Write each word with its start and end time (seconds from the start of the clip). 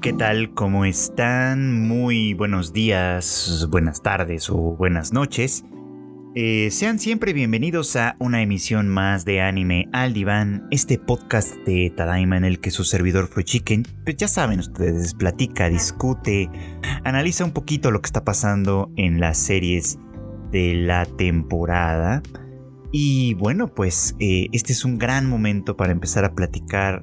¿Qué 0.00 0.12
tal? 0.12 0.54
¿Cómo 0.54 0.84
están? 0.84 1.88
Muy 1.88 2.32
buenos 2.32 2.72
días, 2.72 3.66
buenas 3.68 4.00
tardes 4.00 4.48
o 4.48 4.56
buenas 4.56 5.12
noches. 5.12 5.64
Eh, 6.36 6.68
sean 6.70 7.00
siempre 7.00 7.32
bienvenidos 7.32 7.96
a 7.96 8.14
una 8.20 8.40
emisión 8.40 8.88
más 8.88 9.24
de 9.24 9.40
Anime 9.40 9.88
al 9.92 10.12
Diván, 10.12 10.68
este 10.70 10.98
podcast 10.98 11.52
de 11.66 11.92
Tadaima 11.96 12.36
en 12.36 12.44
el 12.44 12.60
que 12.60 12.70
su 12.70 12.84
servidor 12.84 13.26
Free 13.26 13.42
Chicken, 13.42 13.82
pues 14.04 14.16
ya 14.16 14.28
saben 14.28 14.60
ustedes, 14.60 15.14
platica, 15.14 15.68
discute, 15.68 16.48
analiza 17.02 17.44
un 17.44 17.52
poquito 17.52 17.90
lo 17.90 18.00
que 18.00 18.06
está 18.06 18.24
pasando 18.24 18.92
en 18.94 19.18
las 19.18 19.36
series 19.36 19.98
de 20.52 20.74
la 20.74 21.06
temporada. 21.06 22.22
Y 22.92 23.34
bueno, 23.34 23.74
pues 23.74 24.14
eh, 24.20 24.46
este 24.52 24.72
es 24.72 24.84
un 24.84 24.96
gran 24.96 25.28
momento 25.28 25.76
para 25.76 25.90
empezar 25.90 26.24
a 26.24 26.36
platicar 26.36 27.02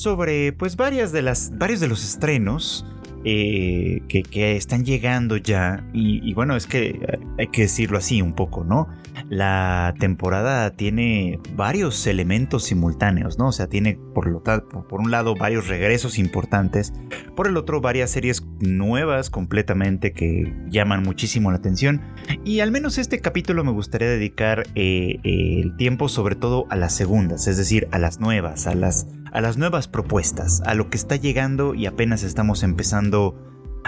sobre 0.00 0.52
pues 0.52 0.76
varias 0.76 1.12
de 1.12 1.22
las, 1.22 1.52
varios 1.56 1.80
de 1.80 1.88
los 1.88 2.04
estrenos 2.04 2.84
eh, 3.24 4.02
que, 4.08 4.56
están 4.56 4.84
llegando 4.84 5.36
ya. 5.36 5.84
Y, 5.92 6.32
bueno, 6.34 6.56
es 6.56 6.66
que 6.66 7.18
hay 7.38 7.48
que 7.48 7.62
decirlo 7.62 7.98
así 7.98 8.22
un 8.22 8.32
poco, 8.32 8.64
¿no? 8.64 8.88
La 9.28 9.94
temporada 9.98 10.70
tiene 10.70 11.40
varios 11.54 12.06
elementos 12.06 12.64
simultáneos, 12.64 13.38
¿no? 13.38 13.48
O 13.48 13.52
sea, 13.52 13.66
tiene 13.66 13.98
por, 14.14 14.28
lo 14.28 14.40
tal, 14.40 14.62
por 14.62 15.00
un 15.00 15.10
lado 15.10 15.34
varios 15.34 15.68
regresos 15.68 16.18
importantes, 16.18 16.92
por 17.34 17.48
el 17.48 17.56
otro 17.56 17.80
varias 17.80 18.10
series 18.10 18.44
nuevas 18.60 19.30
completamente 19.30 20.12
que 20.12 20.54
llaman 20.70 21.02
muchísimo 21.02 21.50
la 21.50 21.58
atención. 21.58 22.00
Y 22.44 22.60
al 22.60 22.70
menos 22.70 22.98
este 22.98 23.20
capítulo 23.20 23.64
me 23.64 23.72
gustaría 23.72 24.08
dedicar 24.08 24.64
eh, 24.74 25.18
el 25.24 25.76
tiempo 25.76 26.08
sobre 26.08 26.36
todo 26.36 26.66
a 26.70 26.76
las 26.76 26.94
segundas, 26.94 27.48
es 27.48 27.56
decir, 27.56 27.88
a 27.90 27.98
las 27.98 28.20
nuevas, 28.20 28.66
a 28.66 28.74
las 28.74 29.06
a 29.32 29.40
las 29.40 29.56
nuevas 29.56 29.88
propuestas, 29.88 30.62
a 30.66 30.74
lo 30.74 30.90
que 30.90 30.96
está 30.96 31.16
llegando 31.16 31.74
y 31.74 31.86
apenas 31.86 32.22
estamos 32.22 32.62
empezando 32.62 33.36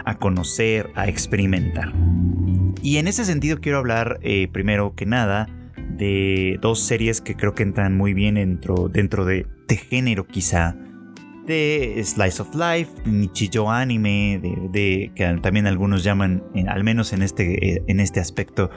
a 0.05 0.19
conocer, 0.19 0.91
a 0.95 1.09
experimentar. 1.09 1.93
Y 2.83 2.97
en 2.97 3.09
ese 3.09 3.25
sentido 3.25 3.61
quiero 3.61 3.79
hablar 3.79 4.19
eh, 4.23 4.49
primero 4.53 4.95
que 4.95 5.07
nada 5.07 5.49
de 5.97 6.59
dos 6.63 6.81
series 6.81 7.21
que 7.21 7.37
creo 7.37 7.55
que 7.55 7.63
entran 7.63 7.97
muy 7.97 8.15
bien 8.15 8.37
dentro, 8.37 8.89
dentro 8.89 9.25
de, 9.25 9.47
de 9.69 9.77
género 9.77 10.27
quizá, 10.27 10.77
de 11.47 12.01
Slice 12.05 12.43
of 12.43 12.55
Life, 12.55 12.91
Nichijo 13.05 13.71
Anime, 13.71 14.41
de, 14.71 15.11
que 15.15 15.39
también 15.43 15.67
algunos 15.67 16.05
llaman, 16.05 16.45
al 16.69 16.85
menos 16.85 17.13
en 17.13 17.23
este, 17.23 17.75
eh, 17.75 17.83
en 17.87 18.01
este 18.01 18.21
aspecto, 18.21 18.71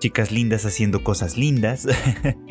chicas 0.00 0.32
lindas 0.32 0.66
haciendo 0.66 1.04
cosas 1.04 1.36
lindas. 1.36 1.86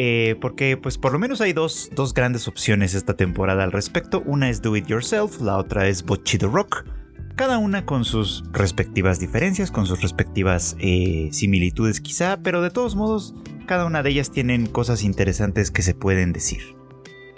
Eh, 0.02 0.38
porque 0.40 0.78
pues 0.78 0.98
por 0.98 1.12
lo 1.12 1.20
menos 1.20 1.42
hay 1.42 1.52
dos, 1.52 1.90
grandes 2.16 2.48
opciones 2.48 2.94
esta 2.94 3.16
temporada 3.16 3.66
al 3.66 3.72
respecto. 3.74 4.24
Una 4.26 4.50
es 4.50 4.62
Do 4.62 4.78
It 4.78 4.88
Yourself, 4.88 5.42
la 5.42 5.58
otra 5.58 5.88
es 5.88 6.04
Bochido 6.04 6.50
Rock. 6.50 6.86
Cada 7.36 7.58
una 7.58 7.86
con 7.86 8.06
sus 8.06 8.44
respectivas 8.54 9.20
diferencias, 9.20 9.72
con 9.72 9.86
sus 9.86 10.02
respectivas 10.02 10.78
eh, 10.80 11.30
similitudes 11.34 12.00
quizá, 12.00 12.42
pero 12.42 12.62
de 12.62 12.70
todos 12.70 12.96
modos 12.96 13.36
cada 13.68 13.86
una 13.86 14.04
de 14.04 14.12
ellas 14.12 14.32
tienen 14.32 14.68
cosas 14.68 15.04
interesantes 15.04 15.70
que 15.70 15.82
se 15.82 15.94
pueden 15.94 16.32
decir. 16.32 16.62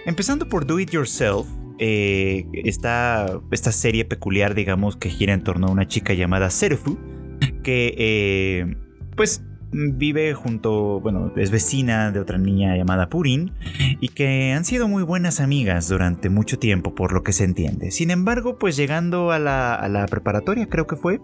Empezando 0.06 0.48
por 0.48 0.68
Do 0.68 0.80
It 0.80 0.92
Yourself, 0.92 1.48
eh, 1.80 2.46
esta 2.54 3.42
serie 3.72 4.06
peculiar, 4.06 4.54
digamos, 4.54 4.98
que 4.98 5.10
gira 5.10 5.34
en 5.34 5.44
torno 5.44 5.68
a 5.68 5.72
una 5.72 5.88
chica 5.88 6.14
llamada 6.14 6.52
Serufu, 6.52 7.00
que 7.64 8.76
pues 9.16 9.44
vive 9.72 10.34
junto, 10.34 11.00
bueno, 11.00 11.32
es 11.36 11.52
vecina 11.52 12.12
de 12.12 12.20
otra 12.20 12.38
niña 12.38 12.76
llamada 12.76 13.10
Purin 13.10 13.52
y 14.00 14.10
que 14.10 14.54
han 14.54 14.66
sido 14.66 14.88
muy 14.88 15.04
buenas 15.04 15.40
amigas 15.40 15.88
durante 15.88 16.30
mucho 16.30 16.60
tiempo 16.60 16.94
por 16.96 17.14
lo 17.14 17.24
que 17.24 17.34
se 17.34 17.44
entiende. 17.44 17.92
Sin 17.92 18.12
embargo, 18.12 18.58
pues 18.58 18.76
llegando 18.76 19.32
a 19.32 19.40
la, 19.40 20.06
preparatoria 20.10 20.68
creo 20.68 20.88
que 20.88 20.96
fue, 20.96 21.22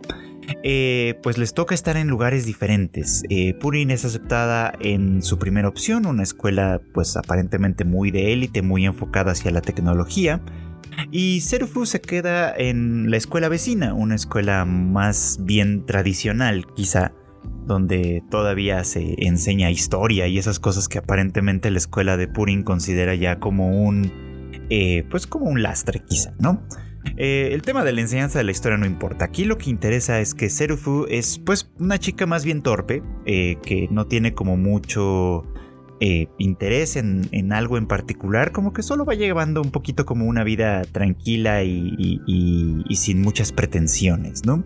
eh, 0.64 1.20
pues 1.24 1.38
les 1.38 1.54
toca 1.54 1.76
estar 1.76 1.98
en 1.98 2.08
lugares 2.08 2.46
diferentes. 2.46 3.24
Eh, 3.30 3.54
Purin 3.56 3.92
es 3.92 4.06
aceptada 4.06 4.74
en 4.80 5.22
su 5.22 5.38
primera 5.40 5.68
opción, 5.68 6.06
una 6.06 6.24
escuela 6.24 6.82
pues 6.94 7.18
aparentemente 7.18 7.84
muy 7.84 8.12
de 8.12 8.34
élite, 8.34 8.62
muy 8.62 8.86
enfocada 8.86 9.32
hacia 9.32 9.52
la 9.52 9.62
tecnología. 9.62 10.42
Y 11.12 11.42
Serufu 11.42 11.86
se 11.86 12.02
queda 12.02 12.54
en 12.56 13.12
la 13.12 13.18
escuela 13.18 13.50
vecina, 13.50 13.94
una 13.94 14.16
escuela 14.16 14.66
más 14.66 15.40
bien 15.42 15.86
tradicional 15.86 16.66
quizá 16.76 17.12
donde 17.68 18.24
todavía 18.32 18.84
se 18.84 19.16
enseña 19.28 19.70
historia 19.70 20.28
y 20.28 20.38
esas 20.38 20.60
cosas 20.60 20.88
que 20.88 20.98
aparentemente 20.98 21.70
la 21.70 21.78
escuela 21.78 22.18
de 22.18 22.28
Purin 22.28 22.64
considera 22.64 23.14
ya 23.14 23.40
como 23.40 23.84
un, 23.84 24.12
eh, 24.70 25.04
pues 25.12 25.28
como 25.28 25.46
un 25.46 25.62
lastre 25.62 26.00
quizá, 26.00 26.34
¿no? 26.40 26.64
Eh, 27.18 27.50
el 27.54 27.62
tema 27.62 27.84
de 27.84 27.94
la 27.94 28.02
enseñanza 28.02 28.40
de 28.40 28.46
la 28.46 28.52
historia 28.52 28.78
no 28.78 28.86
importa. 28.86 29.26
Aquí 29.26 29.46
lo 29.46 29.58
que 29.58 29.70
interesa 29.70 30.20
es 30.20 30.34
que 30.34 30.50
Serufu 30.50 31.06
es 31.10 31.40
pues 31.40 31.72
una 31.80 32.00
chica 32.00 32.26
más 32.26 32.44
bien 32.44 32.64
torpe, 32.64 33.04
eh, 33.26 33.58
que 33.64 33.88
no 33.92 34.08
tiene 34.08 34.34
como 34.34 34.58
mucho 34.58 35.46
interés 36.38 36.96
en, 36.96 37.52
algo 37.52 37.76
en 37.80 37.88
particular, 37.88 38.52
como 38.52 38.72
que 38.72 38.84
solo 38.84 39.04
va 39.04 39.16
llevando 39.16 39.64
un 39.64 39.72
poquito 39.72 40.06
como 40.06 40.28
una 40.28 40.44
vida 40.44 40.84
tranquila 40.84 41.64
y 41.64 42.86
sin 42.96 43.20
muchas 43.24 43.52
pretensiones, 43.52 44.46
¿no? 44.46 44.64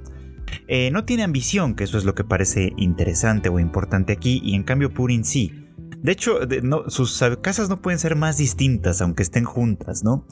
Eh, 0.68 0.92
no 0.92 1.06
tiene 1.06 1.24
ambición, 1.24 1.76
que 1.76 1.84
eso 1.84 1.98
es 1.98 2.06
lo 2.06 2.16
que 2.16 2.24
parece 2.24 2.74
interesante 2.78 3.50
o 3.50 3.60
importante 3.60 4.14
aquí, 4.14 4.42
y 4.44 4.56
en 4.56 4.64
cambio 4.64 4.94
Purin 4.94 5.26
sí. 5.26 5.68
De 5.98 6.12
hecho, 6.12 6.40
sus 6.88 7.24
casas 7.42 7.70
no 7.70 7.82
pueden 7.82 8.00
ser 8.00 8.16
más 8.16 8.38
distintas, 8.38 9.02
aunque 9.02 9.24
estén 9.24 9.44
juntas, 9.44 10.04
¿no? 10.04 10.26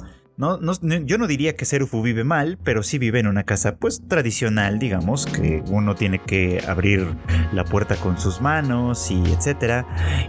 Yo 1.05 1.17
no 1.17 1.27
diría 1.27 1.57
que 1.57 1.65
Serufu 1.65 2.01
vive 2.01 2.23
mal, 2.23 2.57
pero 2.63 2.81
sí 2.81 2.97
vive 2.97 3.19
en 3.19 3.27
una 3.27 3.43
casa 3.43 3.75
pues 3.75 4.01
tradicional, 4.07 4.79
digamos, 4.79 5.25
que 5.25 5.61
uno 5.67 5.95
tiene 5.95 6.19
que 6.19 6.63
abrir 6.65 7.05
la 7.51 7.65
puerta 7.65 7.97
con 7.97 8.17
sus 8.17 8.39
manos 8.39 9.11
y 9.11 9.21
etcétera, 9.33 9.85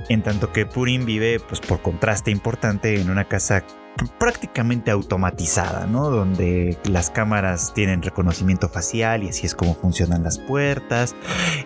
en 0.09 0.25
tanto 0.25 0.53
que 0.53 0.67
Purin 0.67 1.07
vive 1.07 1.39
pues 1.39 1.61
por 1.61 1.81
contraste 1.81 2.33
importante 2.33 3.01
en 3.01 3.09
una 3.09 3.28
casa 3.28 3.65
prácticamente 4.19 4.91
automatizada, 4.91 5.87
¿no? 5.87 6.11
Donde 6.11 6.78
las 6.84 7.11
cámaras 7.11 7.75
tienen 7.75 8.03
reconocimiento 8.03 8.69
facial 8.69 9.23
y 9.23 9.28
así 9.28 9.47
es 9.47 9.55
como 9.55 9.75
funcionan 9.75 10.23
las 10.23 10.39
puertas. 10.39 11.15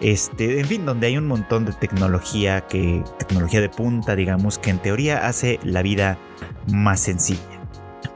Este, 0.01 0.61
en 0.61 0.67
fin, 0.67 0.87
donde 0.87 1.07
hay 1.07 1.17
un 1.17 1.27
montón 1.27 1.65
de 1.65 1.73
tecnología 1.73 2.63
que 2.63 3.03
tecnología 3.19 3.61
de 3.61 3.69
punta, 3.69 4.17
digamos, 4.17 4.59
que 4.59 4.71
en 4.71 4.79
teoría 4.79 5.27
hace 5.27 5.61
la 5.63 5.83
vida 5.83 6.19
más 6.67 7.01
sencilla. 7.01 7.54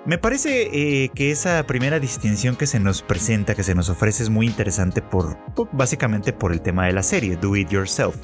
Me 0.06 0.18
parece 0.18 0.70
eh, 0.72 1.10
que 1.10 1.30
esa 1.30 1.66
primera 1.66 2.00
distinción 2.00 2.56
que 2.56 2.66
se 2.66 2.80
nos 2.80 3.02
presenta, 3.02 3.54
que 3.54 3.62
se 3.62 3.74
nos 3.74 3.88
ofrece, 3.88 4.22
es 4.22 4.30
muy 4.30 4.46
interesante 4.46 5.02
por, 5.02 5.36
básicamente 5.72 6.32
por 6.32 6.52
el 6.52 6.60
tema 6.60 6.86
de 6.86 6.92
la 6.92 7.02
serie, 7.02 7.36
Do 7.36 7.56
It 7.56 7.68
Yourself. 7.68 8.16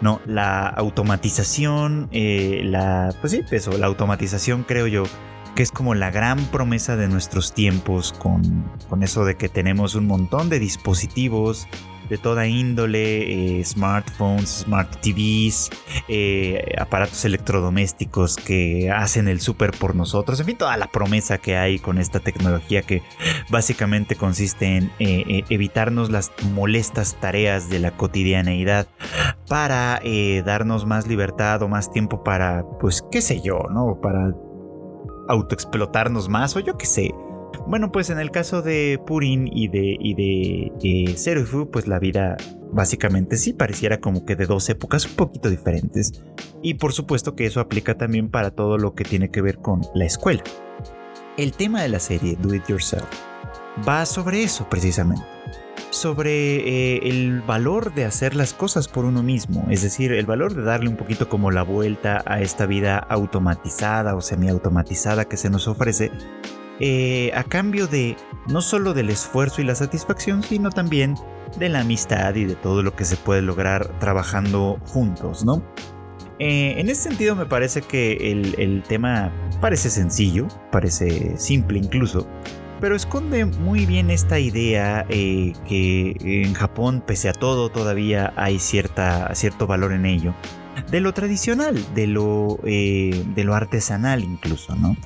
No, 0.00 0.20
la 0.26 0.66
automatización, 0.66 2.08
eh, 2.12 2.62
la, 2.64 3.14
pues 3.20 3.32
sí, 3.32 3.42
eso, 3.50 3.78
la 3.78 3.86
automatización 3.86 4.64
creo 4.64 4.86
yo 4.86 5.04
que 5.54 5.62
es 5.62 5.70
como 5.70 5.94
la 5.94 6.10
gran 6.10 6.38
promesa 6.46 6.96
de 6.96 7.08
nuestros 7.08 7.52
tiempos 7.52 8.12
con, 8.12 8.64
con 8.88 9.02
eso 9.02 9.24
de 9.24 9.36
que 9.36 9.48
tenemos 9.48 9.94
un 9.94 10.06
montón 10.06 10.48
de 10.48 10.58
dispositivos 10.58 11.68
de 12.08 12.18
toda 12.18 12.46
índole, 12.46 13.58
eh, 13.58 13.64
smartphones, 13.64 14.64
smart 14.64 14.90
TVs, 15.00 15.70
eh, 16.08 16.74
aparatos 16.78 17.24
electrodomésticos 17.24 18.36
que 18.36 18.90
hacen 18.90 19.28
el 19.28 19.40
súper 19.40 19.72
por 19.72 19.94
nosotros, 19.94 20.40
en 20.40 20.46
fin, 20.46 20.56
toda 20.56 20.76
la 20.76 20.88
promesa 20.88 21.38
que 21.38 21.56
hay 21.56 21.78
con 21.78 21.98
esta 21.98 22.20
tecnología 22.20 22.82
que 22.82 23.02
básicamente 23.50 24.16
consiste 24.16 24.76
en 24.76 24.92
eh, 24.98 25.44
evitarnos 25.48 26.10
las 26.10 26.32
molestas 26.52 27.16
tareas 27.20 27.68
de 27.68 27.78
la 27.78 27.96
cotidianeidad 27.96 28.86
para 29.48 30.00
darnos 30.44 30.86
más 30.86 31.06
libertad 31.06 31.62
o 31.62 31.68
más 31.68 31.90
tiempo 31.90 32.24
para, 32.24 32.64
pues, 32.80 33.02
qué 33.10 33.20
sé 33.20 33.40
yo, 33.42 33.60
¿no? 33.70 33.98
Para 34.00 34.32
autoexplotarnos 35.28 36.28
más 36.28 36.56
o 36.56 36.60
yo 36.60 36.76
qué 36.76 36.86
sé 36.86 37.10
bueno, 37.66 37.92
pues 37.92 38.10
en 38.10 38.18
el 38.18 38.30
caso 38.30 38.62
de 38.62 39.00
Purin 39.06 39.48
y 39.50 39.68
de, 39.68 39.96
y 39.98 40.14
de 40.14 41.16
Serufu, 41.16 41.70
pues 41.70 41.86
la 41.86 41.98
vida 41.98 42.36
básicamente 42.72 43.36
sí 43.36 43.52
pareciera 43.52 44.00
como 44.00 44.24
que 44.24 44.36
de 44.36 44.46
dos 44.46 44.68
épocas 44.68 45.06
un 45.06 45.14
poquito 45.16 45.50
diferentes. 45.50 46.22
Y 46.62 46.74
por 46.74 46.92
supuesto 46.92 47.34
que 47.34 47.46
eso 47.46 47.60
aplica 47.60 47.96
también 47.96 48.30
para 48.30 48.50
todo 48.50 48.78
lo 48.78 48.94
que 48.94 49.04
tiene 49.04 49.30
que 49.30 49.42
ver 49.42 49.58
con 49.58 49.82
la 49.94 50.04
escuela. 50.04 50.42
El 51.36 51.52
tema 51.52 51.82
de 51.82 51.88
la 51.88 52.00
serie 52.00 52.36
Do 52.40 52.54
It 52.54 52.66
Yourself 52.68 53.08
va 53.88 54.04
sobre 54.06 54.42
eso 54.42 54.68
precisamente. 54.68 55.24
Sobre 55.90 56.56
eh, 56.94 57.00
el 57.04 57.42
valor 57.42 57.94
de 57.94 58.06
hacer 58.06 58.34
las 58.34 58.54
cosas 58.54 58.88
por 58.88 59.04
uno 59.04 59.22
mismo, 59.22 59.66
es 59.70 59.82
decir, 59.82 60.12
el 60.12 60.24
valor 60.24 60.54
de 60.54 60.62
darle 60.62 60.88
un 60.88 60.96
poquito 60.96 61.28
como 61.28 61.50
la 61.50 61.62
vuelta 61.62 62.22
a 62.26 62.40
esta 62.40 62.64
vida 62.64 62.98
automatizada 62.98 64.14
o 64.14 64.22
semiautomatizada 64.22 65.26
que 65.26 65.36
se 65.36 65.50
nos 65.50 65.68
ofrece 65.68 66.10
eh, 66.84 67.30
a 67.36 67.44
cambio 67.44 67.86
de 67.86 68.16
no 68.48 68.60
solo 68.60 68.92
del 68.92 69.08
esfuerzo 69.08 69.62
y 69.62 69.64
la 69.64 69.76
satisfacción, 69.76 70.42
sino 70.42 70.68
también 70.68 71.14
de 71.56 71.68
la 71.68 71.82
amistad 71.82 72.34
y 72.34 72.44
de 72.44 72.56
todo 72.56 72.82
lo 72.82 72.96
que 72.96 73.04
se 73.04 73.16
puede 73.16 73.40
lograr 73.40 73.96
trabajando 74.00 74.80
juntos, 74.86 75.44
¿no? 75.44 75.62
Eh, 76.40 76.74
en 76.80 76.88
ese 76.88 77.02
sentido 77.02 77.36
me 77.36 77.46
parece 77.46 77.82
que 77.82 78.32
el, 78.32 78.82
tema 78.82 79.32
parece 79.60 79.90
sencillo, 79.90 80.48
parece 80.72 81.38
simple 81.38 81.78
incluso, 81.78 82.26
pero 82.80 82.96
esconde 82.96 83.44
muy 83.44 83.86
bien 83.86 84.10
esta 84.10 84.40
idea 84.40 85.06
eh, 85.08 85.52
que 85.68 86.16
en 86.18 86.52
Japón, 86.52 87.04
pese 87.06 87.28
a 87.28 87.32
todo, 87.32 87.68
todavía 87.68 88.32
hay 88.34 88.58
cierta, 88.58 89.32
cierto 89.36 89.68
valor 89.68 89.92
en 89.92 90.04
ello, 90.04 90.34
de 90.90 91.00
lo 91.00 91.14
tradicional, 91.14 91.76
de 91.94 92.08
lo, 92.08 92.58
de 92.64 93.44
lo 93.44 93.54
artesanal 93.54 94.24
incluso, 94.24 94.74
¿no? 94.74 94.96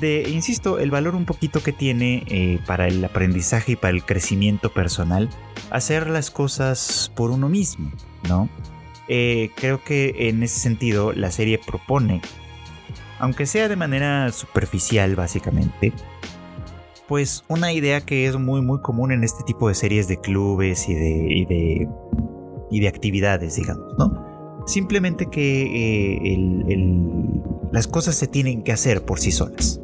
De, 0.00 0.28
insisto, 0.28 0.78
el 0.78 0.90
valor 0.90 1.14
un 1.14 1.24
poquito 1.24 1.62
que 1.62 1.72
tiene 1.72 2.22
eh, 2.28 2.60
para 2.66 2.86
el 2.86 3.04
aprendizaje 3.04 3.72
y 3.72 3.76
para 3.76 3.94
el 3.94 4.04
crecimiento 4.04 4.72
personal, 4.72 5.28
hacer 5.70 6.08
las 6.08 6.30
cosas 6.30 7.10
por 7.14 7.30
uno 7.30 7.48
mismo, 7.48 7.90
¿no? 8.28 8.48
creo 9.56 9.82
que 9.82 10.28
en 10.28 10.42
ese 10.42 10.60
sentido 10.60 11.14
la 11.14 11.30
serie 11.30 11.58
propone, 11.58 12.20
aunque 13.18 13.46
sea 13.46 13.66
de 13.66 13.74
manera 13.74 14.30
superficial 14.32 15.16
básicamente, 15.16 15.94
pues 17.08 17.42
una 17.48 17.72
idea 17.72 18.02
que 18.02 18.26
es 18.26 18.36
muy 18.36 18.60
muy 18.60 18.80
común 18.80 19.10
en 19.10 19.24
este 19.24 19.42
tipo 19.44 19.68
de 19.68 19.74
series 19.74 20.06
de 20.06 20.20
clubes 20.20 20.88
y 20.88 20.94
de, 20.94 21.46
de, 21.48 21.88
y 22.70 22.80
de 22.80 22.88
actividades, 22.88 23.56
digamos, 23.56 23.94
¿no? 23.98 24.62
Simplemente 24.66 25.26
que 25.26 25.62
eh, 26.34 26.86
las 27.72 27.88
cosas 27.88 28.14
se 28.14 28.26
tienen 28.26 28.62
que 28.62 28.72
hacer 28.72 29.04
por 29.06 29.18
sí 29.18 29.32
solas. 29.32 29.80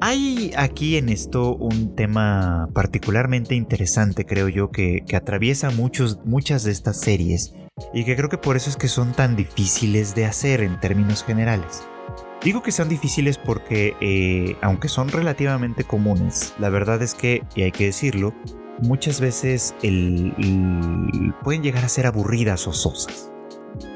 Hay 0.00 0.52
aquí 0.56 0.96
en 0.96 1.08
esto 1.08 1.56
un 1.56 1.94
tema 1.96 2.68
particularmente 2.74 3.54
interesante, 3.54 4.26
creo 4.26 4.48
yo, 4.48 4.70
que, 4.70 5.02
atraviesa 5.14 5.70
muchos, 5.70 6.18
muchas 6.24 6.64
de 6.64 6.72
estas 6.72 7.00
series 7.00 7.54
y 7.92 8.04
que 8.04 8.14
creo 8.14 8.28
que 8.28 8.38
por 8.38 8.56
eso 8.56 8.70
es 8.70 8.76
que 8.76 8.88
son 8.88 9.12
tan 9.12 9.34
difíciles 9.34 10.14
de 10.14 10.26
hacer 10.26 10.60
en 10.60 10.78
términos 10.80 11.24
generales. 11.24 11.82
Digo 12.42 12.62
que 12.62 12.72
sean 12.72 12.90
difíciles 12.90 13.38
porque, 13.38 13.96
eh, 14.02 14.56
aunque 14.60 14.88
son 14.88 15.08
relativamente 15.08 15.84
comunes, 15.84 16.52
la 16.58 16.68
verdad 16.68 17.02
es 17.02 17.14
que, 17.14 17.42
y 17.54 17.62
hay 17.62 17.72
que 17.72 17.86
decirlo, 17.86 18.34
muchas 18.82 19.20
veces 19.20 19.74
pueden 21.42 21.62
llegar 21.62 21.84
a 21.84 21.88
ser 21.88 22.06
aburridas 22.06 22.66
o 22.66 22.72
sosas. 22.72 23.33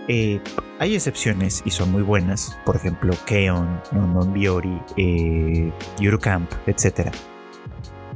Eh, 0.08 0.40
hay 0.78 0.94
excepciones 0.94 1.62
y 1.64 1.70
son 1.70 1.92
muy 1.92 2.02
buenas, 2.02 2.58
por 2.64 2.76
ejemplo, 2.76 3.14
Keon, 3.26 3.80
Non 3.92 4.32
Biori, 4.32 4.80
eh, 4.96 5.72
Camp, 6.20 6.50
etc. 6.66 7.10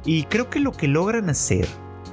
Y 0.04 0.24
creo 0.24 0.50
que 0.50 0.60
lo 0.60 0.72
que 0.72 0.88
logran 0.88 1.30
hacer 1.30 1.66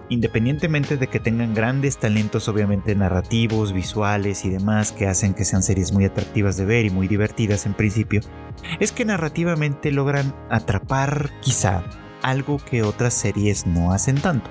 independientemente 0.09 0.97
de 0.97 1.07
que 1.07 1.19
tengan 1.19 1.53
grandes 1.53 1.97
talentos 1.97 2.47
obviamente 2.47 2.95
narrativos, 2.95 3.73
visuales 3.73 4.43
y 4.43 4.49
demás 4.49 4.91
que 4.91 5.07
hacen 5.07 5.33
que 5.33 5.45
sean 5.45 5.63
series 5.63 5.93
muy 5.93 6.05
atractivas 6.05 6.57
de 6.57 6.65
ver 6.65 6.85
y 6.85 6.89
muy 6.89 7.07
divertidas 7.07 7.65
en 7.65 7.73
principio, 7.73 8.21
es 8.79 8.91
que 8.91 9.05
narrativamente 9.05 9.91
logran 9.91 10.35
atrapar 10.49 11.29
quizá 11.41 11.83
algo 12.21 12.57
que 12.57 12.83
otras 12.83 13.13
series 13.13 13.65
no 13.65 13.93
hacen 13.93 14.19
tanto. 14.19 14.49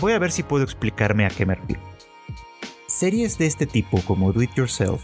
Voy 0.00 0.12
a 0.12 0.18
ver 0.18 0.30
si 0.30 0.42
puedo 0.42 0.64
explicarme 0.64 1.26
a 1.26 1.30
qué 1.30 1.44
me 1.44 1.56
refiero. 1.56 1.93
Series 2.94 3.38
de 3.38 3.46
este 3.46 3.66
tipo 3.66 4.00
como 4.02 4.32
Do 4.32 4.40
It 4.40 4.54
Yourself 4.54 5.02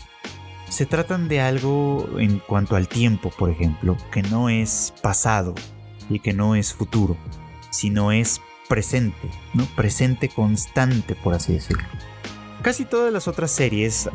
se 0.68 0.86
tratan 0.86 1.26
de 1.26 1.40
algo 1.40 2.08
en 2.20 2.38
cuanto 2.38 2.76
al 2.76 2.86
tiempo, 2.86 3.32
por 3.36 3.50
ejemplo, 3.50 3.96
que 4.12 4.22
no 4.22 4.48
es 4.48 4.94
pasado 5.02 5.56
y 6.08 6.20
que 6.20 6.32
no 6.32 6.54
es 6.54 6.72
futuro, 6.72 7.16
sino 7.70 8.12
es 8.12 8.40
presente, 8.68 9.28
¿no? 9.54 9.64
Presente 9.74 10.28
constante, 10.28 11.16
por 11.16 11.34
así 11.34 11.54
decirlo. 11.54 11.82
Casi 12.62 12.84
todas 12.84 13.12
las 13.12 13.26
otras 13.26 13.50
series 13.50 14.08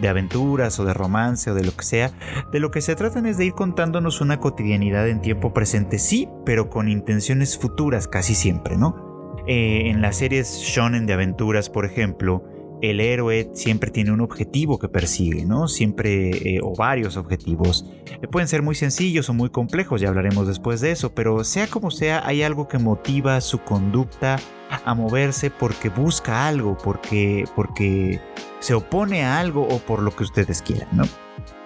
de 0.00 0.08
aventuras 0.08 0.80
o 0.80 0.84
de 0.84 0.92
romance 0.92 1.52
o 1.52 1.54
de 1.54 1.62
lo 1.62 1.76
que 1.76 1.84
sea, 1.84 2.10
de 2.50 2.58
lo 2.58 2.72
que 2.72 2.80
se 2.80 2.96
tratan 2.96 3.26
es 3.26 3.38
de 3.38 3.44
ir 3.44 3.52
contándonos 3.52 4.20
una 4.20 4.40
cotidianidad 4.40 5.08
en 5.08 5.22
tiempo 5.22 5.54
presente, 5.54 6.00
sí, 6.00 6.28
pero 6.44 6.68
con 6.68 6.88
intenciones 6.88 7.56
futuras 7.56 8.08
casi 8.08 8.34
siempre, 8.34 8.76
¿no? 8.76 9.36
Eh, 9.46 9.88
en 9.88 10.02
las 10.02 10.16
series 10.16 10.58
shonen 10.62 11.06
de 11.06 11.12
aventuras, 11.12 11.70
por 11.70 11.84
ejemplo, 11.84 12.42
el 12.82 13.00
héroe 13.00 13.50
siempre 13.52 13.90
tiene 13.90 14.12
un 14.12 14.20
objetivo 14.20 14.78
que 14.78 14.88
persigue, 14.88 15.44
¿no? 15.44 15.68
Siempre, 15.68 16.30
eh, 16.30 16.60
o 16.62 16.74
varios 16.74 17.16
objetivos. 17.16 17.86
Eh, 18.22 18.26
pueden 18.28 18.48
ser 18.48 18.62
muy 18.62 18.74
sencillos 18.74 19.28
o 19.28 19.34
muy 19.34 19.50
complejos, 19.50 20.00
ya 20.00 20.08
hablaremos 20.08 20.46
después 20.46 20.80
de 20.80 20.92
eso, 20.92 21.14
pero 21.14 21.44
sea 21.44 21.66
como 21.66 21.90
sea, 21.90 22.26
hay 22.26 22.42
algo 22.42 22.68
que 22.68 22.78
motiva 22.78 23.40
su 23.40 23.58
conducta 23.60 24.38
a 24.84 24.94
moverse 24.94 25.50
porque 25.50 25.88
busca 25.88 26.46
algo, 26.46 26.76
porque, 26.82 27.44
porque 27.56 28.20
se 28.60 28.74
opone 28.74 29.24
a 29.24 29.40
algo 29.40 29.66
o 29.66 29.78
por 29.78 30.02
lo 30.02 30.14
que 30.14 30.22
ustedes 30.22 30.62
quieran, 30.62 30.88
¿no? 30.92 31.04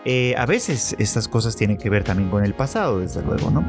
Eh, 0.06 0.34
a 0.36 0.44
veces 0.44 0.94
estas 0.98 1.28
cosas 1.28 1.56
tienen 1.56 1.78
que 1.78 1.88
ver 1.88 2.04
también 2.04 2.28
con 2.28 2.44
el 2.44 2.54
pasado, 2.54 3.00
desde 3.00 3.22
luego, 3.22 3.50
¿no? 3.50 3.64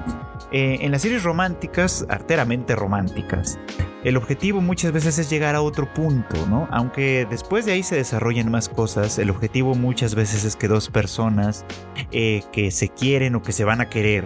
En 0.52 0.92
las 0.92 1.02
series 1.02 1.24
románticas, 1.24 2.06
arteramente 2.10 2.76
románticas, 2.76 3.58
el 4.06 4.18
objetivo 4.18 4.62
muchas 4.62 4.92
veces 4.92 5.18
es 5.18 5.32
llegar 5.32 5.56
a 5.56 5.64
otro 5.64 5.92
punto, 5.92 6.46
¿no? 6.48 6.68
Aunque 6.70 7.26
después 7.28 7.66
de 7.66 7.72
ahí 7.72 7.82
se 7.82 7.96
desarrollen 7.96 8.52
más 8.52 8.70
cosas, 8.70 9.18
el 9.18 9.32
objetivo 9.32 9.74
muchas 9.74 10.14
veces 10.14 10.46
es 10.46 10.56
que 10.56 10.68
dos 10.68 10.90
personas 10.90 11.66
eh, 12.12 12.44
que 12.52 12.70
se 12.70 12.90
quieren 12.90 13.34
o 13.34 13.42
que 13.42 13.52
se 13.52 13.64
van 13.64 13.82
a 13.82 13.90
querer 13.90 14.24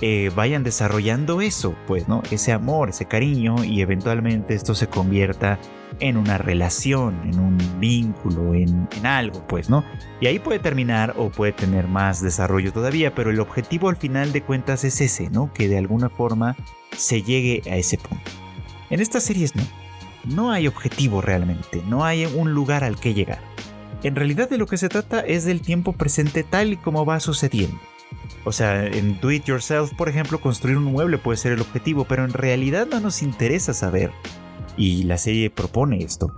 eh, 0.00 0.30
vayan 0.34 0.62
desarrollando 0.62 1.42
eso, 1.42 1.76
pues, 1.86 2.08
¿no? 2.08 2.22
Ese 2.30 2.52
amor, 2.52 2.88
ese 2.88 3.04
cariño 3.04 3.64
y 3.64 3.82
eventualmente 3.82 4.54
esto 4.54 4.74
se 4.74 4.86
convierta 4.86 5.58
en 6.00 6.16
una 6.16 6.38
relación, 6.38 7.20
en 7.24 7.38
un 7.38 7.58
vínculo, 7.80 8.54
en, 8.54 8.88
algo, 9.04 9.46
pues, 9.46 9.70
¿no? 9.70 9.84
Y 10.20 10.26
ahí 10.26 10.38
puede 10.38 10.58
terminar 10.58 11.14
o 11.16 11.30
puede 11.30 11.52
tener 11.52 11.88
más 11.88 12.22
desarrollo 12.22 12.72
todavía, 12.72 13.14
pero 13.14 13.30
el 13.30 13.40
objetivo 13.40 13.88
al 13.88 13.96
final 13.96 14.32
de 14.32 14.42
cuentas 14.42 14.84
es 14.84 15.00
ese, 15.00 15.30
¿no? 15.30 15.52
Que 15.52 15.68
de 15.68 15.78
alguna 15.78 16.08
forma 16.08 16.56
se 16.96 17.22
llegue 17.22 17.62
a 17.70 17.76
ese 17.76 17.98
punto. 17.98 18.30
En 18.90 19.00
estas 19.00 19.22
series 19.24 19.54
no. 19.54 19.62
No 20.24 20.50
hay 20.50 20.66
objetivo 20.66 21.22
realmente, 21.22 21.82
no 21.86 22.04
hay 22.04 22.26
un 22.26 22.52
lugar 22.52 22.84
al 22.84 22.98
que 22.98 23.14
llegar. 23.14 23.40
En 24.02 24.14
realidad 24.14 24.48
de 24.48 24.58
lo 24.58 24.66
que 24.66 24.76
se 24.76 24.88
trata 24.88 25.20
es 25.20 25.44
del 25.44 25.60
tiempo 25.60 25.92
presente 25.92 26.44
tal 26.44 26.72
y 26.72 26.76
como 26.76 27.06
va 27.06 27.18
sucediendo. 27.18 27.78
O 28.44 28.52
sea, 28.52 28.86
en 28.86 29.20
Do 29.20 29.30
It 29.30 29.44
Yourself, 29.44 29.92
por 29.94 30.08
ejemplo, 30.08 30.40
construir 30.40 30.76
un 30.76 30.84
mueble 30.84 31.18
puede 31.18 31.36
ser 31.36 31.52
el 31.52 31.60
objetivo, 31.60 32.04
pero 32.04 32.24
en 32.24 32.32
realidad 32.32 32.86
no 32.90 33.00
nos 33.00 33.22
interesa 33.22 33.74
saber, 33.74 34.12
y 34.78 35.02
la 35.02 35.18
serie 35.18 35.50
propone 35.50 35.98
esto, 35.98 36.32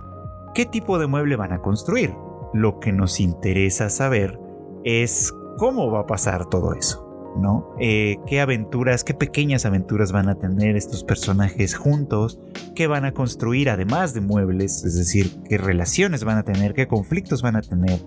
qué 0.53 0.65
tipo 0.65 0.99
de 0.99 1.07
mueble 1.07 1.35
van 1.35 1.53
a 1.53 1.61
construir. 1.61 2.13
Lo 2.53 2.79
que 2.79 2.91
nos 2.91 3.21
interesa 3.21 3.89
saber 3.89 4.37
es 4.83 5.33
cómo 5.57 5.89
va 5.89 6.01
a 6.01 6.07
pasar 6.07 6.49
todo 6.49 6.73
eso. 6.73 7.07
¿no? 7.37 7.75
Eh, 7.79 8.17
¿Qué 8.27 8.41
aventuras, 8.41 9.03
qué 9.03 9.13
pequeñas 9.13 9.65
aventuras 9.65 10.11
van 10.11 10.29
a 10.29 10.35
tener 10.35 10.75
estos 10.75 11.03
personajes 11.03 11.75
juntos? 11.75 12.39
¿Qué 12.75 12.87
van 12.87 13.05
a 13.05 13.13
construir 13.13 13.69
además 13.69 14.13
de 14.13 14.21
muebles? 14.21 14.83
Es 14.83 14.95
decir, 14.95 15.31
¿qué 15.47 15.57
relaciones 15.57 16.23
van 16.23 16.37
a 16.37 16.43
tener? 16.43 16.73
¿Qué 16.73 16.87
conflictos 16.87 17.41
van 17.41 17.55
a 17.55 17.61
tener? 17.61 17.99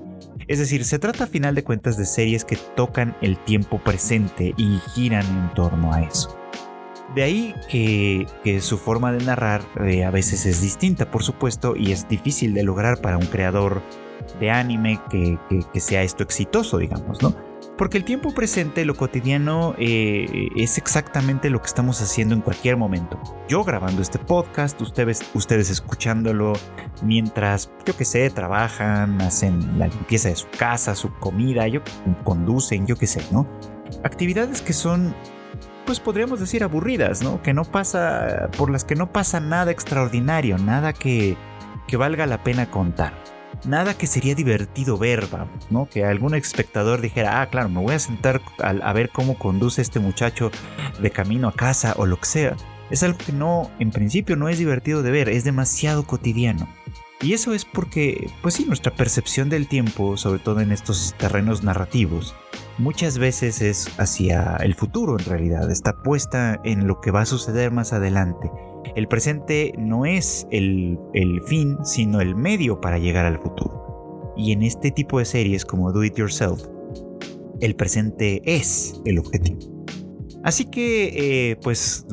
Es 0.47 0.59
decir, 0.59 0.85
se 0.85 0.99
trata 0.99 1.25
a 1.25 1.29
final 1.29 1.55
de 1.55 1.65
cuentas 1.65 1.97
de 1.97 2.05
series 2.05 2.45
que 2.45 2.59
tocan 2.77 3.17
el 3.23 3.39
tiempo 3.45 3.79
presente 3.83 4.53
y 4.57 4.79
giran 4.95 5.25
en 5.27 5.55
torno 5.55 5.93
a 5.93 6.03
eso. 6.03 6.37
De 7.15 7.23
ahí 7.23 7.55
que, 7.69 8.61
su 8.61 8.79
forma 8.79 9.13
de 9.13 9.25
narrar 9.25 9.63
eh, 9.85 10.05
a 10.05 10.11
veces 10.11 10.47
es 10.47 10.61
distinta, 10.61 11.11
por 11.11 11.23
supuesto, 11.23 11.75
y 11.77 11.93
es 11.93 12.09
difícil 12.09 12.55
de 12.55 12.63
lograr 12.65 13.01
para 13.01 13.17
un 13.19 13.27
creador 13.27 13.83
de 14.41 14.51
anime 14.51 15.01
que, 15.11 15.39
que 15.73 15.81
sea 15.81 16.03
esto 16.03 16.23
exitoso, 16.23 16.79
digamos, 16.79 17.23
¿no? 17.23 17.35
Porque 17.77 17.99
el 17.99 18.05
tiempo 18.05 18.33
presente, 18.33 18.85
lo 18.85 18.95
cotidiano, 18.95 19.75
eh, 19.79 20.49
es 20.55 20.79
exactamente 20.79 21.51
lo 21.51 21.61
que 21.61 21.67
estamos 21.67 22.01
haciendo 22.01 22.35
en 22.35 22.41
cualquier 22.41 22.77
momento. 22.77 23.21
Yo 23.49 23.65
grabando 23.65 24.01
este 24.01 24.21
podcast, 24.21 24.81
ustedes, 24.81 25.23
ustedes 25.35 25.71
escuchándolo 25.71 26.53
mientras, 27.03 27.73
yo 27.85 27.97
qué 27.97 28.05
sé, 28.05 28.31
trabajan, 28.31 29.21
hacen 29.23 29.77
la 29.77 29.89
limpieza 29.89 30.29
de 30.29 30.37
su 30.37 30.47
casa, 30.57 30.95
su 30.95 31.13
comida, 31.15 31.67
yo, 31.67 31.81
conducen, 32.23 32.87
yo 32.87 32.95
qué 32.95 33.09
sé, 33.09 33.23
¿no? 33.33 33.49
Actividades 34.05 34.63
que 34.63 34.73
son, 34.73 35.13
pues 35.85 36.01
podríamos 36.01 36.41
decir 36.41 36.65
aburridas, 36.65 37.23
¿no? 37.23 37.43
Que 37.43 37.53
no 37.53 37.65
pasa, 37.65 38.51
por 38.57 38.71
las 38.71 38.85
que 38.85 38.95
no 38.95 39.13
pasa 39.13 39.41
nada 39.41 39.71
extraordinario, 39.71 40.59
nada 40.59 40.93
que, 40.93 41.37
que 41.87 41.97
valga 41.97 42.27
la 42.27 42.43
pena 42.43 42.71
contar 42.71 43.13
nada 43.67 43.97
que 43.97 44.07
sería 44.07 44.35
divertido 44.35 44.99
ver, 44.99 45.29
¿no? 45.71 45.89
Que 45.89 46.05
algún 46.05 46.35
espectador 46.35 47.01
dijera, 47.01 47.41
ah, 47.41 47.49
claro, 47.49 47.69
me 47.69 47.81
voy 47.81 47.95
a 47.95 47.99
sentar 47.99 48.41
a, 48.59 48.93
ver 48.93 49.11
cómo 49.11 49.39
conduce 49.39 49.83
este 49.83 50.01
muchacho 50.01 50.51
de 51.01 51.11
camino 51.11 51.49
a 51.49 51.53
casa 51.53 51.95
o 51.97 52.07
lo 52.07 52.19
que 52.19 52.27
sea. 52.27 52.57
Es 52.91 53.03
algo 53.03 53.19
que 53.19 53.33
no, 53.33 53.71
en 53.79 53.91
principio, 53.91 54.37
no 54.37 54.49
es 54.49 54.59
divertido 54.59 55.03
de 55.03 55.11
ver, 55.11 55.29
es 55.29 55.45
demasiado 55.45 56.05
cotidiano. 56.05 56.69
Y 57.23 57.33
eso 57.33 57.55
es 57.55 57.65
porque, 57.65 58.31
pues 58.43 58.55
sí, 58.55 58.67
nuestra 58.67 58.95
percepción 58.95 59.49
del 59.49 59.67
tiempo, 59.67 60.17
sobre 60.17 60.41
todo 60.41 60.61
en 60.61 60.73
estos 60.73 61.15
terrenos 61.17 61.63
narrativos, 61.63 62.35
muchas 62.79 63.19
veces 63.19 63.63
es 63.63 63.89
hacia 63.99 64.57
el 64.57 64.75
futuro 64.75 65.19
en 65.19 65.25
realidad, 65.25 65.71
está 65.71 66.03
puesta 66.03 66.61
en 66.65 66.87
lo 66.87 67.01
que 67.01 67.11
va 67.11 67.23
a 67.23 67.27
suceder 67.27 67.71
más 67.71 67.93
adelante 67.93 68.51
el 68.95 69.09
presente 69.09 69.73
no 69.77 70.07
es 70.07 70.47
el, 70.51 70.99
fin, 71.47 71.79
sino 71.85 72.21
el 72.21 72.37
medio 72.37 72.81
para 72.81 72.99
llegar 72.99 73.27
al 73.27 73.39
futuro. 73.39 74.33
Y 74.37 74.53
en 74.53 74.63
este 74.63 74.91
tipo 74.91 75.19
de 75.19 75.25
series 75.25 75.65
como 75.65 75.93
Do 75.93 76.05
It 76.05 76.17
Yourself, 76.17 76.63
el 77.61 77.75
presente 77.75 78.43
es 78.45 79.01
el 79.05 79.19
objetivo. 79.19 79.59
Así 80.45 80.67
que, 80.67 81.51
eh, 81.51 81.57
pues, 81.57 82.07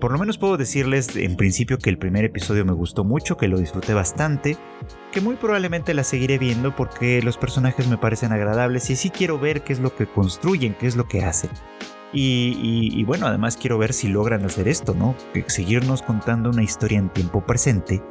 por 0.00 0.12
lo 0.12 0.18
menos 0.18 0.38
puedo 0.38 0.56
decirles 0.56 1.16
en 1.16 1.36
principio 1.36 1.78
que 1.78 1.90
el 1.90 1.98
primer 1.98 2.24
episodio 2.24 2.64
me 2.64 2.72
gustó 2.72 3.04
mucho, 3.04 3.36
que 3.36 3.48
lo 3.48 3.58
disfruté 3.58 3.92
bastante, 3.92 4.56
que 5.16 5.22
muy 5.22 5.36
probablemente 5.36 5.94
la 5.94 6.04
seguiré 6.04 6.36
viendo 6.36 6.76
porque 6.76 7.22
los 7.22 7.38
personajes 7.38 7.88
me 7.88 7.96
parecen 7.96 8.32
agradables 8.32 8.90
y 8.90 8.96
sí 8.96 9.08
quiero 9.08 9.38
ver 9.38 9.64
qué 9.64 9.72
es 9.72 9.80
lo 9.80 9.96
que 9.96 10.06
construyen, 10.06 10.74
qué 10.74 10.86
es 10.86 10.94
lo 10.94 11.08
que 11.08 11.24
hacen. 11.24 11.48
Y, 12.12 13.02
bueno, 13.04 13.26
además 13.26 13.56
quiero 13.56 13.78
ver 13.78 13.94
si 13.94 14.08
logran 14.08 14.44
hacer 14.44 14.68
esto, 14.68 14.92
¿no? 14.92 15.14
Seguirnos 15.46 16.02
contando 16.02 16.50
una 16.50 16.62
historia 16.62 16.98
en 16.98 17.08
tiempo 17.08 17.40
presente 17.46 18.02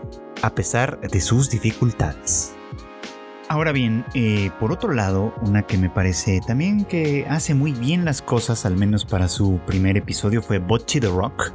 a 0.41 0.55
pesar 0.55 0.99
de 0.99 1.21
sus 1.21 1.51
dificultades. 1.51 2.55
Ahora 3.49 3.71
bien, 3.71 4.03
eh, 4.15 4.49
por 4.59 4.71
otro 4.71 4.91
lado, 4.91 5.35
una 5.43 5.61
que 5.61 5.77
me 5.77 5.91
parece 5.91 6.41
también 6.47 6.85
que 6.85 7.27
hace 7.29 7.53
muy 7.53 7.71
bien 7.71 8.03
las 8.03 8.23
cosas, 8.23 8.65
al 8.65 8.77
menos 8.77 9.05
para 9.05 9.27
su 9.27 9.59
primer 9.67 9.95
episodio, 9.95 10.41
fue 10.41 10.57
Bocchi 10.57 10.99
the 10.99 11.09
Rock. 11.09 11.53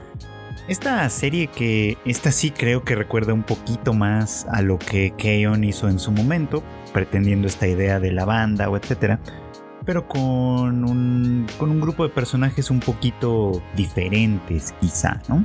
Esta 0.71 1.11
serie 1.11 1.49
que, 1.49 1.99
esta 2.05 2.31
sí 2.31 2.53
creo 2.53 2.85
que 2.85 2.95
recuerda 2.95 3.35
un 3.35 3.43
poquito 3.43 3.93
más 3.93 4.47
a 4.53 4.63
lo 4.63 4.79
que 4.79 5.13
Keon 5.19 5.65
hizo 5.65 5.89
en 5.89 5.99
su 5.99 6.13
momento, 6.13 6.63
pretendiendo 6.93 7.49
esta 7.49 7.67
idea 7.67 7.99
de 7.99 8.13
la 8.13 8.25
banda 8.25 8.71
o 8.71 8.77
etcétera, 8.77 9.19
pero 9.85 10.07
con 10.07 10.85
un, 10.85 11.49
con 11.59 11.73
un 11.73 11.81
grupo 11.81 12.05
de 12.05 12.11
personajes 12.11 12.71
un 12.71 12.79
poquito 12.79 13.61
diferentes 13.75 14.73
quizá, 14.81 15.21
¿no? 15.29 15.45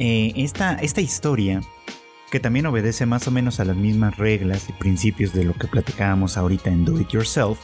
Eh, 0.00 0.32
esta, 0.34 0.74
esta 0.74 1.00
historia 1.00 1.60
que 2.32 2.40
también 2.40 2.66
obedece 2.66 3.06
más 3.06 3.28
o 3.28 3.30
menos 3.30 3.60
a 3.60 3.64
las 3.64 3.76
mismas 3.76 4.16
reglas 4.16 4.68
y 4.68 4.72
principios 4.72 5.32
de 5.32 5.44
lo 5.44 5.54
que 5.54 5.68
platicábamos 5.68 6.36
ahorita 6.36 6.68
en 6.68 6.84
Do 6.84 7.00
It 7.00 7.10
Yourself, 7.10 7.60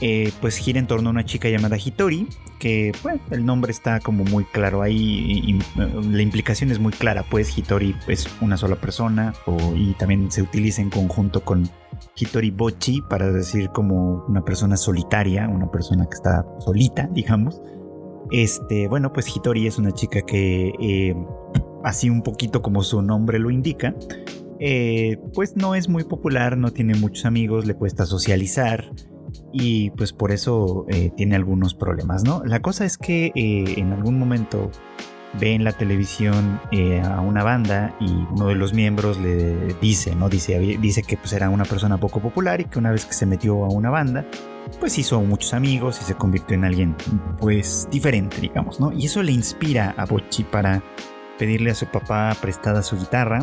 eh, 0.00 0.30
pues 0.40 0.58
gira 0.58 0.78
en 0.78 0.86
torno 0.86 1.08
a 1.08 1.10
una 1.10 1.24
chica 1.24 1.48
llamada 1.48 1.76
Hitori, 1.76 2.28
que 2.64 2.92
bueno, 3.02 3.20
el 3.30 3.44
nombre 3.44 3.70
está 3.70 4.00
como 4.00 4.24
muy 4.24 4.46
claro 4.46 4.80
ahí, 4.80 4.96
y, 4.96 5.58
la 5.76 6.22
implicación 6.22 6.70
es 6.70 6.78
muy 6.78 6.94
clara, 6.94 7.22
pues 7.30 7.58
Hitori 7.58 7.94
es 8.08 8.26
una 8.40 8.56
sola 8.56 8.76
persona, 8.76 9.34
y 9.76 9.92
también 9.98 10.30
se 10.30 10.40
utiliza 10.40 10.80
en 10.80 10.88
conjunto 10.88 11.44
con 11.44 11.68
Hitori 12.16 12.50
Bochi 12.50 13.02
para 13.02 13.30
decir 13.30 13.68
como 13.68 14.24
una 14.28 14.42
persona 14.42 14.78
solitaria, 14.78 15.46
una 15.46 15.70
persona 15.70 16.06
que 16.06 16.14
está 16.14 16.46
solita, 16.58 17.06
digamos. 17.12 17.60
Este, 18.30 18.88
bueno, 18.88 19.12
pues 19.12 19.28
Hitori 19.28 19.66
es 19.66 19.76
una 19.76 19.92
chica 19.92 20.22
que 20.22 20.72
eh, 20.80 21.14
así 21.84 22.08
un 22.08 22.22
poquito 22.22 22.62
como 22.62 22.82
su 22.82 23.02
nombre 23.02 23.38
lo 23.40 23.50
indica, 23.50 23.94
eh, 24.58 25.18
pues 25.34 25.54
no 25.54 25.74
es 25.74 25.90
muy 25.90 26.04
popular, 26.04 26.56
no 26.56 26.72
tiene 26.72 26.94
muchos 26.94 27.26
amigos, 27.26 27.66
le 27.66 27.74
cuesta 27.74 28.06
socializar 28.06 28.90
y 29.52 29.90
pues 29.90 30.12
por 30.12 30.32
eso 30.32 30.86
eh, 30.88 31.10
tiene 31.16 31.36
algunos 31.36 31.74
problemas, 31.74 32.24
¿no? 32.24 32.42
La 32.44 32.60
cosa 32.60 32.84
es 32.84 32.98
que 32.98 33.32
eh, 33.34 33.74
en 33.76 33.92
algún 33.92 34.18
momento 34.18 34.70
ve 35.40 35.54
en 35.54 35.64
la 35.64 35.72
televisión 35.72 36.60
a 37.02 37.20
una 37.20 37.42
banda 37.42 37.96
y 38.00 38.06
uno 38.06 38.46
de 38.46 38.54
los 38.54 38.72
miembros 38.72 39.18
le 39.18 39.74
dice, 39.80 40.14
¿no? 40.14 40.28
Dice, 40.28 40.58
dice 40.58 41.02
que 41.02 41.16
pues 41.16 41.32
era 41.32 41.50
una 41.50 41.64
persona 41.64 41.98
poco 41.98 42.20
popular 42.20 42.60
y 42.60 42.66
que 42.66 42.78
una 42.78 42.92
vez 42.92 43.04
que 43.04 43.14
se 43.14 43.26
metió 43.26 43.64
a 43.64 43.68
una 43.68 43.90
banda, 43.90 44.24
pues 44.80 44.98
hizo 44.98 45.20
muchos 45.22 45.54
amigos 45.54 46.00
y 46.00 46.04
se 46.04 46.14
convirtió 46.14 46.54
en 46.54 46.64
alguien 46.64 46.96
pues 47.38 47.88
diferente, 47.90 48.40
digamos, 48.40 48.80
¿no? 48.80 48.92
Y 48.92 49.06
eso 49.06 49.22
le 49.22 49.32
inspira 49.32 49.94
a 49.96 50.06
Bochi 50.06 50.44
para 50.44 50.82
pedirle 51.38 51.70
a 51.70 51.74
su 51.74 51.86
papá 51.86 52.36
prestada 52.40 52.82
su 52.82 52.96
guitarra 52.96 53.40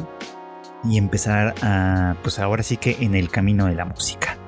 y 0.84 0.98
empezar 0.98 1.54
a, 1.62 2.16
pues 2.24 2.40
ahora 2.40 2.64
sí 2.64 2.78
que 2.78 2.98
en 3.02 3.16
el 3.16 3.30
camino 3.30 3.68
de 3.68 3.76
la 3.76 3.86
música. 3.86 4.41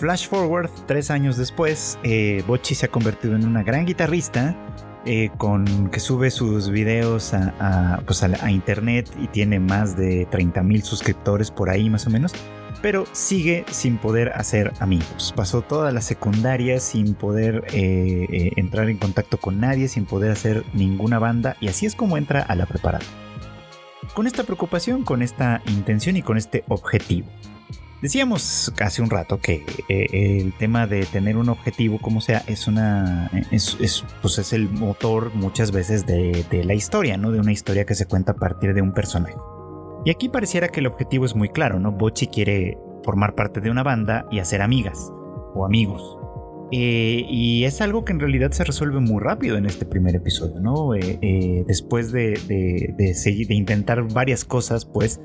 Flash 0.00 0.28
forward, 0.28 0.70
tres 0.86 1.10
años 1.10 1.36
después, 1.36 1.98
eh, 2.02 2.42
Bochi 2.46 2.74
se 2.74 2.86
ha 2.86 2.88
convertido 2.90 3.36
en 3.36 3.46
una 3.46 3.62
gran 3.62 3.84
guitarrista 3.84 4.56
eh, 5.04 5.28
con 5.36 5.90
que 5.90 6.00
sube 6.00 6.30
sus 6.30 6.70
videos 6.70 7.34
a, 7.34 8.02
pues 8.06 8.22
a, 8.22 8.50
internet 8.50 9.10
y 9.20 9.28
tiene 9.28 9.60
más 9.60 9.98
de 9.98 10.26
30 10.30 10.62
mil 10.62 10.82
suscriptores 10.82 11.50
por 11.50 11.68
ahí 11.68 11.90
más 11.90 12.06
o 12.06 12.10
menos 12.10 12.32
pero 12.82 13.04
sigue 13.12 13.64
sin 13.70 13.98
poder 13.98 14.30
hacer 14.30 14.72
amigos. 14.80 15.34
Pasó 15.36 15.60
toda 15.60 15.92
la 15.92 16.00
secundaria 16.00 16.80
sin 16.80 17.14
poder 17.14 17.64
eh, 17.72 18.26
eh, 18.30 18.52
entrar 18.56 18.88
en 18.88 18.96
contacto 18.96 19.38
con 19.38 19.60
nadie, 19.60 19.88
sin 19.88 20.06
poder 20.06 20.30
hacer 20.30 20.64
ninguna 20.72 21.18
banda 21.18 21.56
y 21.60 21.68
así 21.68 21.84
es 21.84 21.94
como 21.94 22.16
entra 22.16 22.40
a 22.40 22.54
la 22.54 22.66
preparatoria. 22.66 23.14
Con 24.14 24.26
esta 24.26 24.44
preocupación, 24.44 25.04
con 25.04 25.22
esta 25.22 25.62
intención 25.66 26.16
y 26.16 26.22
con 26.22 26.36
este 26.36 26.64
objetivo. 26.68 27.28
Decíamos 28.02 28.72
hace 28.80 29.02
un 29.02 29.10
rato 29.10 29.38
que 29.40 29.62
eh, 29.88 30.06
el 30.40 30.54
tema 30.54 30.86
de 30.86 31.04
tener 31.04 31.36
un 31.36 31.50
objetivo, 31.50 31.98
como 31.98 32.22
sea, 32.22 32.42
es 32.46 32.66
una. 32.66 33.30
Es, 33.50 33.76
pues 34.22 34.38
es 34.38 34.54
el 34.54 34.70
motor 34.70 35.34
muchas 35.34 35.70
veces 35.70 36.06
de, 36.06 36.64
la 36.64 36.74
historia, 36.74 37.18
¿no? 37.18 37.30
De 37.30 37.40
una 37.40 37.52
historia 37.52 37.84
que 37.84 37.94
se 37.94 38.06
cuenta 38.06 38.32
a 38.32 38.36
partir 38.36 38.72
de 38.72 38.80
un 38.80 38.92
personaje. 38.92 39.34
Y 40.06 40.10
aquí 40.10 40.30
pareciera 40.30 40.68
que 40.68 40.80
el 40.80 40.86
objetivo 40.86 41.26
es 41.26 41.36
muy 41.36 41.50
claro, 41.50 41.78
¿no? 41.78 41.92
Bochi 41.92 42.28
quiere 42.28 42.78
formar 43.04 43.34
parte 43.34 43.60
de 43.60 43.70
una 43.70 43.82
banda 43.82 44.26
y 44.30 44.38
hacer 44.38 44.62
amigas 44.62 45.12
o 45.54 45.66
amigos. 45.66 46.16
Eh, 46.72 47.26
y 47.28 47.64
es 47.64 47.82
algo 47.82 48.04
que 48.04 48.12
en 48.12 48.20
realidad 48.20 48.52
se 48.52 48.64
resuelve 48.64 49.00
muy 49.00 49.20
rápido 49.20 49.58
en 49.58 49.66
este 49.66 49.84
primer 49.84 50.14
episodio, 50.14 50.58
¿no? 50.60 50.94
Eh, 50.94 51.64
después 51.66 52.12
de, 52.12 52.40
de 52.96 53.54
intentar 53.54 54.10
varias 54.10 54.46
cosas, 54.46 54.86
pues 54.86 55.20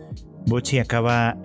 Bochi 0.48 0.80
acaba 0.80 1.38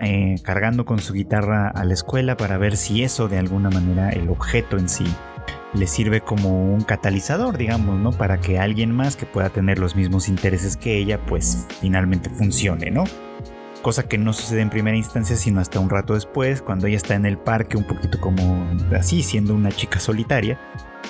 cargando 0.43 0.85
con 0.85 0.99
su 0.99 1.13
guitarra 1.13 1.69
a 1.69 1.83
la 1.83 1.93
escuela 1.93 2.37
para 2.37 2.57
ver 2.57 2.77
si 2.77 3.03
eso 3.03 3.27
de 3.27 3.39
alguna 3.39 3.69
manera, 3.69 4.09
el 4.09 4.29
objeto 4.29 4.77
en 4.77 4.87
sí, 4.87 5.05
le 5.73 5.87
sirve 5.87 6.21
como 6.21 6.73
un 6.73 6.81
catalizador, 6.81 7.57
digamos, 7.57 7.99
¿no? 7.99 8.11
Para 8.11 8.39
que 8.39 8.59
alguien 8.59 8.91
más 8.91 9.15
que 9.15 9.25
pueda 9.25 9.49
tener 9.49 9.79
los 9.79 9.95
mismos 9.95 10.27
intereses 10.27 10.77
que 10.77 10.97
ella, 10.97 11.19
pues 11.25 11.65
finalmente 11.79 12.29
funcione, 12.29 12.91
¿no? 12.91 13.05
Cosa 13.81 14.03
que 14.03 14.17
no 14.17 14.33
sucede 14.33 14.61
en 14.61 14.69
primera 14.69 14.95
instancia, 14.95 15.35
sino 15.35 15.59
hasta 15.59 15.79
un 15.79 15.89
rato 15.89 16.13
después, 16.13 16.61
cuando 16.61 16.87
ella 16.87 16.97
está 16.97 17.15
en 17.15 17.25
el 17.25 17.37
parque 17.37 17.77
un 17.77 17.83
poquito 17.83 18.19
como 18.19 18.67
así, 18.95 19.23
siendo 19.23 19.55
una 19.55 19.71
chica 19.71 19.99
solitaria, 19.99 20.59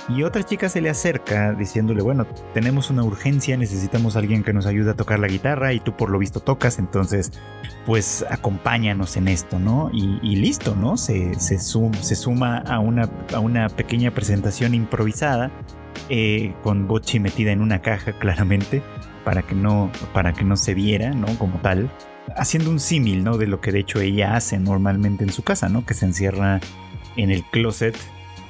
y 0.10 0.24
otra 0.24 0.44
chica 0.44 0.70
se 0.70 0.82
le 0.82 0.90
acerca 0.90 1.54
diciéndole, 1.54 2.02
bueno, 2.02 2.26
tenemos 2.54 2.90
una 2.90 3.04
urgencia, 3.04 3.56
necesitamos 3.58 4.16
alguien 4.16 4.44
que 4.44 4.54
nos 4.54 4.66
ayude 4.66 4.92
a 4.92 4.94
tocar 4.96 5.20
la 5.20 5.28
guitarra 5.28 5.74
y 5.74 5.80
tú 5.80 5.96
por 5.96 6.10
lo 6.10 6.20
visto 6.20 6.40
tocas, 6.40 6.80
entonces 6.80 7.32
pues 7.86 8.26
acompáñanos 8.30 9.18
en 9.18 9.28
esto, 9.28 9.60
¿no? 9.60 9.90
Y, 9.94 10.36
listo, 10.36 10.76
¿no? 10.76 10.98
Se, 10.98 11.36
se, 11.40 11.60
se 11.60 12.16
suma 12.16 12.58
a 12.58 12.80
una, 12.80 13.10
a 13.34 13.40
una 13.40 13.70
pequeña 13.70 14.12
presentación 14.12 14.74
improvisada 14.74 15.52
eh, 16.10 16.54
con 16.64 16.88
Bochi 16.88 17.20
metida 17.20 17.52
en 17.52 17.62
una 17.62 17.82
caja 17.82 18.14
claramente 18.14 18.82
para 19.24 19.44
que 19.44 19.56
no, 19.56 19.92
para 20.14 20.34
que 20.34 20.44
no 20.44 20.58
se 20.58 20.74
viera, 20.74 21.12
¿no? 21.12 21.28
Como 21.38 21.60
tal 21.60 21.92
haciendo 22.36 22.70
un 22.70 22.80
símil, 22.80 23.24
¿no? 23.24 23.38
De 23.38 23.48
lo 23.48 23.62
que 23.62 23.72
de 23.72 23.80
hecho 23.80 24.00
ella 24.00 24.36
hace 24.36 24.60
normalmente 24.60 25.24
en 25.24 25.32
su 25.32 25.44
casa, 25.44 25.70
¿no? 25.70 25.86
Que 25.86 25.94
se 25.94 26.06
encierra 26.06 26.60
en 27.16 27.32
el 27.32 27.44
closet 27.44 27.96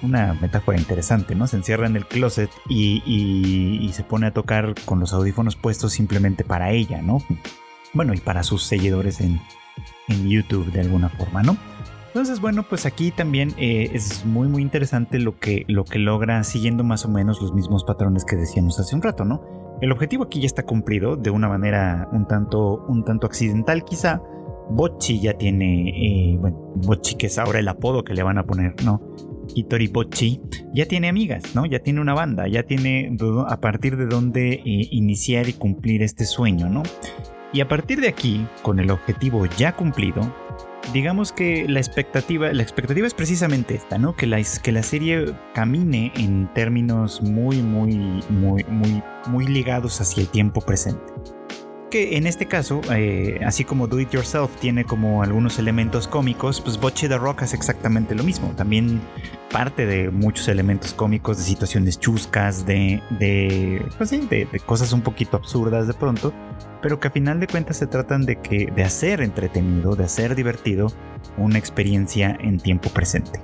una 0.03 0.33
metáfora 0.33 0.77
interesante, 0.77 1.35
¿no? 1.35 1.47
Se 1.47 1.57
encierra 1.57 1.87
en 1.87 1.95
el 1.95 2.07
closet 2.07 2.49
y, 2.67 3.89
se 3.93 4.03
pone 4.03 4.27
a 4.27 4.31
tocar 4.31 4.73
con 4.85 4.99
los 4.99 5.13
audífonos 5.13 5.55
puestos 5.55 5.93
simplemente 5.93 6.43
para 6.43 6.71
ella, 6.71 7.01
¿no? 7.01 7.21
Bueno, 7.93 8.13
y 8.13 8.17
para 8.17 8.43
sus 8.43 8.63
seguidores 8.63 9.21
en, 9.21 9.39
YouTube 10.07 10.71
de 10.71 10.81
alguna 10.81 11.07
forma, 11.07 11.41
¿no? 11.41 11.55
Entonces, 12.07 12.41
bueno, 12.41 12.63
pues 12.63 12.85
aquí 12.85 13.11
también 13.11 13.53
eh, 13.57 13.91
es 13.93 14.25
muy, 14.25 14.49
muy 14.49 14.61
interesante 14.61 15.19
lo 15.19 15.39
que, 15.39 15.63
lo 15.69 15.85
que 15.85 15.99
logra 15.99 16.43
siguiendo 16.43 16.83
más 16.83 17.05
o 17.05 17.09
menos 17.09 17.41
los 17.41 17.53
mismos 17.53 17.85
patrones 17.85 18.25
que 18.25 18.35
decíamos 18.35 18.77
hace 18.79 18.95
un 18.95 19.01
rato, 19.01 19.23
¿no? 19.23 19.60
El 19.81 19.91
objetivo 19.91 20.25
aquí 20.25 20.39
ya 20.39 20.45
está 20.45 20.63
cumplido 20.63 21.15
de 21.15 21.31
una 21.31 21.49
manera 21.49 22.07
un 22.11 22.27
tanto, 22.27 22.85
un 22.87 23.03
tanto 23.03 23.25
accidental 23.25 23.83
quizá. 23.83 24.21
Bochi 24.69 25.19
ya 25.19 25.33
tiene, 25.33 25.89
eh, 25.89 26.37
bueno, 26.39 26.57
Bochi 26.75 27.15
que 27.15 27.25
es 27.25 27.37
ahora 27.39 27.59
el 27.59 27.67
apodo 27.67 28.03
que 28.03 28.13
le 28.13 28.21
van 28.21 28.37
a 28.37 28.45
poner, 28.45 28.75
¿no? 28.85 29.01
Hitori 29.55 29.87
Bochi, 29.87 30.39
ya 30.73 30.85
tiene 30.85 31.09
amigas, 31.09 31.55
¿no? 31.55 31.65
Ya 31.65 31.79
tiene 31.79 31.99
una 31.99 32.13
banda, 32.13 32.47
ya 32.47 32.63
tiene 32.63 33.17
a 33.47 33.59
partir 33.59 33.97
de 33.97 34.05
dónde 34.05 34.53
eh, 34.53 34.61
iniciar 34.91 35.49
y 35.49 35.53
cumplir 35.53 36.03
este 36.03 36.25
sueño, 36.25 36.69
¿no? 36.69 36.83
Y 37.51 37.59
a 37.61 37.67
partir 37.67 37.99
de 37.99 38.07
aquí, 38.07 38.45
con 38.61 38.79
el 38.79 38.91
objetivo 38.91 39.45
ya 39.57 39.75
cumplido, 39.75 40.21
digamos 40.93 41.31
que 41.31 41.67
la 41.67 41.79
expectativa, 41.79 42.51
la 42.53 42.63
expectativa 42.63 43.07
es 43.07 43.13
precisamente 43.13 43.75
esta, 43.75 43.97
¿no? 43.97 44.15
Que 44.15 44.27
la, 44.27 44.41
que 44.63 44.71
la 44.71 44.83
serie 44.83 45.33
camine 45.53 46.11
en 46.15 46.51
términos 46.53 47.21
muy, 47.21 47.61
muy, 47.61 48.23
muy, 48.29 48.63
muy, 48.65 49.03
muy 49.27 49.47
ligados 49.47 50.01
hacia 50.01 50.21
el 50.21 50.29
tiempo 50.29 50.61
presente 50.61 51.13
que 51.91 52.17
en 52.17 52.25
este 52.25 52.47
caso, 52.47 52.81
eh, 52.95 53.39
así 53.45 53.65
como 53.65 53.85
Do 53.85 53.99
It 53.99 54.09
Yourself 54.11 54.49
tiene 54.59 54.85
como 54.85 55.21
algunos 55.21 55.59
elementos 55.59 56.07
cómicos, 56.07 56.61
pues 56.61 56.79
Bocce 56.79 57.07
the 57.07 57.17
Rock 57.17 57.43
es 57.43 57.53
exactamente 57.53 58.15
lo 58.15 58.23
mismo. 58.23 58.51
También 58.55 59.01
parte 59.51 59.85
de 59.85 60.09
muchos 60.09 60.47
elementos 60.47 60.93
cómicos, 60.93 61.37
de 61.37 61.43
situaciones 61.43 61.99
chuscas, 61.99 62.65
de, 62.65 63.03
de, 63.19 63.85
pues 63.97 64.09
de, 64.09 64.47
cosas 64.65 64.93
un 64.93 65.01
poquito 65.01 65.37
absurdas 65.37 65.85
de 65.87 65.93
pronto, 65.93 66.33
pero 66.81 66.99
que 66.99 67.07
a 67.07 67.11
final 67.11 67.39
de 67.39 67.47
cuentas 67.47 67.77
se 67.77 67.87
tratan 67.87 68.25
de, 68.25 68.37
que, 68.37 68.71
de 68.75 68.83
hacer 68.83 69.21
entretenido, 69.21 69.95
de 69.95 70.05
hacer 70.05 70.35
divertido 70.35 70.87
una 71.37 71.57
experiencia 71.57 72.37
en 72.39 72.59
tiempo 72.59 72.89
presente. 72.89 73.41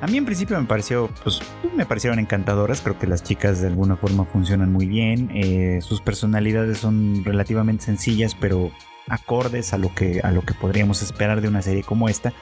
A 0.00 0.06
mí 0.08 0.16
en 0.16 0.24
principio 0.24 0.60
me 0.60 0.66
pareció, 0.66 1.08
pues 1.22 1.40
me 1.76 1.86
parecieron 1.86 2.18
encantadoras, 2.18 2.80
creo 2.80 2.98
que 2.98 3.06
las 3.06 3.22
chicas 3.22 3.60
de 3.60 3.68
alguna 3.68 3.94
forma 3.94 4.24
funcionan 4.24 4.72
muy 4.72 4.86
bien, 4.86 5.30
eh, 5.32 5.78
sus 5.80 6.00
personalidades 6.00 6.78
son 6.78 7.22
relativamente 7.24 7.84
sencillas, 7.84 8.34
pero 8.34 8.72
acordes 9.08 9.72
a 9.72 9.78
lo 9.78 9.94
que 9.94 10.20
a 10.22 10.30
lo 10.30 10.42
que 10.42 10.54
podríamos 10.54 11.02
esperar 11.02 11.40
de 11.40 11.48
una 11.48 11.62
serie 11.62 11.82
como 11.82 12.08
esta 12.08 12.32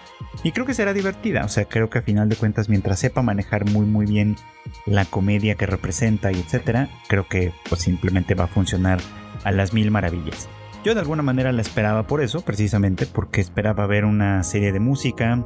y 0.42 0.52
creo 0.52 0.66
que 0.66 0.74
será 0.74 0.92
divertida 0.92 1.44
o 1.44 1.48
sea 1.48 1.64
creo 1.64 1.88
que 1.88 2.00
a 2.00 2.02
final 2.02 2.28
de 2.28 2.36
cuentas 2.36 2.68
mientras 2.68 2.98
sepa 2.98 3.22
manejar 3.22 3.64
muy 3.70 3.86
muy 3.86 4.04
bien 4.04 4.36
la 4.84 5.04
comedia 5.04 5.54
que 5.54 5.66
representa 5.66 6.32
y 6.32 6.38
etcétera 6.38 6.90
creo 7.08 7.26
que 7.26 7.52
pues 7.68 7.80
simplemente 7.80 8.34
va 8.34 8.44
a 8.44 8.48
funcionar 8.48 9.00
a 9.44 9.52
las 9.52 9.72
mil 9.72 9.90
maravillas 9.90 10.48
yo 10.84 10.94
de 10.94 11.00
alguna 11.00 11.22
manera 11.22 11.52
la 11.52 11.60
esperaba 11.60 12.06
por 12.06 12.22
eso 12.22 12.40
precisamente 12.40 13.06
porque 13.06 13.40
esperaba 13.40 13.86
ver 13.86 14.04
una 14.04 14.42
serie 14.42 14.72
de 14.72 14.80
música 14.80 15.44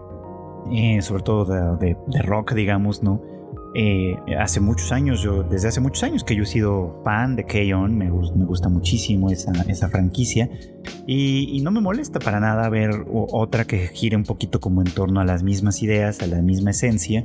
eh, 0.72 1.02
sobre 1.02 1.22
todo 1.22 1.76
de, 1.76 1.96
rock 2.22 2.52
digamos 2.52 3.02
no 3.02 3.20
eh, 3.76 4.16
hace 4.38 4.60
muchos 4.60 4.92
años, 4.92 5.20
yo, 5.20 5.42
desde 5.42 5.66
hace 5.66 5.80
muchos 5.80 6.04
años 6.04 6.22
que 6.22 6.36
yo 6.36 6.44
he 6.44 6.46
sido 6.46 7.02
fan 7.04 7.34
de 7.34 7.44
K-On, 7.44 7.98
me, 7.98 8.08
gusta 8.08 8.68
muchísimo 8.68 9.30
esa, 9.30 9.50
esa 9.66 9.88
franquicia 9.88 10.48
y, 11.08 11.60
no 11.60 11.72
me 11.72 11.80
molesta 11.80 12.20
para 12.20 12.38
nada 12.38 12.68
ver 12.68 13.04
otra 13.12 13.64
que 13.64 13.88
gire 13.88 14.16
un 14.16 14.22
poquito 14.22 14.60
como 14.60 14.80
en 14.80 14.92
torno 14.92 15.18
a 15.18 15.24
las 15.24 15.42
mismas 15.42 15.82
ideas, 15.82 16.22
a 16.22 16.28
la 16.28 16.40
misma 16.40 16.70
esencia, 16.70 17.24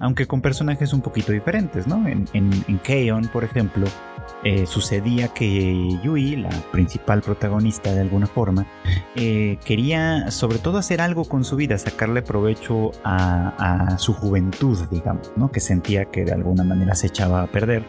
aunque 0.00 0.26
con 0.26 0.40
personajes 0.40 0.94
un 0.94 1.02
poquito 1.02 1.32
diferentes, 1.32 1.86
¿no? 1.86 2.08
En, 2.08 2.24
en, 2.32 2.50
en 2.66 2.78
K-On, 2.78 3.28
por 3.28 3.44
ejemplo, 3.44 3.86
eh, 4.44 4.66
sucedía 4.66 5.28
que 5.28 5.98
Yui, 6.02 6.36
la 6.36 6.50
principal 6.72 7.20
protagonista 7.20 7.92
de 7.92 8.00
alguna 8.00 8.26
forma, 8.26 8.66
eh, 9.14 9.58
quería 9.64 10.30
sobre 10.30 10.58
todo 10.58 10.78
hacer 10.78 11.00
algo 11.00 11.24
con 11.24 11.44
su 11.44 11.56
vida, 11.56 11.76
sacarle 11.78 12.22
provecho 12.22 12.92
a, 13.04 13.96
su 13.98 14.14
juventud, 14.14 14.78
digamos, 14.90 15.32
¿no? 15.36 15.50
que 15.50 15.60
sentía 15.60 16.06
que 16.06 16.24
de 16.24 16.32
alguna 16.32 16.64
manera 16.64 16.94
se 16.94 17.08
echaba 17.08 17.42
a 17.42 17.46
perder. 17.46 17.84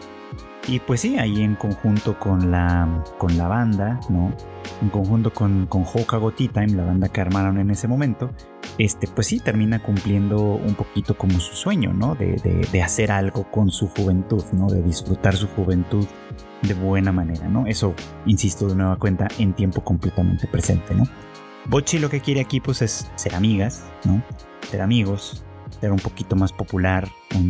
Y 0.68 0.78
pues 0.78 1.00
sí, 1.00 1.18
ahí 1.18 1.42
en 1.42 1.56
conjunto 1.56 2.18
con 2.20 2.52
la, 2.52 3.02
con 3.18 3.36
la 3.36 3.48
banda, 3.48 3.98
¿no? 4.08 4.32
En 4.80 4.90
conjunto 4.90 5.32
con, 5.32 5.66
con 5.66 5.82
Hokago 5.82 6.30
Time, 6.32 6.68
la 6.68 6.84
banda 6.84 7.08
que 7.08 7.20
armaron 7.20 7.58
en 7.58 7.70
ese 7.70 7.88
momento, 7.88 8.30
este, 8.78 9.08
pues 9.08 9.26
sí, 9.26 9.40
termina 9.40 9.82
cumpliendo 9.82 10.40
un 10.40 10.74
poquito 10.74 11.18
como 11.18 11.40
su 11.40 11.54
sueño, 11.56 11.92
¿no? 11.92 12.14
De, 12.14 12.36
de, 12.70 12.82
hacer 12.82 13.10
algo 13.10 13.50
con 13.50 13.70
su 13.70 13.88
juventud, 13.88 14.44
¿no? 14.52 14.68
De 14.68 14.82
disfrutar 14.82 15.36
su 15.36 15.48
juventud 15.48 16.06
de 16.62 16.74
buena 16.74 17.10
manera, 17.10 17.48
¿no? 17.48 17.66
Eso, 17.66 17.94
insisto 18.24 18.68
de 18.68 18.76
nueva 18.76 18.96
cuenta, 18.96 19.26
en 19.38 19.54
tiempo 19.54 19.82
completamente 19.82 20.46
presente, 20.46 20.94
¿no? 20.94 21.04
Bochi 21.66 21.98
lo 21.98 22.08
que 22.08 22.20
quiere 22.20 22.40
aquí, 22.40 22.60
pues, 22.60 22.82
es 22.82 23.10
ser 23.16 23.34
amigas, 23.34 23.84
¿no? 24.04 24.22
Ser 24.70 24.80
amigos, 24.80 25.44
ser 25.82 25.90
un 25.90 25.98
poquito 25.98 26.36
más 26.36 26.52
popular, 26.52 27.08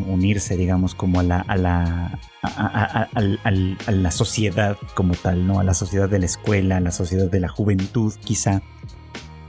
unirse, 0.09 0.57
digamos, 0.57 0.95
como 0.95 1.21
a 1.21 1.23
la, 1.23 1.41
a 1.41 1.57
la, 1.59 2.19
a, 2.43 3.91
la 3.91 4.11
sociedad 4.11 4.79
como 4.95 5.13
tal, 5.13 5.47
¿no? 5.47 5.61
A 5.61 5.65
la 5.65 5.75
sociedad 5.75 6.09
de 6.09 6.19
la 6.19 6.25
escuela, 6.25 6.79
a 6.79 6.81
la 6.81 6.93
sociedad 6.93 7.31
de 7.31 7.41
la 7.41 7.49
juventud, 7.49 8.15
quizá. 8.25 8.63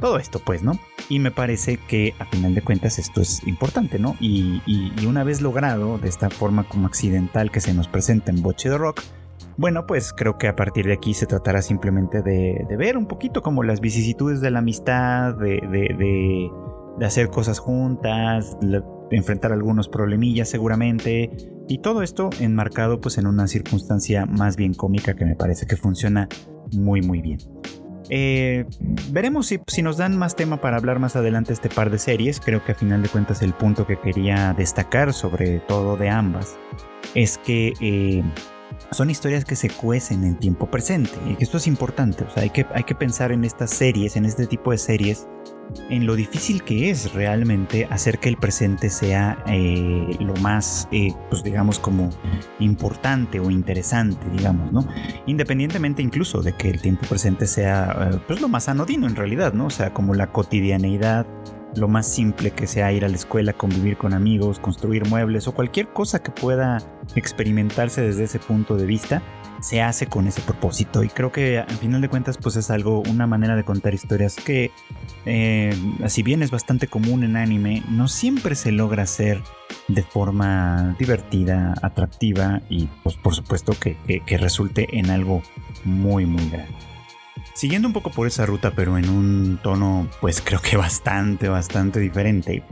Todo 0.02 0.18
esto, 0.18 0.40
pues, 0.40 0.64
¿no? 0.64 0.78
Y 1.08 1.20
me 1.20 1.32
parece 1.32 1.78
que 1.78 2.14
a 2.20 2.26
final 2.26 2.56
de 2.56 2.62
cuentas 2.62 3.00
esto 3.00 3.22
es 3.22 3.48
importante, 3.48 4.00
¿no? 4.00 4.18
Y, 4.20 4.62
una 5.08 5.24
vez 5.24 5.40
logrado, 5.40 5.98
de 5.98 6.10
esta 6.10 6.30
forma 6.30 6.68
como 6.68 6.86
accidental 6.86 7.52
que 7.52 7.62
se 7.62 7.74
nos 7.74 7.88
presenta 7.88 8.32
en 8.32 8.42
Boche 8.42 8.70
de 8.70 8.78
Rock, 8.78 9.02
bueno, 9.56 9.88
pues 9.88 10.12
creo 10.12 10.38
que 10.38 10.50
a 10.50 10.58
partir 10.58 10.88
de 10.88 10.94
aquí 10.94 11.14
se 11.14 11.26
tratará 11.26 11.62
simplemente 11.62 12.22
de, 12.22 12.66
ver 12.78 12.98
un 12.98 13.08
poquito 13.08 13.42
como 13.42 13.64
las 13.64 13.80
vicisitudes 13.80 14.42
de 14.42 14.52
la 14.52 14.60
amistad, 14.60 15.36
de, 15.36 15.62
de 15.72 15.96
de 15.98 16.52
hacer 17.02 17.30
cosas 17.30 17.60
juntas, 17.60 18.58
enfrentar 19.12 19.52
algunos 19.52 19.88
problemillas 19.90 20.50
seguramente, 20.50 21.32
y 21.68 21.80
todo 21.80 22.02
esto 22.02 22.30
enmarcado 22.40 23.00
pues 23.00 23.18
en 23.18 23.28
una 23.28 23.48
circunstancia 23.48 24.26
más 24.26 24.56
bien 24.56 24.74
cómica 24.74 25.16
que 25.16 25.26
me 25.26 25.36
parece 25.36 25.66
que 25.66 25.78
funciona 25.78 26.28
muy 26.74 27.02
muy 27.02 27.22
bien. 27.22 27.40
Eh, 28.10 28.66
veremos 29.12 29.48
si, 29.48 29.62
si, 29.68 29.82
nos 29.82 29.98
dan 29.98 30.18
más 30.18 30.36
tema 30.36 30.60
para 30.60 30.76
hablar 30.76 31.00
más 31.00 31.16
adelante 31.16 31.54
este 31.54 31.70
par 31.70 31.90
de 31.90 31.98
series. 31.98 32.42
Creo 32.42 32.64
que 32.64 32.74
a 32.74 32.76
final 32.76 33.02
de 33.02 33.08
cuentas 33.08 33.42
el 33.42 33.54
punto 33.54 33.88
que 33.88 33.98
quería 33.98 34.54
destacar 34.58 35.14
sobre 35.14 35.60
todo 35.60 35.96
de 35.96 36.10
ambas 36.10 36.58
es 37.16 37.38
que 37.38 37.74
eh, 37.80 38.24
son 38.92 39.10
historias 39.10 39.46
que 39.46 39.56
se 39.56 39.70
cuecen 39.70 40.24
en 40.24 40.38
tiempo 40.38 40.70
presente. 40.70 41.12
Y 41.28 41.44
esto 41.44 41.58
es 41.58 41.68
importante. 41.68 42.24
O 42.24 42.30
sea, 42.30 42.44
hay 42.44 42.50
que, 42.50 42.66
hay 42.74 42.84
que 42.84 42.96
pensar 42.96 43.32
en 43.32 43.44
estas 43.44 43.72
series, 43.72 44.16
en 44.16 44.26
este 44.26 44.48
tipo 44.48 44.72
de 44.72 44.78
series, 44.78 45.28
en 45.90 46.06
lo 46.06 46.16
difícil 46.16 46.64
que 46.64 46.90
es 46.90 47.14
realmente 47.14 47.88
hacer 47.90 48.20
que 48.20 48.30
el 48.30 48.38
presente 48.38 48.90
sea 48.90 49.44
eh, 49.48 50.16
lo 50.20 50.36
más, 50.36 50.88
eh, 50.92 51.14
pues 51.30 51.44
digamos, 51.44 51.80
como 51.80 52.10
importante 52.60 53.40
o 53.40 53.50
interesante, 53.50 54.26
digamos, 54.36 54.72
¿no? 54.72 54.88
Independientemente 55.26 56.02
incluso 56.02 56.42
de 56.42 56.54
que 56.54 56.70
el 56.70 56.82
tiempo 56.82 57.06
presente 57.08 57.48
sea, 57.48 58.12
eh, 58.12 58.20
pues 58.28 58.42
lo 58.42 58.50
más 58.50 58.70
anodino 58.70 59.08
en 59.08 59.16
realidad, 59.16 59.54
¿no? 59.54 59.68
O 59.68 59.72
sea, 59.72 59.94
como 59.94 60.14
la 60.14 60.32
cotidianeidad, 60.32 61.26
lo 61.76 61.88
más 61.88 62.08
simple 62.08 62.52
que 62.52 62.68
sea 62.68 62.92
ir 62.92 63.06
a 63.06 63.10
la 63.10 63.16
escuela, 63.16 63.54
convivir 63.54 63.98
con 63.98 64.14
amigos, 64.14 64.60
construir 64.60 65.08
muebles 65.08 65.48
o 65.48 65.54
cualquier 65.54 65.90
cosa 65.90 66.22
que 66.22 66.32
pueda 66.32 66.78
experimentarse 67.16 68.02
desde 68.02 68.24
ese 68.26 68.40
punto 68.40 68.76
de 68.76 68.86
vista 68.86 69.22
se 69.64 69.82
hace 69.82 70.08
con 70.08 70.28
ese 70.28 70.42
propósito 70.42 71.04
y 71.04 71.10
creo 71.10 71.32
que 71.32 71.58
al 71.58 71.78
final 71.78 72.02
de 72.02 72.10
cuentas 72.10 72.38
pues 72.38 72.58
es 72.58 72.70
algo, 72.70 73.02
una 73.10 73.28
manera 73.28 73.56
de 73.56 73.64
contar 73.64 73.94
historias 73.94 74.36
que 74.36 74.72
eh, 75.26 75.74
si 76.08 76.22
bien 76.22 76.44
es 76.44 76.52
bastante 76.52 76.88
común 76.88 77.24
en 77.24 77.38
anime, 77.38 77.82
no 77.90 78.10
siempre 78.10 78.56
se 78.56 78.74
logra 78.74 79.04
hacer 79.04 79.42
de 79.88 80.04
forma 80.04 80.96
divertida, 81.00 81.76
atractiva 81.82 82.62
y 82.70 82.90
pues 83.04 83.16
por 83.16 83.34
supuesto 83.34 83.74
que, 83.80 83.96
que 84.26 84.38
resulte 84.38 85.00
en 85.00 85.10
algo 85.10 85.42
muy 85.86 86.26
muy 86.26 86.50
grande. 86.50 86.93
Siguiendo 87.54 87.88
un 87.88 87.94
poco 87.94 88.10
por 88.10 88.28
esa 88.28 88.46
ruta, 88.46 88.74
pero 88.76 88.98
en 88.98 89.10
un 89.10 89.60
tono, 89.62 90.08
pues 90.22 90.42
creo 90.42 90.60
que 90.62 90.78
bastante, 90.78 91.50
bastante 91.50 92.00
diferente. 92.00 92.64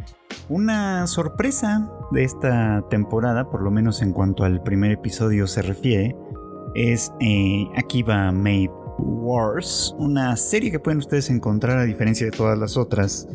Una 0.49 1.07
sorpresa 1.07 1.89
de 2.11 2.23
esta 2.23 2.83
temporada, 2.89 3.49
por 3.49 3.61
lo 3.61 3.71
menos 3.71 4.01
en 4.01 4.11
cuanto 4.11 4.43
al 4.43 4.61
primer 4.63 4.91
episodio 4.91 5.47
se 5.47 5.61
refiere, 5.61 6.15
es 6.75 7.11
eh, 7.19 7.67
Akiba 7.75 8.31
Made 8.31 8.71
Wars, 8.97 9.95
una 9.97 10.35
serie 10.35 10.71
que 10.71 10.79
pueden 10.79 10.99
ustedes 10.99 11.29
encontrar 11.29 11.77
a 11.77 11.83
diferencia 11.83 12.25
de 12.25 12.31
todas 12.31 12.57
las 12.57 12.77
otras 12.77 13.27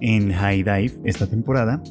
en 0.00 0.32
High 0.32 0.62
Dive 0.62 1.00
esta 1.04 1.26
temporada. 1.26 1.82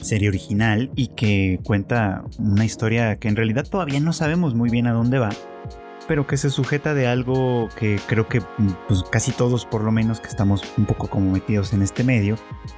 Serie 0.00 0.28
original 0.28 0.90
y 0.96 1.08
que 1.08 1.60
cuenta 1.62 2.24
una 2.38 2.64
historia 2.64 3.18
que 3.18 3.28
en 3.28 3.36
realidad 3.36 3.66
todavía 3.68 4.00
no 4.00 4.12
sabemos 4.12 4.54
muy 4.54 4.70
bien 4.70 4.86
a 4.86 4.92
dónde 4.92 5.18
va, 5.18 5.28
pero 6.10 6.26
que 6.26 6.36
se 6.36 6.50
sujeta 6.50 6.92
de 6.92 7.06
algo 7.06 7.68
que 7.78 8.00
creo 8.08 8.26
que 8.26 8.42
pues, 8.88 9.04
casi 9.12 9.30
todos, 9.30 9.64
por 9.64 9.84
lo 9.84 9.92
menos 9.92 10.18
que 10.18 10.26
estamos 10.26 10.64
un 10.76 10.84
poco 10.84 11.06
como 11.06 11.30
metidos 11.30 11.72
en 11.72 11.82
este 11.82 12.02
medio, 12.02 12.34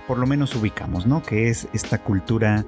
por 0.06 0.18
lo 0.18 0.26
menos 0.26 0.54
ubicamos, 0.54 1.06
¿no? 1.06 1.22
Que 1.22 1.48
es 1.48 1.66
esta 1.72 1.96
cultura 1.96 2.66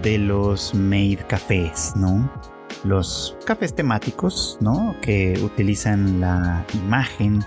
de 0.00 0.16
los 0.16 0.74
made 0.74 1.18
cafés, 1.28 1.92
¿no? 1.96 2.32
los 2.82 3.36
cafés 3.44 3.74
temáticos, 3.74 4.56
¿no? 4.62 4.96
Que 5.02 5.38
utilizan 5.44 6.18
la 6.18 6.64
imagen 6.72 7.44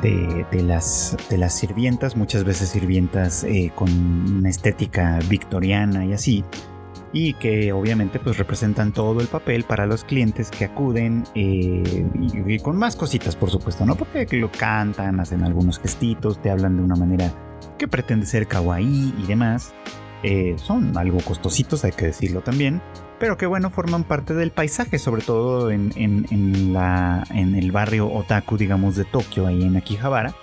de, 0.00 0.46
las, 0.62 1.18
de 1.28 1.36
las 1.36 1.52
sirvientas, 1.52 2.16
muchas 2.16 2.44
veces 2.44 2.70
sirvientas 2.70 3.44
eh, 3.44 3.72
con 3.74 3.90
una 4.38 4.48
estética 4.48 5.18
victoriana 5.28 6.06
y 6.06 6.14
así, 6.14 6.46
y 7.12 7.34
que 7.34 7.72
obviamente 7.72 8.20
pues 8.20 8.38
representan 8.38 8.92
todo 8.92 9.20
el 9.20 9.26
papel 9.26 9.64
para 9.64 9.86
los 9.86 10.04
clientes 10.04 10.50
que 10.50 10.64
acuden 10.64 11.24
eh, 11.34 12.06
y, 12.20 12.58
con 12.60 12.76
más 12.76 12.96
cositas 12.96 13.34
por 13.36 13.50
supuesto, 13.50 13.84
¿no? 13.84 13.96
Porque 13.96 14.26
lo 14.36 14.50
cantan, 14.50 15.18
hacen 15.20 15.42
algunos 15.42 15.78
gestitos, 15.80 16.40
te 16.40 16.50
hablan 16.50 16.76
de 16.76 16.82
una 16.82 16.96
manera 16.96 17.32
que 17.78 17.88
pretende 17.88 18.26
ser 18.26 18.46
kawaii 18.46 19.14
y 19.18 19.26
demás. 19.26 19.74
Eh, 20.22 20.54
son 20.58 20.96
algo 20.98 21.18
costositos, 21.20 21.84
hay 21.84 21.92
que 21.92 22.06
decirlo 22.06 22.42
también, 22.42 22.82
pero 23.18 23.38
que 23.38 23.46
bueno, 23.46 23.70
forman 23.70 24.04
parte 24.04 24.34
del 24.34 24.50
paisaje, 24.50 24.98
sobre 24.98 25.22
todo 25.22 25.70
en, 25.70 26.72
la, 26.72 27.24
en 27.30 27.54
el 27.54 27.72
barrio 27.72 28.12
otaku, 28.12 28.58
digamos, 28.58 28.96
de 28.96 29.04
Tokio, 29.04 29.46
ahí 29.46 29.62
en 29.62 29.76
Akihabara. 29.76 30.34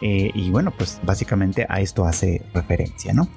Eh, 0.00 0.30
y 0.34 0.50
bueno, 0.50 0.72
pues 0.76 1.00
básicamente 1.04 1.64
a 1.68 1.80
esto 1.80 2.04
hace 2.04 2.42
referencia, 2.52 3.14
¿no? 3.14 3.28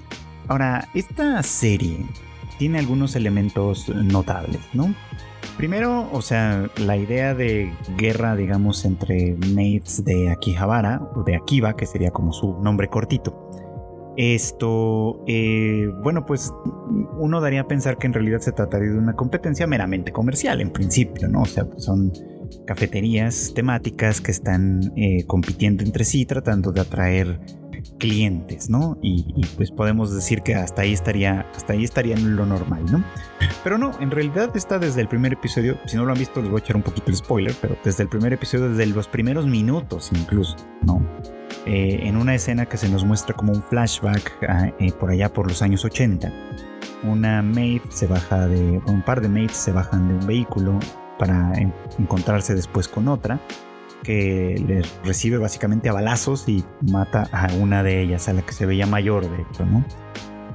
Ahora, 0.48 0.90
esta 0.94 1.42
serie 1.44 2.06
tiene 2.58 2.80
algunos 2.80 3.16
elementos 3.16 3.90
notables, 3.90 4.62
¿no? 4.74 4.94
Primero, 5.58 6.10
o 6.12 6.22
sea, 6.22 6.70
la 6.78 6.98
idea 6.98 7.34
de 7.34 7.74
guerra, 7.98 8.36
digamos, 8.36 8.86
entre 8.86 9.36
maids 9.54 10.04
de 10.06 10.30
Akihabara, 10.30 11.02
o 11.16 11.24
de 11.24 11.36
Akiba, 11.36 11.76
que 11.76 11.86
sería 11.86 12.12
como 12.12 12.32
su 12.32 12.62
nombre 12.62 12.90
cortito, 12.90 13.48
esto, 14.18 15.24
eh, 15.28 15.92
bueno, 16.02 16.26
pues 16.26 16.52
uno 17.20 17.40
daría 17.40 17.62
a 17.62 17.68
pensar 17.68 18.00
que 18.00 18.08
en 18.08 18.14
realidad 18.14 18.40
se 18.40 18.52
trataría 18.52 18.90
de 18.90 18.98
una 18.98 19.16
competencia 19.16 19.68
meramente 19.68 20.12
comercial 20.12 20.60
en 20.60 20.72
principio, 20.72 21.28
¿no? 21.28 21.44
O 21.44 21.46
sea, 21.46 21.66
pues, 21.66 21.84
son 21.84 22.12
cafeterías 22.66 23.54
temáticas 23.54 24.20
que 24.20 24.32
están 24.32 24.92
eh, 24.96 25.24
compitiendo 25.28 25.84
entre 25.84 26.04
sí, 26.04 26.26
tratando 26.26 26.72
de 26.72 26.82
atraer 26.82 27.40
clientes, 27.98 28.70
¿no? 28.70 28.98
Y, 29.02 29.46
pues 29.56 29.72
podemos 29.72 30.14
decir 30.14 30.42
que 30.42 30.56
hasta 30.56 30.84
ahí 30.84 30.94
estaría, 30.94 31.46
hasta 31.56 31.74
ahí 31.74 31.84
estaría 31.84 32.18
lo 32.18 32.46
normal, 32.46 32.86
¿no? 32.92 33.04
Pero 33.64 33.78
no, 33.78 33.92
en 34.00 34.12
realidad 34.12 34.56
está 34.56 34.80
desde 34.80 35.02
el 35.02 35.08
primer 35.08 35.34
episodio, 35.34 35.78
si 35.86 35.98
no 35.98 36.06
lo 36.06 36.12
han 36.12 36.20
visto 36.20 36.42
les 36.42 36.50
voy 36.50 36.62
a 36.62 36.64
echar 36.64 36.76
un 36.76 36.84
poquito 36.84 37.10
el 37.10 37.16
spoiler, 37.16 37.56
pero 37.62 37.78
desde 37.84 38.04
el 38.04 38.10
primer 38.10 38.34
episodio, 38.34 38.70
desde 38.70 38.86
los 38.88 39.08
primeros 39.08 39.46
minutos 39.46 40.12
incluso, 40.14 40.56
¿no? 40.84 41.02
Eh, 41.66 42.00
en 42.04 42.18
una 42.18 42.36
escena 42.36 42.66
que 42.66 42.78
se 42.78 42.88
nos 42.88 43.04
muestra 43.04 43.36
como 43.36 43.52
un 43.52 43.62
flashback 43.62 44.32
ah, 44.48 44.72
eh, 44.80 44.92
por 44.94 45.10
allá 45.10 45.32
por 45.32 45.48
los 45.48 45.62
años 45.62 45.84
80. 45.84 46.32
Una 47.04 47.42
maid 47.42 47.82
se 47.90 48.08
baja 48.08 48.48
de, 48.48 48.82
un 48.88 49.02
par 49.02 49.22
de 49.22 49.30
maids 49.30 49.56
se 49.56 49.72
bajan 49.72 50.08
de 50.08 50.14
un 50.16 50.28
vehículo 50.28 50.80
para 51.20 51.52
encontrarse 52.00 52.56
después 52.56 52.88
con 52.88 53.08
otra 53.08 53.40
que 54.08 54.64
les 54.66 55.00
recibe 55.04 55.38
básicamente 55.38 55.90
a 55.90 55.94
balazos 55.94 56.48
y 56.48 56.64
mata 56.82 57.28
a 57.34 57.54
una 57.56 57.84
de 57.84 58.02
ellas, 58.02 58.30
a 58.30 58.34
la 58.34 58.42
que 58.42 58.54
se 58.54 58.66
veía 58.66 58.86
mayor 58.86 59.30
de 59.30 59.42
hecho, 59.42 59.66
¿no? 59.66 59.84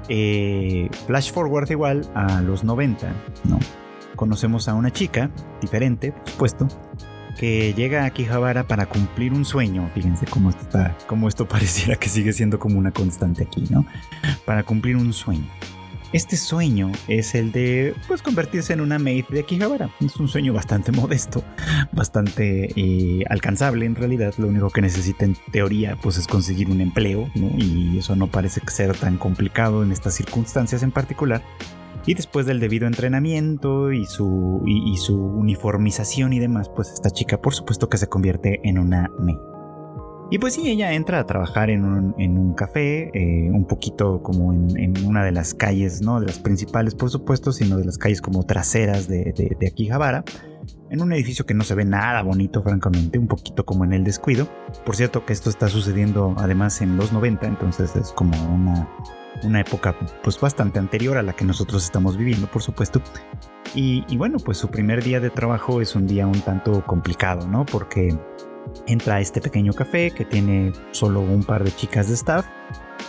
Eh, 0.08 0.88
flash 1.06 1.30
forward 1.32 1.70
igual 1.70 2.10
a 2.14 2.40
los 2.40 2.64
90, 2.64 3.12
¿no? 3.44 3.58
Conocemos 4.16 4.68
a 4.68 4.74
una 4.74 4.90
chica 4.90 5.30
diferente, 5.60 6.12
por 6.12 6.28
supuesto, 6.30 6.68
que 7.38 7.74
llega 7.74 8.04
a 8.04 8.06
Akihabara 8.06 8.66
para 8.66 8.86
cumplir 8.86 9.34
un 9.34 9.44
sueño. 9.44 9.90
Fíjense 9.92 10.24
cómo, 10.24 10.48
está, 10.48 10.96
cómo 11.06 11.28
esto 11.28 11.46
pareciera 11.48 11.96
que 11.96 12.08
sigue 12.08 12.32
siendo 12.32 12.58
como 12.58 12.78
una 12.78 12.90
constante 12.90 13.42
aquí, 13.44 13.66
¿no? 13.68 13.84
Para 14.46 14.62
cumplir 14.62 14.96
un 14.96 15.12
sueño. 15.12 15.50
Este 16.12 16.36
sueño 16.36 16.92
es 17.08 17.34
el 17.34 17.52
de 17.52 17.94
pues, 18.06 18.20
convertirse 18.20 18.74
en 18.74 18.82
una 18.82 18.98
maid 18.98 19.24
de 19.30 19.40
Akihabara. 19.40 19.90
Es 20.00 20.16
un 20.16 20.28
sueño 20.28 20.52
bastante 20.52 20.92
modesto, 20.92 21.42
bastante 21.92 22.68
eh, 22.76 23.24
alcanzable 23.30 23.86
en 23.86 23.94
realidad. 23.94 24.34
Lo 24.36 24.48
único 24.48 24.68
que 24.68 24.82
necesita 24.82 25.24
en 25.24 25.36
teoría 25.52 25.96
pues, 26.02 26.18
es 26.18 26.26
conseguir 26.26 26.68
un 26.68 26.82
empleo, 26.82 27.30
¿no? 27.34 27.50
y 27.56 27.96
eso 27.98 28.14
no 28.14 28.26
parece 28.26 28.60
ser 28.66 28.94
tan 28.94 29.16
complicado 29.16 29.82
en 29.82 29.90
estas 29.90 30.14
circunstancias 30.14 30.82
en 30.82 30.90
particular. 30.90 31.42
Y 32.04 32.14
después 32.14 32.44
del 32.44 32.60
debido 32.60 32.86
entrenamiento 32.86 33.92
y 33.92 34.04
su, 34.04 34.62
y 34.66 34.96
su 34.98 35.16
uniformización 35.16 36.32
y 36.32 36.40
demás, 36.40 36.68
pues 36.68 36.90
esta 36.92 37.10
chica 37.10 37.40
por 37.40 37.54
supuesto 37.54 37.88
que 37.88 37.96
se 37.96 38.08
convierte 38.08 38.60
en 38.64 38.78
una 38.78 39.10
maid. 39.18 39.51
Y 40.32 40.38
pues 40.38 40.54
sí, 40.54 40.66
ella 40.66 40.94
entra 40.94 41.20
a 41.20 41.26
trabajar 41.26 41.68
en 41.68 41.84
un, 41.84 42.54
café, 42.54 43.10
eh, 43.12 43.50
un 43.50 43.66
poquito 43.66 44.22
como 44.22 44.54
en, 44.54 44.94
una 45.04 45.22
de 45.22 45.30
las 45.30 45.52
calles, 45.52 46.00
no 46.00 46.20
de 46.20 46.26
las 46.28 46.38
principales 46.38 46.94
por 46.94 47.10
supuesto, 47.10 47.52
sino 47.52 47.76
de 47.76 47.84
las 47.84 47.98
calles 47.98 48.22
como 48.22 48.42
traseras 48.44 49.08
de, 49.08 49.34
de, 49.36 49.54
de 49.60 49.66
Akihabara, 49.66 50.24
en 50.88 51.02
un 51.02 51.12
edificio 51.12 51.44
que 51.44 51.52
no 51.52 51.64
se 51.64 51.74
ve 51.74 51.84
nada 51.84 52.22
bonito 52.22 52.62
francamente, 52.62 53.18
un 53.18 53.28
poquito 53.28 53.66
como 53.66 53.84
en 53.84 53.92
el 53.92 54.04
descuido. 54.04 54.48
Por 54.86 54.96
cierto 54.96 55.26
que 55.26 55.34
esto 55.34 55.50
está 55.50 55.68
sucediendo 55.68 56.34
además 56.38 56.80
en 56.80 56.96
los 56.96 57.12
90, 57.12 57.46
entonces 57.46 57.94
es 57.94 58.10
como 58.12 58.32
una, 58.54 58.88
una 59.44 59.60
época 59.60 59.94
pues 60.22 60.40
bastante 60.40 60.78
anterior 60.78 61.18
a 61.18 61.22
la 61.22 61.34
que 61.34 61.44
nosotros 61.44 61.84
estamos 61.84 62.16
viviendo 62.16 62.46
por 62.46 62.62
supuesto. 62.62 63.02
Y, 63.74 64.06
y 64.08 64.16
bueno, 64.16 64.38
pues 64.38 64.56
su 64.56 64.68
primer 64.68 65.04
día 65.04 65.20
de 65.20 65.28
trabajo 65.28 65.82
es 65.82 65.94
un 65.94 66.06
día 66.06 66.26
un 66.26 66.40
tanto 66.40 66.86
complicado, 66.86 67.46
¿no? 67.46 67.66
Porque 67.66 68.16
entra 68.86 69.16
a 69.16 69.20
este 69.20 69.40
pequeño 69.40 69.72
café 69.72 70.10
que 70.10 70.24
tiene 70.24 70.72
solo 70.90 71.20
un 71.20 71.44
par 71.44 71.64
de 71.64 71.74
chicas 71.74 72.08
de 72.08 72.14
staff. 72.14 72.46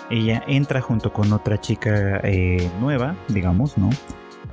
Ella 0.10 0.44
entra 0.48 0.82
junto 0.82 1.14
con 1.14 1.32
otra 1.34 1.60
chica 1.60 2.20
eh, 2.24 2.70
nueva, 2.80 3.16
digamos, 3.28 3.78
¿no? 3.78 3.90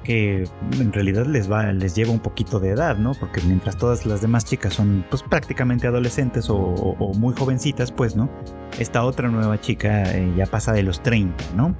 Que 0.04 0.44
en 0.78 0.92
realidad 0.92 1.26
les 1.26 1.50
va, 1.50 1.72
les 1.72 1.94
lleva 1.94 2.10
un 2.10 2.20
poquito 2.20 2.60
de 2.60 2.70
edad, 2.70 2.96
¿no? 2.96 3.12
Porque 3.14 3.40
mientras 3.42 3.76
todas 3.76 4.06
las 4.06 4.20
demás 4.20 4.44
chicas 4.44 4.74
son 4.74 5.04
pues 5.10 5.22
prácticamente 5.22 5.86
adolescentes 5.86 6.46
o, 6.48 6.96
muy 7.16 7.34
jovencitas, 7.34 7.92
pues, 7.92 8.16
¿no? 8.16 8.30
Esta 8.78 9.04
otra 9.04 9.28
nueva 9.28 9.60
chica 9.60 10.14
eh, 10.14 10.32
ya 10.36 10.46
pasa 10.46 10.72
de 10.72 10.82
los 10.82 11.02
30, 11.02 11.44
¿no? 11.54 11.74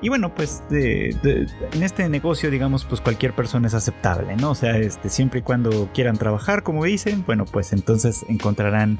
Y 0.00 0.08
bueno, 0.08 0.34
pues 0.34 0.62
en 0.70 1.82
este 1.82 2.08
negocio, 2.08 2.50
digamos, 2.50 2.84
pues 2.84 3.00
cualquier 3.00 3.34
persona 3.34 3.66
es 3.66 3.74
aceptable, 3.74 4.36
¿no? 4.36 4.50
O 4.52 4.54
sea, 4.54 4.78
este, 4.78 5.08
siempre 5.08 5.40
y 5.40 5.42
cuando 5.42 5.90
quieran 5.92 6.16
trabajar, 6.16 6.62
como 6.62 6.84
dicen, 6.84 7.24
bueno, 7.26 7.44
pues 7.44 7.72
entonces 7.72 8.24
encontrarán 8.28 8.98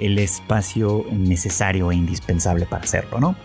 el 0.00 0.18
espacio 0.18 1.04
necesario 1.10 1.90
e 1.92 1.96
indispensable 1.96 2.66
para 2.66 2.84
hacerlo, 2.84 3.20
¿no? 3.20 3.36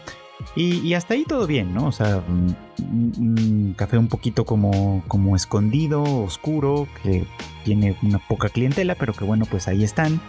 Y, 0.55 0.93
hasta 0.93 1.13
ahí 1.13 1.23
todo 1.23 1.45
bien, 1.47 1.73
¿no? 1.73 1.87
O 1.87 1.91
sea, 1.91 2.23
un, 2.27 3.73
café 3.77 3.97
un 3.97 4.07
poquito 4.07 4.45
como, 4.45 5.03
como 5.07 5.35
escondido, 5.35 6.03
oscuro, 6.03 6.87
que 7.03 7.25
tiene 7.63 7.95
una 8.03 8.19
poca 8.27 8.49
clientela, 8.49 8.95
pero 8.95 9.13
que 9.13 9.23
bueno, 9.23 9.45
pues 9.49 9.67
ahí 9.67 9.83
están. 9.83 10.19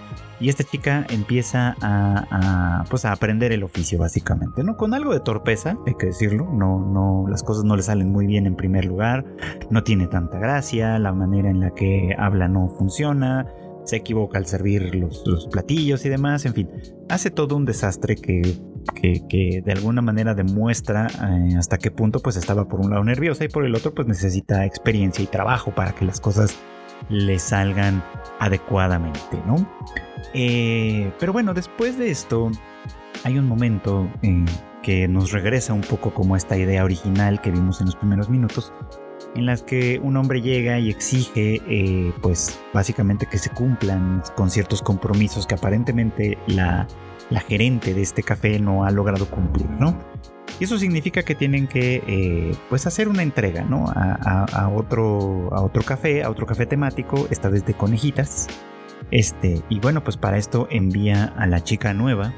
Y 0.41 0.49
esta 0.49 0.65
chica 0.65 1.07
empieza 1.11 1.77
a, 1.81 2.85
pues 2.91 3.05
a 3.05 3.13
aprender 3.13 3.53
el 3.53 3.65
oficio 3.65 3.99
básicamente, 3.99 4.63
¿no? 4.63 4.77
Con 4.77 4.95
algo 4.95 5.13
de 5.13 5.21
torpeza, 5.21 5.77
hay 5.87 5.95
que 5.99 6.07
decirlo, 6.07 6.49
no, 6.53 6.79
no, 6.79 7.27
las 7.29 7.43
cosas 7.43 7.65
no 7.65 7.75
le 7.75 7.83
salen 7.83 8.13
muy 8.13 8.27
bien 8.27 8.47
en 8.47 8.55
primer 8.55 8.85
lugar, 8.85 9.25
no 9.71 9.83
tiene 9.83 10.07
tanta 10.07 10.39
gracia, 10.39 10.99
la 10.99 11.13
manera 11.13 11.51
en 11.51 11.61
la 11.61 11.71
que 11.71 12.15
habla 12.17 12.47
no 12.47 12.69
funciona, 12.79 13.47
se 13.85 13.97
equivoca 13.97 14.39
al 14.39 14.47
servir 14.47 14.95
los 14.95 15.49
platillos 15.51 16.05
y 16.05 16.09
demás, 16.09 16.45
en 16.45 16.55
fin, 16.55 16.71
hace 17.09 17.31
todo 17.31 17.57
un 17.57 17.65
desastre 17.65 18.15
que 18.15 18.43
que, 18.95 19.63
de 19.65 19.73
alguna 19.73 20.03
manera 20.03 20.35
demuestra 20.35 21.07
eh, 21.07 21.57
hasta 21.57 21.79
qué 21.79 21.91
punto 21.91 22.21
pues 22.21 22.37
estaba 22.37 22.67
por 22.69 22.81
un 22.81 22.91
lado 22.91 23.05
nerviosa 23.05 23.45
y 23.45 23.49
por 23.49 23.65
el 23.65 23.75
otro 23.75 23.95
pues 23.95 24.07
necesita 24.07 24.65
experiencia 24.65 25.23
y 25.23 25.27
trabajo 25.27 25.75
para 25.75 25.93
que 25.93 26.05
las 26.05 26.21
cosas 26.21 26.59
le 27.09 27.39
salgan 27.39 28.03
adecuadamente, 28.39 29.41
¿no? 29.47 29.69
Eh, 30.35 31.13
pero 31.19 31.33
bueno, 31.33 31.55
después 31.55 31.97
de 31.99 32.11
esto 32.11 32.51
hay 33.25 33.39
un 33.39 33.47
momento 33.47 34.09
en 34.23 34.47
que 34.83 35.09
nos 35.09 35.33
regresa 35.33 35.73
un 35.73 35.81
poco 35.81 36.13
como 36.13 36.37
esta 36.37 36.57
idea 36.57 36.85
original 36.85 37.41
que 37.41 37.51
vimos 37.51 37.81
en 37.81 37.87
los 37.87 37.97
primeros 37.97 38.29
minutos, 38.29 38.73
en 39.35 39.47
las 39.47 39.63
que 39.63 40.01
un 40.03 40.17
hombre 40.17 40.41
llega 40.41 40.79
y 40.79 40.91
exige, 40.91 41.61
eh, 41.69 42.13
pues 42.23 42.59
básicamente 42.73 43.27
que 43.27 43.39
se 43.39 43.51
cumplan 43.51 44.23
con 44.37 44.51
ciertos 44.51 44.83
compromisos 44.83 45.47
que 45.47 45.55
aparentemente 45.55 46.39
la 46.47 46.87
la 47.31 47.41
gerente 47.41 47.95
de 47.95 48.03
este 48.03 48.23
café 48.23 48.59
no 48.59 48.85
ha 48.85 48.91
logrado 48.91 49.27
cumplir, 49.31 49.69
¿no? 49.71 49.99
Y 50.61 50.65
eso 50.65 50.79
significa 50.79 51.23
que 51.23 51.35
tienen 51.35 51.69
que 51.69 52.03
eh, 52.07 52.57
pues 52.69 52.87
hacer 52.87 53.09
una 53.09 53.23
entrega, 53.23 53.63
¿no? 53.63 53.85
A, 53.95 54.69
otro, 54.69 55.51
a 55.53 55.63
otro 55.63 55.83
café, 55.83 56.25
a 56.25 56.31
otro 56.31 56.47
café 56.47 56.67
temático, 56.67 57.29
esta 57.31 57.49
vez 57.49 57.65
de 57.65 57.75
conejitas. 57.75 58.49
Este, 59.11 59.63
y 59.69 59.79
bueno, 59.79 60.03
pues 60.03 60.17
para 60.17 60.37
esto 60.37 60.67
envía 60.71 61.33
a 61.37 61.47
la 61.47 61.63
chica 61.63 61.95
nueva, 61.95 62.35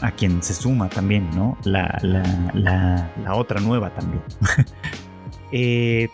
a 0.00 0.12
quien 0.12 0.42
se 0.42 0.54
suma 0.54 0.88
también, 0.88 1.28
¿no? 1.34 1.58
La, 1.64 1.98
la, 2.02 3.10
la 3.22 3.34
otra 3.34 3.60
nueva 3.60 3.90
también. 3.90 4.22
eh, 5.52 6.08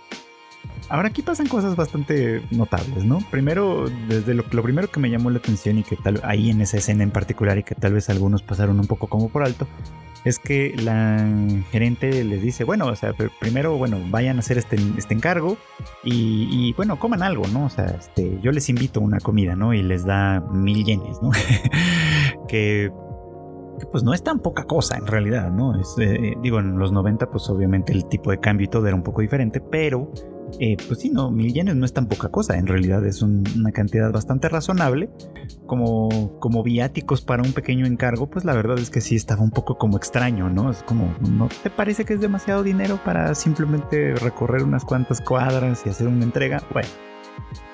Ahora 0.89 1.09
aquí 1.09 1.23
pasan 1.23 1.47
cosas 1.49 1.77
bastante 1.77 2.43
notables, 2.51 3.05
¿no? 3.05 3.19
Primero, 3.31 3.87
desde 4.09 4.35
lo, 4.35 4.45
primero 4.45 4.91
que 4.91 5.01
me 5.01 5.11
llamó 5.11 5.31
la 5.31 5.39
atención 5.39 5.79
y 5.79 5.83
que 5.83 5.97
tal 5.97 6.21
ahí 6.25 6.51
en 6.51 6.61
esa 6.61 6.77
escena 6.77 7.03
en 7.03 7.11
particular 7.11 7.57
y 7.59 7.63
que 7.63 7.75
tal 7.75 7.95
vez 7.95 8.11
algunos 8.11 8.43
pasaron 8.43 8.79
un 8.79 8.87
poco 8.87 9.07
como 9.07 9.29
por 9.31 9.43
alto, 9.43 9.67
es 10.25 10.39
que 10.39 10.75
la 10.77 11.27
gerente 11.71 12.25
les 12.25 12.43
dice, 12.43 12.65
bueno, 12.65 12.87
o 12.87 12.97
sea, 12.97 13.15
primero, 13.41 13.77
bueno, 13.77 13.99
vayan 14.11 14.37
a 14.37 14.41
hacer 14.41 14.59
este, 14.59 14.77
este 14.97 15.15
encargo 15.15 15.57
y, 16.03 16.73
bueno, 16.75 16.99
coman 16.99 17.23
algo, 17.23 17.47
¿no? 17.49 17.67
O 17.67 17.71
sea, 17.71 17.87
este, 17.87 18.39
yo 18.41 18.51
les 18.53 18.69
invito 18.69 19.01
una 19.01 19.21
comida, 19.21 19.55
¿no? 19.55 19.75
Y 19.75 19.83
les 19.83 20.05
da 20.05 20.41
mil 20.41 20.85
yenes, 20.85 21.19
¿no? 21.23 21.31
que 22.49 22.91
pues 23.91 24.05
no 24.05 24.15
es 24.15 24.23
tan 24.23 24.39
poca 24.39 24.65
cosa 24.65 24.97
en 24.97 25.07
realidad, 25.07 25.51
¿no? 25.51 25.79
Es, 25.79 25.95
eh, 25.99 26.35
digo, 26.41 26.61
en 26.61 26.79
los 26.79 26.93
90 26.93 27.31
pues 27.31 27.51
obviamente 27.51 27.93
el 27.93 28.07
tipo 28.07 28.31
de 28.31 28.39
cambio 28.39 28.67
y 28.67 28.69
todo 28.69 28.87
era 28.87 28.95
un 28.95 29.03
poco 29.03 29.21
diferente, 29.21 29.61
pero 29.61 30.11
eh, 30.61 30.77
pues 30.87 31.01
sí, 31.01 31.11
no, 31.11 31.31
mil 31.31 31.53
yenes 31.53 31.75
no 31.77 31.85
es 31.85 31.93
tan 31.93 32.07
poca 32.07 32.29
cosa, 32.29 32.57
en 32.57 32.67
realidad 32.67 33.05
es 33.05 33.23
una 33.23 33.73
cantidad 33.73 34.13
bastante 34.13 34.49
razonable. 34.49 35.11
Como, 35.67 36.39
como 36.41 36.63
viáticos 36.63 37.23
para 37.23 37.43
un 37.43 37.53
pequeño 37.53 37.87
encargo, 37.87 38.29
pues 38.29 38.45
la 38.45 38.55
verdad 38.55 38.79
es 38.79 38.91
que 38.91 39.01
sí 39.01 39.17
estaba 39.17 39.43
un 39.43 39.51
poco 39.51 39.77
como 39.77 39.97
extraño, 39.97 40.49
¿no? 40.51 40.71
Es 40.71 40.83
como, 40.83 41.15
¿no 41.21 41.49
te 41.63 41.71
parece 41.71 42.05
que 42.05 42.15
es 42.15 42.21
demasiado 42.21 42.63
dinero 42.63 43.01
para 43.05 43.35
simplemente 43.35 44.15
recorrer 44.15 44.63
unas 44.63 44.85
cuantas 44.85 45.21
cuadras 45.21 45.83
y 45.87 45.91
hacer 45.91 46.09
una 46.09 46.25
entrega? 46.25 46.63
Bueno. 46.73 46.89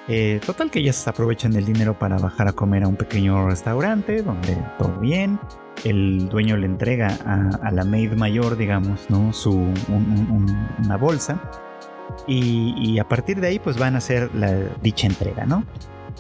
Eh, 0.09 0.41
total 0.45 0.73
que 0.73 0.81
ellas 0.81 1.07
aprovechan 1.07 1.55
el 1.55 1.65
dinero 1.65 1.97
para 1.97 2.19
bajar 2.19 2.49
a 2.49 2.53
comer 2.53 2.83
a 2.83 2.89
un 2.89 2.97
pequeño 2.97 3.47
restaurante 3.47 4.23
donde 4.23 4.57
todo 4.79 4.99
bien. 4.99 5.39
El 5.85 6.29
dueño 6.29 6.57
le 6.57 6.67
entrega 6.67 7.09
a, 7.25 7.71
la 7.71 7.85
maid 7.85 8.15
mayor, 8.15 8.57
digamos, 8.57 9.09
¿no? 9.09 9.33
Su, 9.33 9.53
una 9.89 10.97
bolsa 10.97 11.41
y, 12.27 12.99
a 12.99 13.09
partir 13.09 13.41
de 13.41 13.49
ahí 13.49 13.59
pues 13.59 13.79
van 13.79 13.95
a 13.95 13.99
hacer 13.99 14.35
la 14.35 14.53
dicha 14.83 15.07
entrega, 15.07 15.47
¿no? 15.47 15.65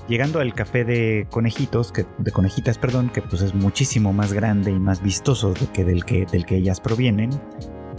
Llegando 0.09 0.41
al 0.41 0.55
café 0.55 0.85
de 0.85 1.27
conejitos, 1.31 1.93
que, 1.93 2.07
de 2.19 2.33
conejitas, 2.33 2.79
perdón, 2.79 3.11
que 3.11 3.23
pues 3.23 3.43
es 3.43 3.55
muchísimo 3.55 4.13
más 4.13 4.33
grande 4.33 4.71
y 4.71 4.79
más 4.79 5.03
vistoso 5.03 5.53
de 5.53 5.67
que 5.67 5.85
del, 5.85 6.05
que 6.05 6.27
del 6.27 6.47
que 6.47 6.57
ellas 6.57 6.81
provienen, 6.81 7.31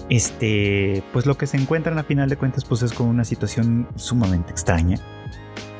este, 0.10 1.04
pues 1.14 1.26
lo 1.26 1.38
que 1.38 1.48
se 1.48 1.58
encuentran 1.58 1.98
a 1.98 2.04
final 2.04 2.30
de 2.30 2.36
cuentas 2.36 2.66
pues 2.66 2.82
es 2.82 2.92
con 2.92 3.08
una 3.08 3.24
situación 3.24 3.88
sumamente 3.96 4.52
extraña, 4.52 4.98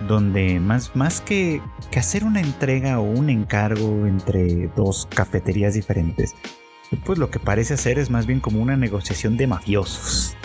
donde 0.08 0.60
más, 0.60 0.96
más 0.96 1.22
que, 1.22 1.62
que 1.92 2.00
hacer 2.00 2.24
una 2.24 2.40
entrega 2.40 3.00
o 3.00 3.04
un 3.04 3.30
encargo 3.30 4.06
entre 4.06 4.68
dos 4.76 5.08
cafeterías 5.10 5.74
diferentes, 5.74 6.36
pues 7.06 7.18
lo 7.20 7.30
que 7.30 7.40
parece 7.40 7.74
hacer 7.74 8.00
es 8.00 8.10
más 8.10 8.26
bien 8.26 8.40
como 8.40 8.62
una 8.62 8.78
negociación 8.78 9.38
de 9.38 9.48
mafiosos, 9.48 10.36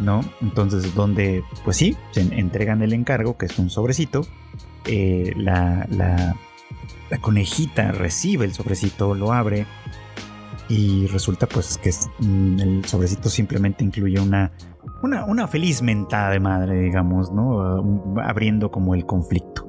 ¿no? 0.00 0.20
Entonces, 0.40 0.94
donde, 0.94 1.44
pues 1.64 1.76
sí, 1.76 1.96
se 2.10 2.20
entregan 2.20 2.82
el 2.82 2.92
encargo, 2.92 3.36
que 3.36 3.46
es 3.46 3.58
un 3.58 3.70
sobrecito, 3.70 4.26
eh, 4.86 5.32
la, 5.36 5.86
la, 5.90 6.36
conejita 7.20 7.92
recibe 7.92 8.44
el 8.44 8.52
sobrecito, 8.52 9.14
lo 9.14 9.32
abre 9.32 9.66
y 10.68 11.06
resulta 11.06 11.46
pues 11.46 11.78
que 11.78 11.90
mm, 12.20 12.60
el 12.60 12.84
sobrecito 12.84 13.28
simplemente 13.28 13.82
incluye 13.82 14.20
una, 14.20 14.52
una, 15.02 15.24
una 15.24 15.48
feliz 15.48 15.82
mentada 15.82 16.30
de 16.30 16.40
madre, 16.40 16.80
digamos, 16.80 17.32
¿no? 17.32 18.20
Abriendo 18.22 18.70
como 18.70 18.94
el 18.94 19.06
conflicto. 19.06 19.68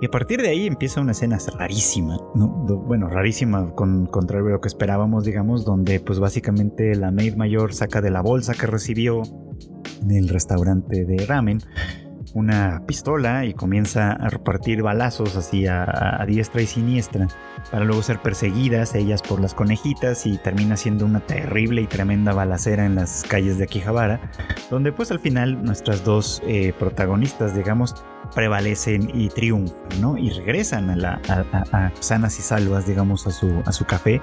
Y 0.00 0.06
a 0.06 0.10
partir 0.10 0.42
de 0.42 0.50
ahí 0.50 0.66
empieza 0.66 1.00
una 1.00 1.12
escena 1.12 1.38
rarísima, 1.58 2.18
¿no? 2.34 2.48
Bueno, 2.48 3.08
rarísima, 3.08 3.74
con, 3.74 4.06
contrario 4.06 4.48
a 4.48 4.50
lo 4.50 4.60
que 4.60 4.68
esperábamos, 4.68 5.24
digamos, 5.24 5.64
donde 5.64 6.00
pues 6.00 6.18
básicamente 6.18 6.94
la 6.96 7.10
maid 7.10 7.36
mayor 7.36 7.72
saca 7.72 8.02
de 8.02 8.10
la 8.10 8.20
bolsa 8.20 8.52
que 8.52 8.66
recibió 8.66 9.22
en 10.02 10.10
el 10.10 10.28
restaurante 10.28 11.04
de 11.04 11.26
ramen 11.26 11.60
una 12.36 12.82
pistola 12.86 13.46
y 13.46 13.54
comienza 13.54 14.12
a 14.12 14.28
repartir 14.28 14.82
balazos 14.82 15.36
así 15.36 15.66
a, 15.66 16.22
diestra 16.26 16.60
y 16.60 16.66
siniestra 16.66 17.28
para 17.70 17.84
luego 17.86 18.02
ser 18.02 18.20
perseguidas 18.20 18.94
ellas 18.94 19.22
por 19.22 19.40
las 19.40 19.54
conejitas 19.54 20.26
y 20.26 20.36
termina 20.36 20.76
siendo 20.76 21.06
una 21.06 21.20
terrible 21.20 21.80
y 21.80 21.86
tremenda 21.86 22.34
balacera 22.34 22.84
en 22.84 22.94
las 22.94 23.24
calles 23.24 23.56
de 23.56 23.64
Akihabara, 23.64 24.30
donde 24.70 24.92
pues 24.92 25.10
al 25.10 25.18
final 25.18 25.64
nuestras 25.64 26.04
dos 26.04 26.42
eh, 26.46 26.74
protagonistas, 26.78 27.54
digamos, 27.54 28.04
prevalecen 28.34 29.10
y 29.14 29.28
triunfan, 29.28 30.00
¿no? 30.00 30.18
Y 30.18 30.28
regresan 30.30 30.90
a, 30.90 30.96
la, 30.96 31.92
sanas 32.00 32.38
y 32.38 32.42
salvas, 32.42 32.86
digamos, 32.86 33.26
a 33.26 33.30
su, 33.30 33.62
a 33.64 33.72
su 33.72 33.86
café 33.86 34.20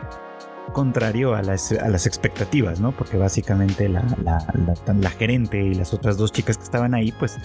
contrario 0.72 1.36
a 1.36 1.42
las, 1.42 1.72
expectativas, 1.72 2.80
¿no? 2.80 2.92
Porque 2.92 3.18
básicamente 3.18 3.90
la, 3.90 4.04
la, 4.24 5.10
gerente 5.10 5.62
y 5.62 5.76
las 5.76 5.94
otras 5.94 6.18
dos 6.18 6.32
chicas 6.32 6.58
que 6.58 6.64
estaban 6.64 6.94
ahí, 6.94 7.12
pues 7.12 7.38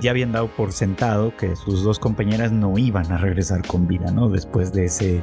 ya 0.00 0.10
habían 0.10 0.32
dado 0.32 0.48
por 0.48 0.72
sentado 0.72 1.36
que 1.36 1.56
sus 1.56 1.82
dos 1.82 1.98
compañeras 1.98 2.52
no 2.52 2.76
iban 2.78 3.10
a 3.12 3.18
regresar 3.18 3.66
con 3.66 3.86
vida, 3.86 4.10
¿no? 4.12 4.28
Después 4.28 4.72
de 4.72 4.84
ese, 4.84 5.22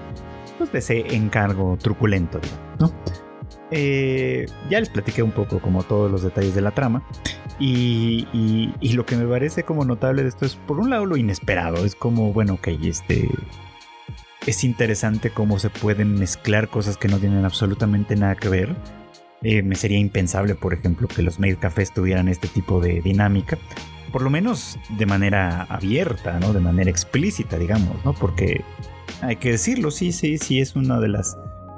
pues 0.58 0.72
de 0.72 0.80
ese 0.80 1.16
encargo 1.16 1.78
truculento, 1.78 2.40
¿no? 2.80 2.92
Eh, 3.72 4.46
ya 4.70 4.80
les 4.80 4.90
platiqué 4.90 5.22
un 5.22 5.32
poco 5.32 5.60
como 5.60 5.84
todos 5.84 6.10
los 6.10 6.24
detalles 6.24 6.56
de 6.56 6.62
la 6.62 6.72
trama 6.72 7.04
y, 7.60 8.26
y, 8.80 8.94
lo 8.94 9.06
que 9.06 9.18
me 9.18 9.26
parece 9.26 9.64
como 9.64 9.84
notable 9.84 10.24
de 10.24 10.30
esto 10.30 10.46
es 10.46 10.56
por 10.56 10.80
un 10.80 10.90
lado 10.90 11.06
lo 11.06 11.18
inesperado, 11.18 11.84
es 11.84 11.94
como, 11.94 12.32
bueno, 12.32 12.54
ok, 12.54 12.68
este 12.84 13.30
es 14.48 14.64
interesante 14.64 15.30
cómo 15.30 15.60
se 15.60 15.70
pueden 15.70 16.16
mezclar 16.16 16.70
cosas 16.70 16.98
que 16.98 17.10
no 17.10 17.20
tienen 17.20 17.44
absolutamente 17.44 18.16
nada 18.16 18.36
que 18.36 18.48
ver. 18.48 18.76
Eh, 19.44 19.62
me 19.62 19.76
sería 19.76 20.00
impensable, 20.00 20.56
por 20.56 20.74
ejemplo, 20.74 21.08
que 21.08 21.22
los 21.22 21.40
Made 21.40 21.58
Cafés 21.58 21.94
tuvieran 21.94 22.30
este 22.30 22.48
tipo 22.48 22.80
de 22.80 23.02
dinámica. 23.02 23.58
Por 24.12 24.22
lo 24.22 24.30
menos 24.30 24.80
de 24.98 25.06
manera 25.06 25.64
abierta, 25.64 26.40
¿no? 26.40 26.54
De 26.54 26.62
manera 26.62 26.90
explícita, 26.90 27.58
digamos, 27.60 28.04
¿no? 28.06 28.14
Porque 28.14 28.64
hay 29.22 29.36
que 29.36 29.52
decirlo, 29.52 29.92
sí, 29.92 30.14
sí, 30.14 30.38
sí, 30.38 30.62
es 30.62 30.74
de 30.74 30.82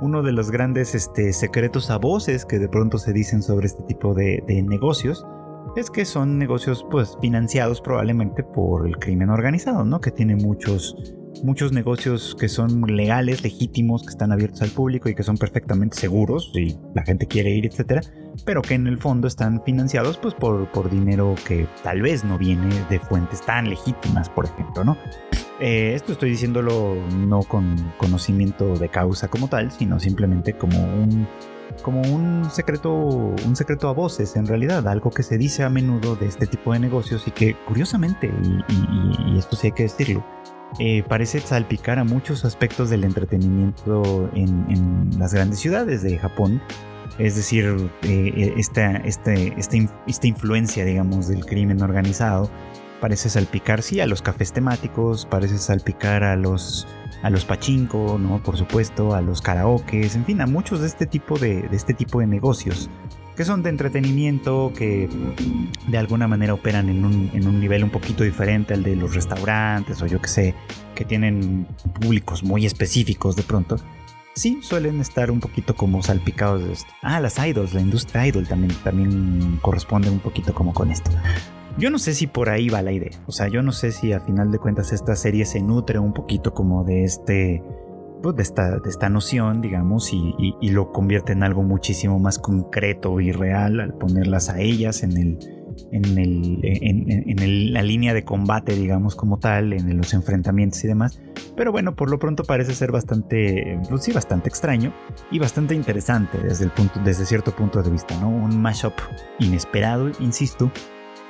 uno 0.01 0.21
de 0.21 0.31
los 0.31 0.51
grandes 0.51 0.93
este, 0.95 1.33
secretos 1.33 1.89
a 1.89 1.97
voces 1.97 2.45
que 2.45 2.59
de 2.59 2.69
pronto 2.69 2.99
se 2.99 3.11
dicen 3.11 3.41
sobre 3.41 3.65
este 3.65 3.83
tipo 3.83 4.13
de, 4.13 4.43
de 4.47 4.61
negocios 4.61 5.25
es 5.75 5.89
que 5.89 6.05
son 6.05 6.37
negocios 6.37 6.85
pues 6.89 7.17
financiados 7.21 7.81
probablemente 7.81 8.43
por 8.43 8.87
el 8.87 8.97
crimen 8.97 9.29
organizado, 9.29 9.85
¿no? 9.85 9.99
Que 9.99 10.11
tiene 10.11 10.35
muchos 10.35 10.95
muchos 11.43 11.71
negocios 11.71 12.35
que 12.39 12.49
son 12.49 12.81
legales, 12.81 13.43
legítimos, 13.43 14.03
que 14.03 14.09
están 14.09 14.31
abiertos 14.31 14.61
al 14.61 14.69
público 14.69 15.09
y 15.09 15.15
que 15.15 15.23
son 15.23 15.37
perfectamente 15.37 15.97
seguros 15.97 16.51
si 16.53 16.77
la 16.93 17.03
gente 17.03 17.27
quiere 17.27 17.51
ir, 17.51 17.65
etcétera, 17.65 18.01
pero 18.45 18.61
que 18.61 18.73
en 18.73 18.87
el 18.87 18.97
fondo 18.97 19.27
están 19.27 19.61
financiados 19.63 20.17
pues 20.17 20.33
por, 20.33 20.71
por 20.71 20.89
dinero 20.89 21.35
que 21.47 21.67
tal 21.83 22.01
vez 22.01 22.23
no 22.23 22.37
viene 22.37 22.69
de 22.89 22.99
fuentes 22.99 23.41
tan 23.41 23.69
legítimas, 23.69 24.29
por 24.29 24.45
ejemplo, 24.45 24.83
¿no? 24.83 24.97
Eh, 25.59 25.93
esto 25.93 26.13
estoy 26.13 26.29
diciéndolo 26.29 26.95
no 27.17 27.43
con 27.43 27.75
conocimiento 27.97 28.75
de 28.77 28.89
causa 28.89 29.27
como 29.27 29.49
tal, 29.49 29.71
sino 29.71 29.99
simplemente 29.99 30.53
como 30.53 30.79
un 30.79 31.27
como 31.83 32.01
un 32.01 32.49
secreto, 32.51 32.91
un 32.91 33.55
secreto 33.55 33.87
a 33.87 33.93
voces 33.93 34.35
en 34.35 34.47
realidad, 34.47 34.87
algo 34.87 35.11
que 35.11 35.23
se 35.23 35.37
dice 35.37 35.63
a 35.63 35.69
menudo 35.69 36.15
de 36.15 36.25
este 36.25 36.45
tipo 36.45 36.73
de 36.73 36.79
negocios 36.79 37.27
y 37.27 37.31
que 37.31 37.55
curiosamente, 37.65 38.29
y 38.67 39.37
esto 39.37 39.55
sí 39.55 39.67
hay 39.67 39.73
que 39.73 39.83
decirlo, 39.83 40.25
eh, 40.77 41.03
parece 41.07 41.39
salpicar 41.39 41.97
a 41.97 42.03
muchos 42.03 42.45
aspectos 42.45 42.89
del 42.89 43.03
entretenimiento 43.03 44.29
en, 44.35 45.09
las 45.17 45.33
grandes 45.33 45.59
ciudades 45.59 46.03
de 46.03 46.17
Japón. 46.17 46.61
Es 47.17 47.35
decir, 47.35 47.89
eh, 48.03 48.53
esta, 48.55 48.97
este, 48.97 49.53
esta, 49.57 50.27
influencia, 50.27 50.85
digamos, 50.85 51.27
del 51.27 51.45
crimen 51.45 51.81
organizado 51.81 52.49
parece 53.01 53.29
salpicar, 53.29 53.81
sí, 53.81 53.99
a 53.99 54.05
los 54.05 54.21
cafés 54.21 54.53
temáticos, 54.53 55.25
parece 55.25 55.57
salpicar 55.57 56.23
a 56.23 56.35
los, 56.35 56.87
a 57.23 57.29
los 57.29 57.45
pachinko, 57.45 58.17
¿no? 58.19 58.43
Por 58.43 58.57
supuesto, 58.57 59.15
a 59.15 59.21
los 59.21 59.41
karaokes, 59.41 60.15
en 60.15 60.25
fin, 60.25 60.41
a 60.41 60.45
muchos 60.45 60.81
de 60.81 60.87
este 60.87 61.05
tipo 61.05 61.37
de, 61.39 61.63
de 61.63 61.75
este 61.75 61.93
tipo 61.93 62.19
de 62.19 62.27
negocios 62.27 62.89
que 63.39 63.45
son 63.45 63.63
de 63.63 63.69
entretenimiento, 63.69 64.73
que 64.75 65.07
de 65.87 65.97
alguna 65.97 66.27
manera 66.27 66.53
operan 66.53 66.89
en 66.89 67.05
un, 67.05 67.31
en 67.33 67.47
un 67.47 67.61
nivel 67.61 67.85
un 67.85 67.89
poquito 67.89 68.25
diferente 68.25 68.73
al 68.73 68.83
de 68.83 68.97
los 68.97 69.15
restaurantes 69.15 70.01
o 70.01 70.07
yo 70.07 70.21
que 70.21 70.27
sé, 70.27 70.55
que 70.93 71.05
tienen 71.05 71.65
públicos 72.01 72.43
muy 72.43 72.65
específicos 72.65 73.37
de 73.37 73.43
pronto, 73.43 73.77
sí 74.35 74.59
suelen 74.61 74.99
estar 74.99 75.31
un 75.31 75.39
poquito 75.39 75.73
como 75.73 76.03
salpicados 76.03 76.65
de 76.65 76.73
esto. 76.73 76.91
Ah, 77.01 77.21
las 77.21 77.39
idols, 77.39 77.73
la 77.73 77.79
industria 77.79 78.27
idol 78.27 78.45
también, 78.45 78.73
también 78.83 79.57
corresponde 79.61 80.09
un 80.09 80.19
poquito 80.19 80.53
como 80.53 80.73
con 80.73 80.91
esto. 80.91 81.09
Yo 81.77 81.89
no 81.91 81.97
sé 81.97 82.15
si 82.15 82.27
por 82.27 82.49
ahí 82.49 82.67
va 82.67 82.81
la 82.81 82.91
idea. 82.91 83.17
O 83.25 83.31
sea, 83.31 83.47
yo 83.47 83.63
no 83.63 83.71
sé 83.71 83.93
si 83.93 84.11
a 84.11 84.19
final 84.19 84.51
de 84.51 84.59
cuentas 84.59 84.91
esta 84.91 85.15
serie 85.15 85.45
se 85.45 85.61
nutre 85.61 85.97
un 85.97 86.11
poquito 86.11 86.53
como 86.53 86.83
de 86.83 87.05
este 87.05 87.63
pues, 88.21 88.35
de, 88.35 88.43
esta, 88.43 88.79
de 88.79 88.89
esta 88.89 89.09
noción, 89.09 89.61
digamos, 89.61 90.11
y, 90.13 90.69
lo 90.69 90.91
convierte 90.91 91.33
en 91.33 91.43
algo 91.43 91.63
muchísimo 91.63 92.19
más 92.19 92.39
concreto 92.39 93.19
y 93.19 93.31
real 93.31 93.79
al 93.79 93.93
ponerlas 93.93 94.49
a 94.49 94.59
ellas 94.59 95.03
en 95.03 95.17
el, 95.17 95.39
en, 95.91 96.17
el, 96.17 96.59
en, 96.63 97.73
la 97.73 97.81
línea 97.81 98.13
de 98.13 98.23
combate, 98.23 98.75
digamos, 98.75 99.15
como 99.15 99.39
tal, 99.39 99.73
en 99.73 99.97
los 99.97 100.13
enfrentamientos 100.13 100.83
y 100.83 100.87
demás. 100.87 101.21
Pero 101.55 101.71
bueno, 101.71 101.95
por 101.95 102.09
lo 102.09 102.19
pronto 102.19 102.43
parece 102.43 102.73
ser 102.73 102.91
bastante, 102.91 103.79
pues 103.89 104.03
sí, 104.03 104.11
bastante 104.11 104.49
extraño 104.49 104.93
y 105.31 105.39
bastante 105.39 105.73
interesante 105.75 106.37
desde, 106.39 106.65
el 106.65 106.71
punto, 106.71 106.99
desde 107.03 107.25
cierto 107.25 107.55
punto 107.55 107.81
de 107.81 107.89
vista, 107.89 108.19
¿no? 108.19 108.29
Un 108.29 108.61
mashup 108.61 108.93
inesperado, 109.39 110.11
insisto, 110.19 110.71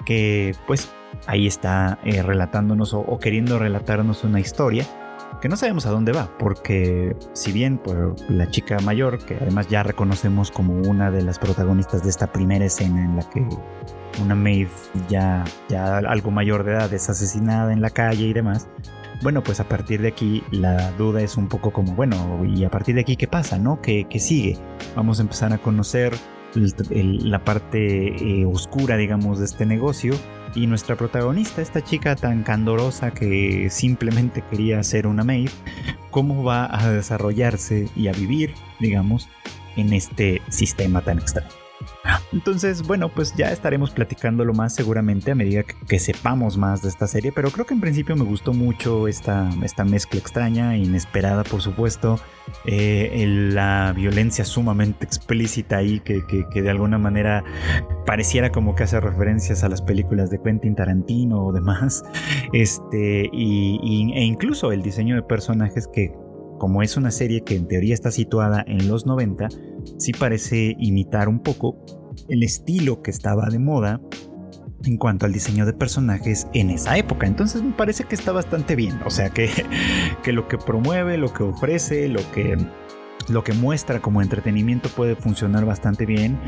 que 0.05 0.53
pues 0.67 0.89
ahí 1.27 1.47
está 1.47 1.99
eh, 2.03 2.21
relatándonos 2.21 2.93
o 2.93 3.19
queriendo 3.19 3.59
relatarnos 3.59 4.23
una 4.23 4.39
historia 4.39 4.85
que 5.39 5.49
no 5.49 5.57
sabemos 5.57 5.85
a 5.85 5.91
dónde 5.91 6.11
va, 6.11 6.29
porque 6.37 7.15
si 7.33 7.51
bien 7.51 7.77
por 7.77 8.15
la 8.29 8.49
chica 8.49 8.79
mayor, 8.79 9.19
que 9.19 9.35
además 9.35 9.67
ya 9.67 9.83
reconocemos 9.83 10.51
como 10.51 10.73
una 10.73 11.11
de 11.11 11.21
las 11.21 11.39
protagonistas 11.39 12.03
de 12.03 12.09
esta 12.09 12.31
primera 12.31 12.65
escena 12.65 13.03
en 13.03 13.15
la 13.15 13.29
que 13.29 13.47
una 14.21 14.35
maid 14.35 14.67
ya, 15.07 15.43
ya 15.69 15.97
algo 15.97 16.31
mayor 16.31 16.63
de 16.63 16.73
edad 16.73 16.93
es 16.93 17.09
asesinada 17.09 17.71
en 17.71 17.81
la 17.81 17.89
calle 17.89 18.25
y 18.25 18.33
demás, 18.33 18.67
bueno, 19.21 19.43
pues 19.43 19.59
a 19.59 19.67
partir 19.67 20.01
de 20.01 20.09
aquí 20.09 20.43
la 20.51 20.91
duda 20.91 21.21
es 21.21 21.35
un 21.37 21.47
poco 21.47 21.71
como, 21.71 21.93
bueno, 21.93 22.41
¿y 22.45 22.63
a 22.63 22.69
partir 22.69 22.95
de 22.95 23.01
aquí 23.01 23.17
qué 23.17 23.27
pasa, 23.27 23.57
no? 23.57 23.81
¿Qué, 23.81 24.07
qué 24.09 24.19
sigue? 24.19 24.57
Vamos 24.95 25.19
a 25.19 25.23
empezar 25.23 25.51
a 25.51 25.57
conocer 25.57 26.13
la 26.55 27.43
parte 27.43 28.41
eh, 28.41 28.45
oscura, 28.45 28.97
digamos, 28.97 29.39
de 29.39 29.45
este 29.45 29.65
negocio 29.65 30.13
y 30.55 30.67
nuestra 30.67 30.95
protagonista, 30.95 31.61
esta 31.61 31.83
chica 31.83 32.15
tan 32.15 32.43
candorosa 32.43 33.11
que 33.11 33.69
simplemente 33.69 34.43
quería 34.49 34.81
ser 34.83 35.07
una 35.07 35.23
maid, 35.23 35.49
cómo 36.11 36.43
va 36.43 36.67
a 36.71 36.89
desarrollarse 36.89 37.89
y 37.95 38.07
a 38.07 38.11
vivir, 38.11 38.53
digamos, 38.79 39.29
en 39.75 39.93
este 39.93 40.41
sistema 40.49 41.01
tan 41.01 41.19
extraño. 41.19 41.58
Entonces, 42.31 42.83
bueno, 42.83 43.09
pues 43.09 43.33
ya 43.35 43.51
estaremos 43.51 43.91
platicándolo 43.91 44.53
más 44.53 44.75
seguramente 44.75 45.31
a 45.31 45.35
medida 45.35 45.63
que, 45.63 45.99
sepamos 45.99 46.57
más 46.57 46.81
de 46.81 46.89
esta 46.89 47.07
serie, 47.07 47.31
pero 47.31 47.49
creo 47.51 47.65
que 47.65 47.73
en 47.73 47.81
principio 47.81 48.15
me 48.15 48.23
gustó 48.23 48.53
mucho 48.53 49.07
esta, 49.07 49.49
esta 49.63 49.83
mezcla 49.83 50.19
extraña, 50.19 50.77
inesperada 50.77 51.43
por 51.43 51.61
supuesto, 51.61 52.19
eh, 52.65 53.25
la 53.53 53.93
violencia 53.95 54.45
sumamente 54.45 55.05
explícita 55.05 55.77
ahí 55.77 55.99
que, 55.99 56.21
de 56.61 56.69
alguna 56.69 56.97
manera 56.97 57.43
pareciera 58.05 58.51
como 58.51 58.75
que 58.75 58.83
hace 58.83 58.99
referencias 58.99 59.63
a 59.63 59.69
las 59.69 59.81
películas 59.81 60.29
de 60.29 60.41
Quentin 60.41 60.75
Tarantino 60.75 61.43
o 61.45 61.51
demás, 61.51 62.03
este, 62.53 63.29
y, 63.31 64.11
e 64.13 64.23
incluso 64.23 64.71
el 64.71 64.81
diseño 64.81 65.15
de 65.15 65.23
personajes 65.23 65.87
que 65.87 66.13
como 66.59 66.83
es 66.83 66.95
una 66.97 67.09
serie 67.09 67.41
que 67.41 67.55
en 67.55 67.67
teoría 67.67 67.95
está 67.95 68.11
situada 68.11 68.63
en 68.67 68.87
los 68.87 69.07
90, 69.07 69.47
sí 69.97 70.11
parece 70.11 70.75
imitar 70.77 71.27
un 71.27 71.39
poco 71.39 71.83
el 72.27 72.43
estilo 72.43 73.01
que 73.01 73.09
estaba 73.09 73.47
de 73.49 73.57
moda 73.57 73.99
en 74.83 74.97
cuanto 74.97 75.25
al 75.25 75.33
diseño 75.33 75.65
de 75.65 75.73
personajes 75.73 76.47
en 76.53 76.69
esa 76.69 76.97
época. 76.97 77.25
Entonces 77.25 77.63
me 77.63 77.71
parece 77.71 78.03
que 78.03 78.15
está 78.15 78.31
bastante 78.31 78.75
bien. 78.75 78.99
O 79.05 79.09
sea 79.09 79.31
que, 79.31 79.49
que 80.23 80.31
lo 80.31 80.47
que 80.47 80.57
promueve, 80.57 81.17
lo 81.17 81.33
que 81.33 81.43
ofrece, 81.43 82.07
lo 82.07 82.21
que 82.31 82.57
lo 83.29 83.43
que 83.43 83.53
muestra 83.53 84.01
como 84.01 84.21
entretenimiento 84.21 84.89
puede 84.89 85.15
funcionar 85.15 85.65
bastante 85.65 86.05
bien, 86.05 86.39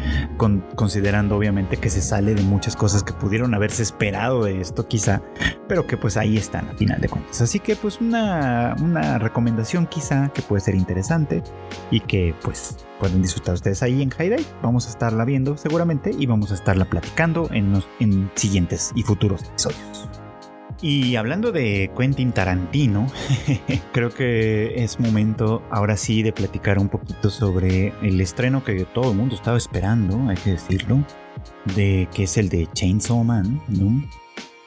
considerando 0.76 1.38
obviamente 1.38 1.78
que 1.78 1.90
se 1.90 2.02
sale 2.02 2.36
de 2.36 2.44
muchas 2.44 2.76
cosas 2.76 3.04
que 3.04 3.14
pudieron 3.14 3.54
haberse 3.54 3.84
esperado 3.84 4.44
de 4.44 4.62
esto 4.62 4.88
quizá, 4.88 5.22
pero 5.68 5.88
que 5.88 5.98
pues 5.98 6.18
ahí 6.18 6.38
están 6.38 6.70
a 6.70 6.74
final 6.74 7.00
de 7.02 7.10
cuentas. 7.10 7.42
Así 7.42 7.60
que 7.60 7.76
pues 7.76 8.02
una, 8.02 8.76
una 8.82 9.18
recomendación 9.20 9.88
quizá 9.88 10.30
que 10.34 10.42
puede 10.42 10.62
ser 10.62 10.76
interesante 10.76 11.44
y 11.90 12.00
que 12.02 12.36
pues 12.42 12.78
pueden 13.00 13.22
disfrutar 13.22 13.56
ustedes 13.56 13.82
ahí 13.84 14.02
en 14.02 14.10
High 14.10 14.46
Vamos 14.62 14.88
a 14.88 14.90
estarla 14.90 15.26
viendo 15.26 15.58
seguramente 15.58 16.12
y 16.18 16.26
vamos 16.26 16.52
a 16.52 16.56
estarla 16.56 16.86
platicando 16.86 17.50
en, 17.52 17.82
en 18.00 18.32
siguientes 18.36 18.92
y 18.96 19.04
futuros 19.04 19.44
episodios. 19.44 20.21
Y 20.82 21.16
hablando 21.16 21.52
de 21.52 21.92
Quentin 21.96 22.32
Tarantino, 22.32 23.06
creo 23.92 24.10
que 24.10 24.84
es 24.84 25.00
momento 25.00 25.62
ahora 25.70 25.96
sí 25.96 26.24
de 26.24 26.34
platicar 26.34 26.80
un 26.80 26.90
poquito 26.90 27.30
sobre 27.30 27.94
el 28.02 28.20
estreno 28.20 28.64
que 28.64 28.86
todo 28.86 29.12
el 29.12 29.18
mundo 29.18 29.36
estaba 29.36 29.58
esperando, 29.58 30.28
hay 30.28 30.38
que 30.38 30.52
decirlo, 30.52 31.06
de 31.76 32.10
que 32.12 32.24
es 32.24 32.36
el 32.38 32.50
de 32.50 32.68
Chainsaw 32.74 33.24
Man. 33.24 33.62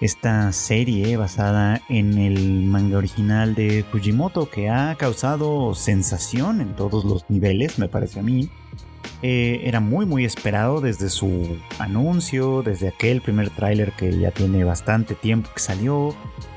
Esta 0.00 0.52
serie 0.52 1.16
basada 1.16 1.80
en 1.88 2.16
el 2.16 2.62
manga 2.62 2.98
original 2.98 3.56
de 3.56 3.84
Fujimoto 3.90 4.48
que 4.48 4.70
ha 4.70 4.94
causado 4.94 5.74
sensación 5.74 6.60
en 6.60 6.76
todos 6.76 7.04
los 7.04 7.28
niveles, 7.28 7.78
me 7.80 7.88
parece 7.88 8.20
a 8.20 8.22
mí. 8.22 8.48
Eh, 9.22 9.62
era 9.64 9.80
muy 9.80 10.06
muy 10.06 10.24
esperado 10.24 10.80
desde 10.80 11.08
su 11.08 11.58
anuncio, 11.78 12.62
desde 12.62 12.88
aquel 12.88 13.20
primer 13.20 13.50
tráiler 13.50 13.92
que 13.92 14.18
ya 14.18 14.30
tiene 14.30 14.64
bastante 14.64 15.14
tiempo 15.14 15.48
que 15.54 15.60
salió. 15.60 16.14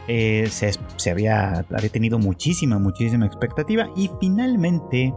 Eh, 0.07 0.47
se, 0.49 1.11
había, 1.11 1.65
había 1.69 1.89
tenido 1.89 2.17
muchísima, 2.19 2.79
muchísima 2.79 3.25
expectativa 3.25 3.89
y 3.95 4.09
finalmente 4.19 5.13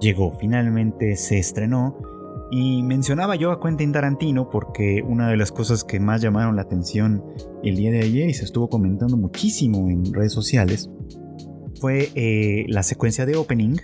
llegó, 0.00 0.32
finalmente 0.38 1.16
se 1.16 1.38
estrenó. 1.38 1.96
Y 2.50 2.82
mencionaba 2.82 3.36
yo 3.36 3.50
a 3.50 3.60
Quentin 3.60 3.92
Tarantino 3.92 4.48
porque 4.48 5.02
una 5.06 5.28
de 5.28 5.36
las 5.36 5.52
cosas 5.52 5.84
que 5.84 6.00
más 6.00 6.22
llamaron 6.22 6.56
la 6.56 6.62
atención 6.62 7.22
el 7.62 7.76
día 7.76 7.90
de 7.90 8.00
ayer 8.00 8.30
y 8.30 8.32
se 8.32 8.44
estuvo 8.44 8.70
comentando 8.70 9.18
muchísimo 9.18 9.90
en 9.90 10.12
redes 10.14 10.32
sociales 10.32 10.90
fue 11.78 12.10
eh, 12.14 12.64
la 12.68 12.82
secuencia 12.82 13.26
de 13.26 13.36
opening 13.36 13.76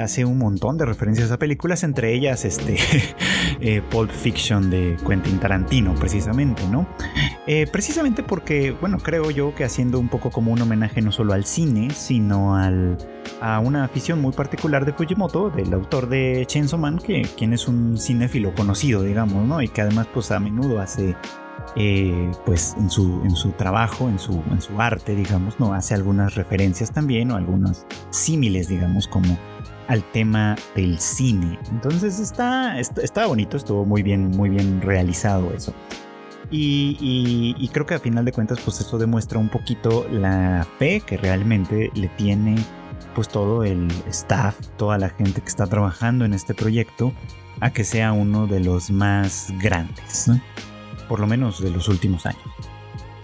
hace 0.00 0.24
un 0.24 0.38
montón 0.38 0.78
de 0.78 0.84
referencias 0.84 1.30
a 1.30 1.38
películas, 1.38 1.82
entre 1.82 2.14
ellas 2.14 2.44
este 2.44 2.76
eh, 3.60 3.82
Pulp 3.90 4.10
Fiction 4.10 4.70
de 4.70 4.96
Quentin 5.06 5.38
Tarantino, 5.38 5.94
precisamente, 5.94 6.62
¿no? 6.68 6.86
Eh, 7.46 7.66
precisamente 7.70 8.22
porque, 8.22 8.72
bueno, 8.72 8.98
creo 8.98 9.30
yo 9.30 9.54
que 9.54 9.64
haciendo 9.64 9.98
un 9.98 10.08
poco 10.08 10.30
como 10.30 10.52
un 10.52 10.60
homenaje 10.60 11.00
no 11.02 11.12
solo 11.12 11.32
al 11.32 11.44
cine, 11.44 11.90
sino 11.90 12.56
al, 12.56 12.98
a 13.40 13.60
una 13.60 13.84
afición 13.84 14.20
muy 14.20 14.32
particular 14.32 14.84
de 14.84 14.92
Fujimoto, 14.92 15.50
del 15.50 15.72
autor 15.72 16.08
de 16.08 16.44
Chainsaw 16.46 16.78
Man, 16.78 16.98
que, 16.98 17.22
quien 17.36 17.52
es 17.52 17.68
un 17.68 17.98
cinéfilo 17.98 18.54
conocido, 18.54 19.02
digamos, 19.02 19.46
¿no? 19.46 19.62
Y 19.62 19.68
que 19.68 19.82
además, 19.82 20.08
pues 20.12 20.30
a 20.30 20.40
menudo 20.40 20.80
hace 20.80 21.14
eh, 21.74 22.30
pues 22.44 22.74
en 22.78 22.88
su, 22.88 23.20
en 23.24 23.36
su 23.36 23.50
trabajo, 23.52 24.08
en 24.08 24.18
su, 24.18 24.42
en 24.50 24.60
su 24.60 24.80
arte, 24.80 25.14
digamos, 25.14 25.60
¿no? 25.60 25.74
Hace 25.74 25.94
algunas 25.94 26.34
referencias 26.34 26.92
también 26.92 27.30
o 27.30 27.36
algunos 27.36 27.86
símiles, 28.10 28.68
digamos, 28.68 29.08
como 29.08 29.38
al 29.88 30.02
tema 30.12 30.56
del 30.74 30.98
cine. 30.98 31.58
Entonces 31.70 32.18
está, 32.18 32.78
está, 32.78 33.26
bonito, 33.26 33.56
estuvo 33.56 33.84
muy 33.84 34.02
bien, 34.02 34.28
muy 34.30 34.50
bien 34.50 34.80
realizado 34.80 35.52
eso. 35.52 35.72
Y, 36.50 37.68
creo 37.72 37.86
que 37.86 37.94
a 37.94 37.98
final 37.98 38.24
de 38.24 38.32
cuentas, 38.32 38.60
pues 38.64 38.80
eso 38.80 38.98
demuestra 38.98 39.38
un 39.38 39.48
poquito 39.48 40.06
la 40.10 40.66
fe 40.78 41.00
que 41.00 41.16
realmente 41.16 41.90
le 41.94 42.08
tiene 42.08 42.56
pues 43.14 43.28
todo 43.28 43.64
el 43.64 43.88
staff, 44.08 44.56
toda 44.76 44.98
la 44.98 45.08
gente 45.08 45.40
que 45.40 45.48
está 45.48 45.66
trabajando 45.66 46.24
en 46.24 46.34
este 46.34 46.54
proyecto, 46.54 47.12
a 47.60 47.70
que 47.70 47.84
sea 47.84 48.12
uno 48.12 48.46
de 48.46 48.60
los 48.60 48.90
más 48.90 49.52
grandes, 49.58 50.30
por 51.08 51.20
lo 51.20 51.26
menos 51.26 51.62
de 51.62 51.70
los 51.70 51.88
últimos 51.88 52.26
años. 52.26 52.42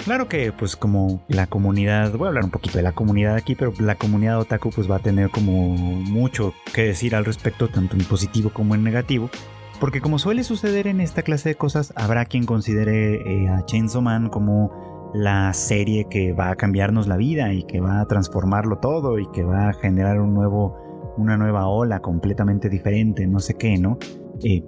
Claro 0.05 0.29
que 0.29 0.53
pues 0.53 0.75
como 0.75 1.23
la 1.29 1.47
comunidad, 1.47 2.12
voy 2.12 2.27
a 2.27 2.29
hablar 2.29 2.45
un 2.45 2.51
poquito 2.51 2.79
de 2.79 2.83
la 2.83 2.93
comunidad 2.93 3.37
aquí, 3.37 3.55
pero 3.55 3.73
la 3.79 3.95
comunidad 3.95 4.41
otaku 4.41 4.71
pues 4.71 4.91
va 4.91 4.97
a 4.97 4.99
tener 4.99 5.31
como 5.31 5.53
mucho 5.77 6.55
que 6.75 6.83
decir 6.83 7.15
al 7.15 7.25
respecto, 7.25 7.69
tanto 7.69 7.97
en 7.97 8.05
positivo 8.05 8.51
como 8.53 8.75
en 8.75 8.83
negativo. 8.83 9.31
Porque 9.79 10.01
como 10.01 10.19
suele 10.19 10.43
suceder 10.43 10.88
en 10.88 11.01
esta 11.01 11.23
clase 11.23 11.51
de 11.51 11.55
cosas, 11.55 11.93
habrá 11.95 12.25
quien 12.25 12.47
considere 12.47 13.15
eh, 13.15 13.49
a 13.49 13.65
Chainsaw 13.65 14.03
Man 14.03 14.29
como 14.29 15.11
la 15.15 15.53
serie 15.53 16.07
que 16.11 16.33
va 16.33 16.51
a 16.51 16.57
cambiarnos 16.57 17.07
la 17.07 17.17
vida 17.17 17.53
y 17.53 17.62
que 17.65 17.81
va 17.81 18.01
a 18.01 18.07
transformarlo 18.07 18.79
todo 18.79 19.21
y 19.21 19.31
que 19.31 19.45
va 19.45 19.69
a 19.69 19.73
generar 19.73 20.21
un 20.21 20.35
nuevo, 20.35 21.15
una 21.17 21.37
nueva 21.37 21.69
ola 21.69 22.01
completamente 22.01 22.69
diferente, 22.69 23.27
no 23.29 23.38
sé 23.38 23.55
qué, 23.55 23.79
¿no? 23.79 23.99
Eh, 24.43 24.65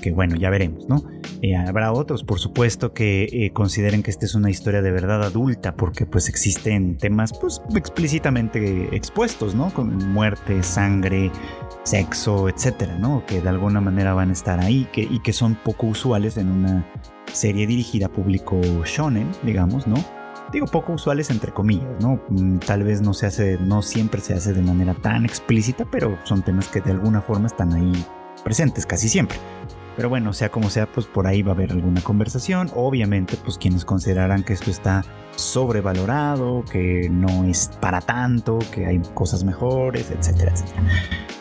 que 0.00 0.12
bueno, 0.12 0.36
ya 0.36 0.50
veremos, 0.50 0.88
¿no? 0.88 1.02
Eh, 1.42 1.56
habrá 1.56 1.92
otros, 1.92 2.24
por 2.24 2.38
supuesto, 2.38 2.92
que 2.92 3.24
eh, 3.24 3.50
consideren 3.52 4.02
que 4.02 4.10
esta 4.10 4.26
es 4.26 4.34
una 4.34 4.50
historia 4.50 4.82
de 4.82 4.90
verdad 4.90 5.22
adulta, 5.22 5.74
porque 5.74 6.06
pues 6.06 6.28
existen 6.28 6.96
temas 6.98 7.32
pues 7.38 7.60
explícitamente 7.74 8.94
expuestos, 8.94 9.54
¿no? 9.54 9.72
Con 9.72 10.12
muerte, 10.12 10.62
sangre, 10.62 11.30
sexo, 11.84 12.48
etcétera, 12.48 12.98
¿no? 12.98 13.24
Que 13.26 13.40
de 13.40 13.48
alguna 13.48 13.80
manera 13.80 14.14
van 14.14 14.30
a 14.30 14.32
estar 14.32 14.60
ahí 14.60 14.88
que, 14.92 15.02
y 15.02 15.20
que 15.20 15.32
son 15.32 15.54
poco 15.54 15.86
usuales 15.86 16.36
en 16.36 16.50
una 16.50 16.86
serie 17.32 17.66
dirigida 17.66 18.06
a 18.06 18.08
público 18.08 18.60
shonen, 18.84 19.28
digamos, 19.42 19.86
¿no? 19.86 19.96
Digo 20.52 20.66
poco 20.66 20.94
usuales 20.94 21.30
entre 21.30 21.52
comillas, 21.52 22.00
¿no? 22.00 22.20
Mm, 22.30 22.58
tal 22.58 22.82
vez 22.82 23.02
no 23.02 23.12
se 23.12 23.26
hace, 23.26 23.58
no 23.58 23.82
siempre 23.82 24.20
se 24.20 24.34
hace 24.34 24.54
de 24.54 24.62
manera 24.62 24.94
tan 24.94 25.24
explícita, 25.24 25.86
pero 25.90 26.18
son 26.24 26.42
temas 26.42 26.68
que 26.68 26.80
de 26.80 26.90
alguna 26.90 27.20
forma 27.20 27.46
están 27.46 27.74
ahí 27.74 27.92
presentes 28.44 28.86
casi 28.86 29.08
siempre. 29.08 29.38
Pero 29.98 30.10
bueno, 30.10 30.32
sea 30.32 30.48
como 30.48 30.70
sea, 30.70 30.86
pues 30.86 31.06
por 31.06 31.26
ahí 31.26 31.42
va 31.42 31.50
a 31.50 31.54
haber 31.56 31.72
alguna 31.72 32.00
conversación. 32.00 32.70
Obviamente, 32.76 33.36
pues 33.44 33.58
quienes 33.58 33.84
considerarán 33.84 34.44
que 34.44 34.52
esto 34.52 34.70
está 34.70 35.04
sobrevalorado, 35.34 36.64
que 36.70 37.08
no 37.10 37.44
es 37.46 37.72
para 37.80 38.00
tanto, 38.00 38.60
que 38.72 38.86
hay 38.86 39.00
cosas 39.14 39.42
mejores, 39.42 40.12
etcétera, 40.12 40.52
etcétera. 40.52 40.84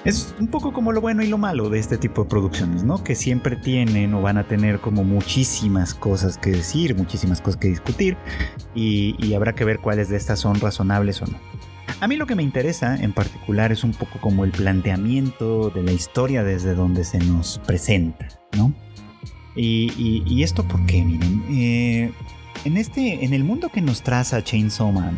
Es 0.05 0.33
un 0.39 0.47
poco 0.47 0.73
como 0.73 0.91
lo 0.91 1.01
bueno 1.01 1.21
y 1.21 1.27
lo 1.27 1.37
malo 1.37 1.69
de 1.69 1.77
este 1.77 1.99
tipo 1.99 2.23
de 2.23 2.29
producciones, 2.29 2.83
¿no? 2.83 3.03
Que 3.03 3.13
siempre 3.13 3.57
tienen 3.57 4.15
o 4.15 4.23
van 4.23 4.39
a 4.39 4.47
tener 4.47 4.79
como 4.79 5.03
muchísimas 5.03 5.93
cosas 5.93 6.39
que 6.39 6.49
decir, 6.49 6.95
muchísimas 6.95 7.41
cosas 7.41 7.59
que 7.59 7.67
discutir 7.67 8.17
y, 8.73 9.15
y 9.23 9.35
habrá 9.35 9.53
que 9.53 9.65
ver 9.65 9.77
cuáles 9.81 10.09
de 10.09 10.17
estas 10.17 10.39
son 10.39 10.59
razonables 10.59 11.21
o 11.21 11.27
no. 11.27 11.37
A 11.99 12.07
mí 12.07 12.15
lo 12.15 12.27
que 12.27 12.35
me 12.35 12.43
interesa 12.43 12.95
en 12.95 13.11
particular 13.11 13.71
es 13.71 13.83
un 13.83 13.91
poco 13.91 14.19
como 14.21 14.45
el 14.45 14.51
planteamiento 14.51 15.71
de 15.71 15.81
la 15.81 15.91
historia 15.91 16.43
desde 16.43 16.75
donde 16.75 17.03
se 17.03 17.17
nos 17.17 17.59
presenta, 17.65 18.27
¿no? 18.57 18.73
Y, 19.55 20.43
esto 20.43 20.63
porque, 20.67 21.03
miren, 21.03 21.43
eh, 21.49 22.11
en, 22.65 22.77
este, 22.77 23.25
en 23.25 23.33
el 23.33 23.43
mundo 23.43 23.69
que 23.69 23.81
nos 23.81 24.03
traza 24.03 24.43
Chainsaw 24.43 24.91
Man, 24.91 25.17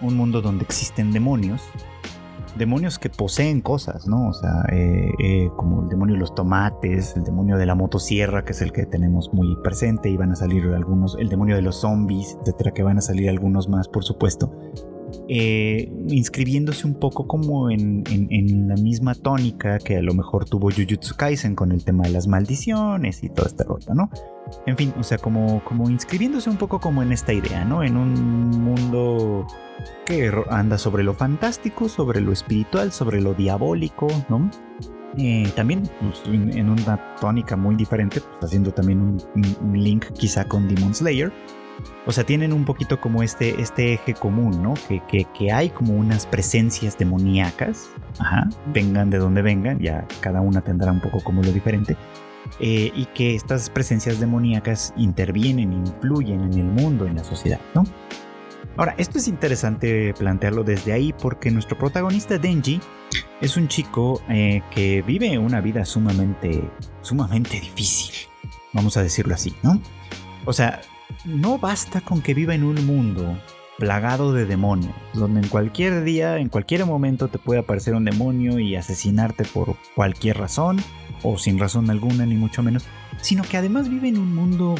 un 0.00 0.16
mundo 0.16 0.40
donde 0.40 0.64
existen 0.64 1.10
demonios, 1.10 1.62
demonios 2.56 2.98
que 2.98 3.10
poseen 3.10 3.60
cosas, 3.60 4.06
¿no? 4.06 4.28
O 4.28 4.32
sea, 4.32 4.64
eh, 4.72 5.10
eh, 5.18 5.50
como 5.56 5.82
el 5.82 5.88
demonio 5.88 6.14
de 6.14 6.20
los 6.20 6.34
tomates, 6.34 7.16
el 7.16 7.24
demonio 7.24 7.56
de 7.56 7.66
la 7.66 7.74
motosierra, 7.74 8.44
que 8.44 8.52
es 8.52 8.62
el 8.62 8.72
que 8.72 8.86
tenemos 8.86 9.32
muy 9.32 9.56
presente, 9.62 10.08
y 10.08 10.16
van 10.16 10.32
a 10.32 10.36
salir 10.36 10.64
algunos, 10.72 11.16
el 11.18 11.28
demonio 11.28 11.56
de 11.56 11.62
los 11.62 11.80
zombies, 11.80 12.38
etcétera, 12.42 12.72
que 12.72 12.82
van 12.82 12.98
a 12.98 13.00
salir 13.00 13.28
algunos 13.28 13.68
más, 13.68 13.88
por 13.88 14.04
supuesto. 14.04 14.52
Eh, 15.28 15.90
inscribiéndose 16.08 16.86
un 16.86 16.94
poco 16.94 17.26
como 17.26 17.70
en, 17.70 18.04
la 18.68 18.74
misma 18.76 19.14
tónica 19.14 19.78
que 19.78 19.96
a 19.96 20.02
lo 20.02 20.12
mejor 20.14 20.44
tuvo 20.44 20.70
Jujutsu 20.70 21.16
Kaisen 21.16 21.54
con 21.54 21.72
el 21.72 21.84
tema 21.84 22.04
de 22.04 22.10
las 22.10 22.26
maldiciones 22.26 23.22
y 23.22 23.30
todo 23.30 23.46
este 23.46 23.64
rollo, 23.64 23.94
¿no? 23.94 24.10
En 24.66 24.76
fin, 24.76 24.92
o 24.98 25.02
sea, 25.02 25.18
como, 25.18 25.62
inscribiéndose 25.88 26.50
un 26.50 26.56
poco 26.56 26.78
como 26.80 27.02
en 27.02 27.12
esta 27.12 27.32
idea, 27.32 27.64
¿no? 27.64 27.82
En 27.82 27.96
un 27.96 28.50
mundo 28.62 29.46
que 30.04 30.30
anda 30.50 30.76
sobre 30.76 31.02
lo 31.02 31.14
fantástico, 31.14 31.88
sobre 31.88 32.20
lo 32.20 32.32
espiritual, 32.32 32.92
sobre 32.92 33.20
lo 33.20 33.34
diabólico, 33.34 34.08
¿no? 34.28 34.50
Eh, 35.16 35.50
también 35.54 35.88
pues, 36.00 36.22
en, 36.26 36.68
una 36.68 37.16
tónica 37.20 37.56
muy 37.56 37.76
diferente, 37.76 38.20
pues 38.20 38.44
haciendo 38.44 38.72
también 38.72 39.00
un, 39.00 39.22
un 39.62 39.82
link 39.82 40.06
quizá 40.12 40.44
con 40.44 40.68
Demon 40.68 40.94
Slayer 40.94 41.32
o 42.06 42.12
sea, 42.12 42.24
tienen 42.24 42.52
un 42.52 42.64
poquito 42.64 43.00
como 43.00 43.22
este, 43.22 43.60
este 43.60 43.94
eje 43.94 44.14
común, 44.14 44.62
¿no? 44.62 44.74
Que, 44.88 45.26
que, 45.32 45.52
hay 45.52 45.70
como 45.70 45.94
unas 45.94 46.26
presencias 46.26 46.98
demoníacas, 46.98 47.90
ajá, 48.18 48.48
vengan 48.66 49.10
de 49.10 49.18
donde 49.18 49.42
vengan, 49.42 49.78
ya 49.78 50.06
cada 50.20 50.40
una 50.40 50.60
tendrá 50.60 50.92
un 50.92 51.00
poco 51.00 51.22
como 51.22 51.42
lo 51.42 51.50
diferente, 51.52 51.96
eh, 52.60 52.92
y 52.94 53.06
que 53.06 53.34
estas 53.34 53.70
presencias 53.70 54.20
demoníacas 54.20 54.92
intervienen, 54.96 55.72
influyen 55.72 56.42
en 56.42 56.54
el 56.54 56.66
mundo, 56.66 57.06
en 57.06 57.16
la 57.16 57.24
sociedad, 57.24 57.60
¿no? 57.74 57.84
Ahora, 58.76 58.94
esto 58.98 59.18
es 59.18 59.28
interesante 59.28 60.14
plantearlo 60.18 60.64
desde 60.64 60.92
ahí 60.92 61.12
porque 61.12 61.50
nuestro 61.50 61.78
protagonista 61.78 62.38
Denji 62.38 62.80
es 63.40 63.56
un 63.56 63.68
chico 63.68 64.20
eh, 64.28 64.62
que 64.72 65.02
vive 65.02 65.38
una 65.38 65.60
vida 65.60 65.84
sumamente, 65.84 66.68
sumamente 67.00 67.60
difícil, 67.60 68.14
vamos 68.72 68.96
a 68.96 69.02
decirlo 69.02 69.34
así, 69.34 69.54
¿no? 69.62 69.80
O 70.44 70.52
sea, 70.52 70.80
no 71.24 71.58
basta 71.58 72.00
con 72.00 72.20
que 72.22 72.34
viva 72.34 72.54
en 72.54 72.64
un 72.64 72.86
mundo 72.86 73.38
plagado 73.78 74.32
de 74.32 74.46
demonios, 74.46 74.94
donde 75.14 75.40
en 75.40 75.48
cualquier 75.48 76.04
día, 76.04 76.38
en 76.38 76.48
cualquier 76.48 76.86
momento 76.86 77.28
te 77.28 77.38
puede 77.38 77.60
aparecer 77.60 77.94
un 77.94 78.04
demonio 78.04 78.58
y 78.58 78.76
asesinarte 78.76 79.44
por 79.44 79.76
cualquier 79.96 80.38
razón, 80.38 80.78
o 81.22 81.38
sin 81.38 81.58
razón 81.58 81.90
alguna, 81.90 82.26
ni 82.26 82.36
mucho 82.36 82.62
menos, 82.62 82.86
sino 83.20 83.42
que 83.42 83.56
además 83.56 83.88
vive 83.88 84.08
en 84.08 84.18
un 84.18 84.34
mundo 84.34 84.74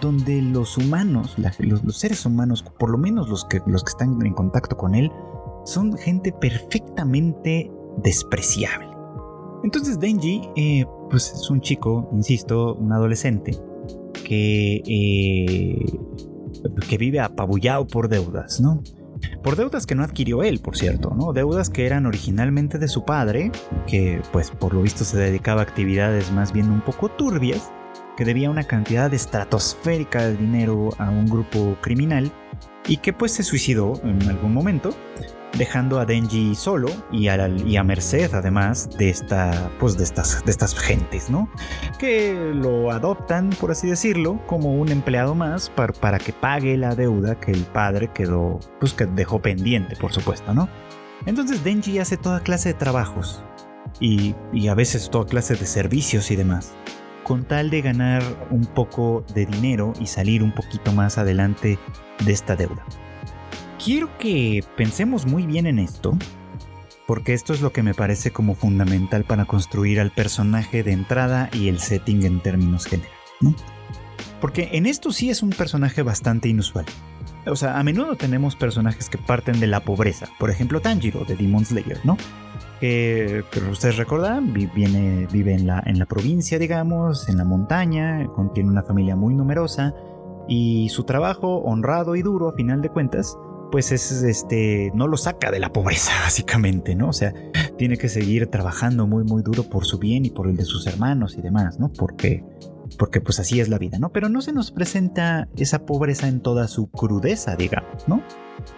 donde 0.00 0.42
los 0.42 0.76
humanos, 0.76 1.36
los, 1.58 1.98
seres 1.98 2.26
humanos, 2.26 2.64
por 2.78 2.90
lo 2.90 2.98
menos 2.98 3.28
los 3.28 3.44
que, 3.44 3.60
los 3.66 3.84
que 3.84 3.90
están 3.90 4.18
en 4.24 4.34
contacto 4.34 4.76
con 4.76 4.94
él, 4.94 5.10
son 5.64 5.96
gente 5.96 6.32
perfectamente 6.32 7.70
despreciable. 8.02 8.88
Entonces 9.62 9.98
Denji, 9.98 10.42
eh, 10.56 10.84
pues 11.08 11.32
es 11.32 11.48
un 11.48 11.60
chico, 11.60 12.10
insisto, 12.12 12.74
un 12.74 12.92
adolescente, 12.92 13.58
que, 14.24 14.82
eh, 14.86 15.84
que 16.88 16.98
vive 16.98 17.20
apabullado 17.20 17.86
por 17.86 18.08
deudas, 18.08 18.60
¿no? 18.60 18.82
Por 19.42 19.56
deudas 19.56 19.86
que 19.86 19.94
no 19.94 20.02
adquirió 20.02 20.42
él, 20.42 20.60
por 20.60 20.76
cierto, 20.76 21.14
¿no? 21.14 21.32
Deudas 21.32 21.70
que 21.70 21.86
eran 21.86 22.06
originalmente 22.06 22.78
de 22.78 22.88
su 22.88 23.04
padre, 23.04 23.52
que 23.86 24.20
pues 24.32 24.50
por 24.50 24.74
lo 24.74 24.82
visto 24.82 25.04
se 25.04 25.18
dedicaba 25.18 25.60
a 25.60 25.64
actividades 25.64 26.32
más 26.32 26.52
bien 26.52 26.70
un 26.70 26.80
poco 26.80 27.10
turbias, 27.10 27.70
que 28.16 28.24
debía 28.24 28.50
una 28.50 28.64
cantidad 28.64 29.12
estratosférica 29.12 30.24
de 30.24 30.36
dinero 30.36 30.90
a 30.98 31.10
un 31.10 31.26
grupo 31.26 31.76
criminal 31.80 32.32
y 32.88 32.98
que 32.98 33.12
pues 33.12 33.32
se 33.32 33.42
suicidó 33.42 34.00
en 34.04 34.22
algún 34.28 34.52
momento 34.52 34.90
dejando 35.56 35.98
a 35.98 36.04
Denji 36.04 36.54
solo 36.54 36.88
y 37.10 37.28
a, 37.28 37.84
merced 37.84 38.32
además 38.34 38.88
de, 38.98 39.10
esta, 39.10 39.70
pues 39.78 39.96
de, 39.96 40.04
estas, 40.04 40.44
de 40.44 40.50
estas 40.50 40.74
gentes, 40.74 41.30
¿no? 41.30 41.48
Que 41.98 42.52
lo 42.54 42.90
adoptan, 42.90 43.50
por 43.60 43.70
así 43.70 43.88
decirlo, 43.88 44.40
como 44.46 44.74
un 44.74 44.90
empleado 44.90 45.34
más 45.34 45.70
para, 45.70 45.92
para 45.92 46.18
que 46.18 46.32
pague 46.32 46.76
la 46.76 46.94
deuda 46.94 47.38
que 47.38 47.52
el 47.52 47.64
padre 47.64 48.10
quedó, 48.12 48.60
pues 48.80 48.92
que 48.94 49.06
dejó 49.06 49.40
pendiente, 49.40 49.96
por 49.96 50.12
supuesto, 50.12 50.54
¿no? 50.54 50.68
Entonces 51.26 51.64
Denji 51.64 51.98
hace 51.98 52.16
toda 52.16 52.40
clase 52.40 52.70
de 52.70 52.74
trabajos 52.74 53.42
y 54.00 54.34
a 54.68 54.74
veces 54.74 55.08
toda 55.08 55.24
clase 55.26 55.54
de 55.54 55.66
servicios 55.66 56.30
y 56.30 56.36
demás 56.36 56.74
con 57.24 57.44
tal 57.44 57.70
de 57.70 57.80
ganar 57.80 58.22
un 58.50 58.66
poco 58.66 59.24
de 59.34 59.46
dinero 59.46 59.94
y 59.98 60.06
salir 60.06 60.42
un 60.42 60.54
poquito 60.54 60.92
más 60.92 61.18
adelante 61.18 61.78
de 62.24 62.32
esta 62.32 62.54
deuda 62.54 62.84
quiero 63.84 64.08
que 64.18 64.64
pensemos 64.76 65.26
muy 65.26 65.46
bien 65.46 65.66
en 65.66 65.78
esto, 65.78 66.16
porque 67.06 67.34
esto 67.34 67.52
es 67.52 67.60
lo 67.60 67.72
que 67.72 67.82
me 67.82 67.92
parece 67.92 68.30
como 68.30 68.54
fundamental 68.54 69.24
para 69.24 69.44
construir 69.44 70.00
al 70.00 70.10
personaje 70.10 70.82
de 70.82 70.92
entrada 70.92 71.50
y 71.52 71.68
el 71.68 71.78
setting 71.78 72.24
en 72.24 72.40
términos 72.40 72.86
generales. 72.86 73.14
Porque 74.40 74.70
en 74.72 74.86
esto 74.86 75.12
sí 75.12 75.28
es 75.28 75.42
un 75.42 75.50
personaje 75.50 76.02
bastante 76.02 76.48
inusual. 76.48 76.86
O 77.46 77.56
sea, 77.56 77.78
a 77.78 77.84
menudo 77.84 78.16
tenemos 78.16 78.56
personajes 78.56 79.10
que 79.10 79.18
parten 79.18 79.60
de 79.60 79.66
la 79.66 79.80
pobreza. 79.80 80.28
Por 80.38 80.48
ejemplo, 80.48 80.80
Tanjiro 80.80 81.26
de 81.26 81.36
Demon 81.36 81.66
Slayer, 81.66 82.00
¿no? 82.04 82.16
Que, 82.80 83.44
ustedes 83.70 83.98
recordan, 83.98 84.54
vive, 84.54 85.28
vive 85.30 85.54
en, 85.54 85.66
la, 85.66 85.82
en 85.84 85.98
la 85.98 86.06
provincia, 86.06 86.58
digamos, 86.58 87.28
en 87.28 87.36
la 87.36 87.44
montaña, 87.44 88.26
contiene 88.34 88.70
una 88.70 88.82
familia 88.82 89.14
muy 89.14 89.34
numerosa 89.34 89.94
y 90.48 90.88
su 90.88 91.04
trabajo 91.04 91.58
honrado 91.58 92.16
y 92.16 92.22
duro, 92.22 92.48
a 92.48 92.52
final 92.54 92.82
de 92.82 92.90
cuentas, 92.90 93.36
pues 93.70 93.92
es 93.92 94.10
este 94.22 94.90
no 94.94 95.08
lo 95.08 95.16
saca 95.16 95.50
de 95.50 95.58
la 95.58 95.72
pobreza 95.72 96.12
básicamente, 96.22 96.94
¿no? 96.94 97.08
O 97.08 97.12
sea, 97.12 97.32
tiene 97.76 97.96
que 97.96 98.08
seguir 98.08 98.46
trabajando 98.48 99.06
muy 99.06 99.24
muy 99.24 99.42
duro 99.42 99.64
por 99.64 99.84
su 99.84 99.98
bien 99.98 100.24
y 100.24 100.30
por 100.30 100.48
el 100.48 100.56
de 100.56 100.64
sus 100.64 100.86
hermanos 100.86 101.36
y 101.36 101.42
demás, 101.42 101.78
¿no? 101.78 101.92
Porque 101.92 102.44
porque 102.98 103.20
pues 103.20 103.40
así 103.40 103.60
es 103.60 103.68
la 103.68 103.78
vida, 103.78 103.98
¿no? 103.98 104.10
Pero 104.12 104.28
no 104.28 104.40
se 104.42 104.52
nos 104.52 104.70
presenta 104.70 105.48
esa 105.56 105.86
pobreza 105.86 106.28
en 106.28 106.40
toda 106.40 106.68
su 106.68 106.88
crudeza, 106.88 107.56
digamos, 107.56 108.06
¿no? 108.06 108.22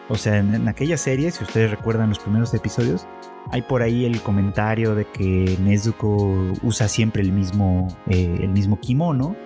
O 0.09 0.17
sea, 0.17 0.39
en, 0.39 0.69
aquella 0.69 0.97
serie, 0.97 1.31
si 1.31 1.45
ustedes 1.45 1.71
recuerdan 1.71 2.09
los 2.09 2.19
primeros 2.19 2.55
episodios, 2.55 3.07
hay 3.51 3.63
por 3.63 3.83
ahí 3.83 4.05
el 4.05 4.21
comentario 4.23 4.95
de 4.95 5.07
que 5.07 5.59
Nezuko 5.61 6.53
usa 6.63 6.89
siempre 6.89 7.23
el 7.23 7.33
mismo, 7.33 7.89
eh, 8.09 8.39
el 8.41 8.51
mismo 8.51 8.81
kimono 8.81 9.37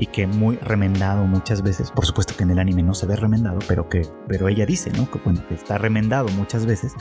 y 0.00 0.06
que 0.06 0.26
muy 0.26 0.56
remendado 0.56 1.26
muchas 1.26 1.62
veces. 1.62 1.90
Por 1.90 2.06
supuesto 2.06 2.34
que 2.34 2.44
en 2.44 2.50
el 2.50 2.58
anime 2.58 2.82
no 2.82 2.94
se 2.94 3.06
ve 3.06 3.16
remendado, 3.16 3.58
pero 3.68 3.88
que 3.88 4.08
pero 4.26 4.48
ella 4.48 4.64
dice, 4.64 4.90
¿no? 4.90 5.10
Que 5.10 5.18
bueno, 5.18 5.46
que 5.46 5.54
está 5.54 5.76
remendado 5.76 6.28
muchas 6.30 6.64
veces. 6.64 6.94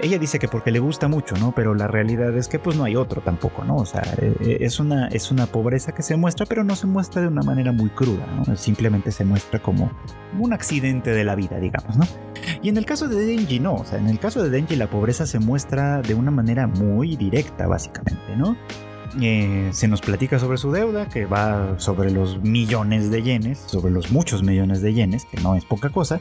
Ella 0.00 0.18
dice 0.18 0.40
que 0.40 0.48
porque 0.48 0.72
le 0.72 0.80
gusta 0.80 1.06
mucho, 1.06 1.36
¿no? 1.36 1.52
Pero 1.54 1.74
la 1.74 1.86
realidad 1.86 2.36
es 2.36 2.48
que 2.48 2.58
pues 2.58 2.76
no 2.76 2.82
hay 2.82 2.96
otro 2.96 3.22
tampoco, 3.22 3.64
¿no? 3.64 3.76
O 3.76 3.86
sea, 3.86 4.02
eh, 4.20 4.34
eh, 4.40 4.56
es 4.60 4.80
una, 4.80 5.06
es 5.08 5.30
una 5.30 5.46
pobreza 5.46 5.92
que 5.92 6.02
se 6.02 6.16
muestra, 6.16 6.44
pero 6.44 6.64
no 6.64 6.74
se 6.74 6.88
muestra 6.88 7.22
de 7.22 7.28
una 7.28 7.42
manera 7.42 7.70
muy 7.70 7.90
cruda, 7.90 8.26
¿no? 8.26 8.56
Simplemente 8.56 9.12
se 9.12 9.24
muestra 9.24 9.62
como 9.62 9.92
un 10.38 10.52
accidente 10.52 11.12
de 11.12 11.22
la 11.22 11.36
vida, 11.36 11.60
digamos, 11.60 11.96
¿no? 11.96 12.06
Y 12.60 12.68
en 12.70 12.76
el 12.76 12.84
caso 12.84 13.06
de 13.06 13.24
Denji 13.24 13.60
no, 13.60 13.74
o 13.74 13.84
sea, 13.84 13.98
en 13.98 14.08
el 14.08 14.18
caso 14.18 14.42
de 14.42 14.50
Denji 14.50 14.74
la 14.74 14.90
pobreza 14.90 15.26
se 15.26 15.38
muestra 15.38 16.02
de 16.02 16.14
una 16.14 16.32
manera 16.32 16.66
muy 16.66 17.14
directa, 17.14 17.68
básicamente, 17.68 18.36
¿no? 18.36 18.56
Eh, 19.20 19.68
se 19.72 19.88
nos 19.88 20.00
platica 20.00 20.38
sobre 20.38 20.56
su 20.56 20.72
deuda, 20.72 21.08
que 21.08 21.26
va 21.26 21.78
sobre 21.78 22.10
los 22.10 22.42
millones 22.42 23.10
de 23.10 23.22
yenes, 23.22 23.58
sobre 23.58 23.92
los 23.92 24.10
muchos 24.10 24.42
millones 24.42 24.80
de 24.80 24.94
yenes, 24.94 25.26
que 25.26 25.40
no 25.40 25.54
es 25.54 25.64
poca 25.64 25.90
cosa, 25.90 26.20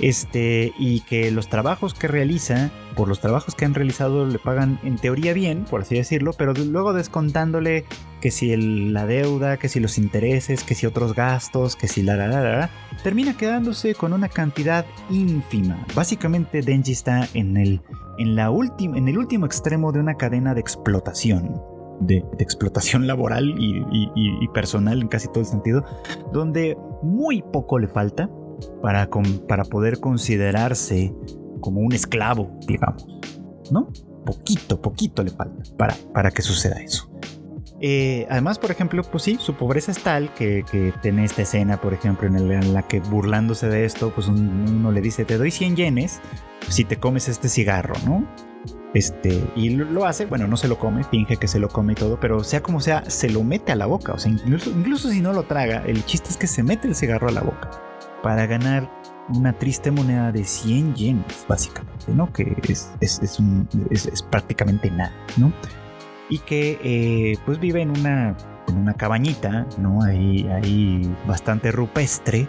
este, 0.00 0.72
y 0.78 1.00
que 1.00 1.30
los 1.30 1.48
trabajos 1.48 1.92
que 1.92 2.08
realiza, 2.08 2.70
por 2.96 3.08
los 3.08 3.20
trabajos 3.20 3.54
que 3.54 3.64
han 3.64 3.74
realizado, 3.74 4.26
le 4.26 4.38
pagan 4.38 4.80
en 4.82 4.96
teoría 4.96 5.34
bien, 5.34 5.64
por 5.64 5.82
así 5.82 5.96
decirlo, 5.96 6.32
pero 6.32 6.54
luego 6.54 6.94
descontándole 6.94 7.84
que 8.22 8.30
si 8.30 8.56
la 8.56 9.04
deuda, 9.04 9.58
que 9.58 9.68
si 9.68 9.80
los 9.80 9.98
intereses, 9.98 10.64
que 10.64 10.74
si 10.74 10.86
otros 10.86 11.14
gastos, 11.14 11.76
que 11.76 11.88
si 11.88 12.02
la, 12.02 12.16
la, 12.16 12.28
la, 12.28 12.40
la, 12.40 12.70
termina 13.02 13.36
quedándose 13.36 13.94
con 13.94 14.12
una 14.12 14.28
cantidad 14.28 14.86
ínfima. 15.10 15.84
Básicamente 15.94 16.62
Denji 16.62 16.92
está 16.92 17.28
en 17.34 17.56
el, 17.56 17.82
en, 18.18 18.36
la 18.36 18.50
en 18.78 19.08
el 19.08 19.18
último 19.18 19.44
extremo 19.44 19.92
de 19.92 20.00
una 20.00 20.14
cadena 20.14 20.54
de 20.54 20.60
explotación 20.60 21.71
de, 22.06 22.24
explotación 22.38 23.06
laboral 23.06 23.54
y, 23.58 24.48
personal 24.54 25.00
en 25.00 25.08
casi 25.08 25.28
todo 25.28 25.40
el 25.40 25.46
sentido, 25.46 25.84
donde 26.32 26.76
muy 27.02 27.42
poco 27.42 27.78
le 27.78 27.88
falta 27.88 28.30
para, 28.82 29.08
para 29.48 29.64
poder 29.64 29.98
considerarse 29.98 31.14
como 31.60 31.80
un 31.80 31.92
esclavo, 31.92 32.58
digamos, 32.66 33.06
¿no? 33.70 33.88
Poquito, 34.26 34.80
poquito 34.80 35.22
le 35.22 35.30
falta 35.30 35.62
para, 35.76 35.94
para 36.12 36.30
que 36.30 36.42
suceda 36.42 36.80
eso. 36.80 37.12
Eh, 37.84 38.28
además, 38.30 38.60
por 38.60 38.70
ejemplo, 38.70 39.02
pues 39.02 39.24
sí, 39.24 39.38
su 39.40 39.54
pobreza 39.54 39.90
es 39.90 40.00
tal 40.00 40.32
que, 40.34 40.64
que 40.70 40.94
tiene 41.02 41.24
esta 41.24 41.42
escena, 41.42 41.80
por 41.80 41.92
ejemplo, 41.92 42.28
en, 42.28 42.72
la 42.72 42.82
que 42.86 43.00
burlándose 43.00 43.68
de 43.68 43.84
esto, 43.84 44.12
pues 44.14 44.28
uno 44.28 44.92
le 44.92 45.00
dice, 45.00 45.24
te 45.24 45.36
doy 45.36 45.50
100 45.50 45.74
yenes 45.74 46.20
si 46.68 46.84
te 46.84 46.98
comes 46.98 47.28
este 47.28 47.48
cigarro, 47.48 47.94
¿no? 48.04 48.24
Este, 48.94 49.42
y 49.56 49.70
lo, 49.70 50.04
hace, 50.04 50.26
bueno, 50.26 50.46
no 50.46 50.56
se 50.56 50.68
lo 50.68 50.78
come, 50.78 51.02
finge 51.04 51.38
que 51.38 51.48
se 51.48 51.58
lo 51.58 51.68
come 51.68 51.92
y 51.92 51.96
todo, 51.96 52.20
pero 52.20 52.44
sea 52.44 52.62
como 52.62 52.80
sea, 52.80 53.08
se 53.08 53.30
lo 53.30 53.42
mete 53.42 53.72
a 53.72 53.76
la 53.76 53.86
boca. 53.86 54.12
O 54.12 54.18
sea, 54.18 54.30
incluso, 54.30 54.70
incluso 54.70 55.10
si 55.10 55.20
no 55.20 55.32
lo 55.32 55.44
traga, 55.44 55.82
el 55.86 56.04
chiste 56.04 56.28
es 56.28 56.36
que 56.36 56.46
se 56.46 56.62
mete 56.62 56.88
el 56.88 56.94
cigarro 56.94 57.28
a 57.28 57.32
la 57.32 57.40
boca 57.40 57.70
para 58.22 58.46
ganar 58.46 58.88
una 59.28 59.52
triste 59.52 59.90
moneda 59.90 60.32
de 60.32 60.44
100 60.44 60.94
yenes, 60.94 61.46
básicamente, 61.48 62.12
¿no? 62.12 62.32
Que 62.32 62.56
es, 62.68 62.92
es, 63.00 63.20
es, 63.22 64.22
prácticamente 64.22 64.90
nada, 64.90 65.12
¿no? 65.36 65.52
Y 66.28 66.38
que 66.38 66.78
eh, 66.82 67.38
pues 67.46 67.58
vive 67.58 67.82
en 67.82 67.90
una, 67.90 68.36
en 68.68 68.76
una 68.76 68.94
cabañita, 68.94 69.66
¿no? 69.78 70.02
Ahí, 70.02 70.48
ahí 70.48 71.10
bastante 71.26 71.72
rupestre, 71.72 72.48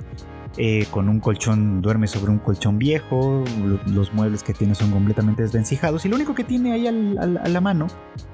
eh, 0.57 0.85
con 0.91 1.09
un 1.09 1.19
colchón, 1.19 1.81
duerme 1.81 2.07
sobre 2.07 2.31
un 2.31 2.37
colchón 2.37 2.77
viejo, 2.77 3.43
los 3.87 4.13
muebles 4.13 4.43
que 4.43 4.53
tiene 4.53 4.75
son 4.75 4.91
completamente 4.91 5.41
desvencijados 5.41 6.05
y 6.05 6.09
lo 6.09 6.15
único 6.15 6.35
que 6.35 6.43
tiene 6.43 6.73
ahí 6.73 6.85
a 6.87 6.91
la 6.91 7.61
mano, 7.61 7.87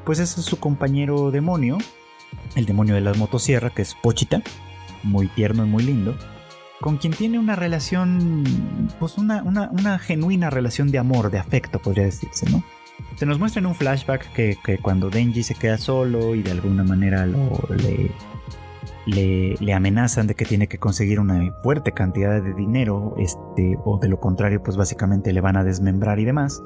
pues 0.04 0.20
es 0.20 0.30
su 0.30 0.60
compañero 0.60 1.32
demonio, 1.32 1.78
el 2.56 2.66
demonio 2.66 2.96
de 2.96 3.02
la 3.02 3.14
motosierra, 3.14 3.70
que 3.70 3.84
es 3.84 3.96
Pochita, 3.96 4.42
muy 5.04 5.28
tierno 5.28 5.66
y 5.66 5.70
muy 5.70 5.84
lindo, 5.84 6.14
con 6.82 6.98
quien 6.98 7.14
tiene 7.14 7.40
una 7.40 7.56
relación, 7.56 8.44
pues 9.00 9.18
una, 9.18 10.00
genuina 10.00 10.50
relación 10.50 10.92
de 10.92 10.98
amor, 10.98 11.32
de 11.32 11.40
afecto, 11.40 11.80
podría 11.80 12.04
decirse, 12.04 12.50
¿no? 12.50 12.64
Se 13.16 13.26
nos 13.26 13.40
muestra 13.40 13.60
en 13.60 13.66
un 13.66 13.76
flashback 13.76 14.34
que, 14.34 14.58
que 14.64 14.78
cuando 14.78 15.10
Denji 15.10 15.44
se 15.44 15.56
queda 15.56 15.78
solo 15.78 16.36
y 16.36 16.44
de 16.44 16.52
alguna 16.52 16.84
manera 16.84 17.26
lo, 17.26 17.60
le, 17.78 18.12
le, 19.10 19.74
amenazan 19.74 20.28
de 20.28 20.36
que 20.36 20.46
tiene 20.46 20.68
que 20.68 20.78
conseguir 20.78 21.20
una 21.20 21.54
fuerte 21.64 21.92
cantidad 21.92 22.42
de 22.42 22.54
dinero, 22.54 23.16
este, 23.18 23.78
o 23.84 24.00
de 24.00 24.08
lo 24.08 24.20
contrario, 24.20 24.62
pues 24.64 24.78
básicamente 24.78 25.34
le 25.34 25.42
van 25.42 25.58
a 25.58 25.64
desmembrar 25.64 26.20
y 26.20 26.26
demás. 26.26 26.62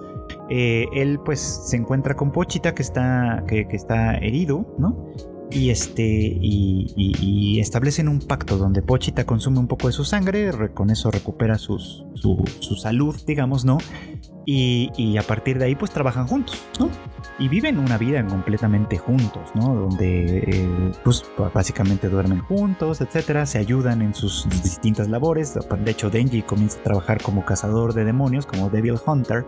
Eh, 0.49 0.87
él 0.93 1.19
pues 1.23 1.39
se 1.39 1.77
encuentra 1.77 2.15
con 2.15 2.31
Pochita 2.31 2.73
que 2.73 2.81
está, 2.81 3.43
que, 3.47 3.67
está 3.71 4.17
herido, 4.17 4.65
¿no? 4.77 5.11
Y, 5.51 5.69
este, 5.69 6.03
y, 6.03 7.59
establecen 7.59 8.07
un 8.07 8.19
pacto 8.19 8.57
donde 8.57 8.81
Pochita 8.81 9.25
consume 9.25 9.59
un 9.59 9.67
poco 9.67 9.87
de 9.87 9.93
su 9.93 10.03
sangre, 10.03 10.51
con 10.73 10.89
eso 10.89 11.11
recupera 11.11 11.57
su, 11.57 11.77
su, 11.77 12.75
salud, 12.75 13.15
digamos, 13.27 13.63
¿no? 13.63 13.77
Y, 14.45 15.17
a 15.17 15.23
partir 15.23 15.57
de 15.59 15.65
ahí 15.65 15.75
pues 15.75 15.91
trabajan 15.91 16.27
juntos, 16.27 16.65
¿no? 16.79 16.89
y 17.39 17.47
viven 17.47 17.79
una 17.79 17.97
vida 17.97 18.25
completamente 18.27 18.97
juntos, 18.97 19.49
¿no? 19.55 19.73
Donde 19.73 20.37
eh, 20.39 20.91
pues 21.03 21.23
básicamente 21.53 22.07
duermen 22.07 22.41
juntos, 22.41 23.01
etcétera, 23.01 23.45
se 23.45 23.57
ayudan 23.57 24.01
en 24.01 24.13
sus 24.13 24.47
distintas 24.61 25.09
labores. 25.09 25.55
De 25.55 25.91
hecho, 25.91 26.09
Denji 26.09 26.43
comienza 26.43 26.79
a 26.79 26.83
trabajar 26.83 27.21
como 27.21 27.43
cazador 27.43 27.93
de 27.93 28.05
demonios, 28.05 28.45
como 28.45 28.69
Devil 28.69 28.97
Hunter, 29.03 29.47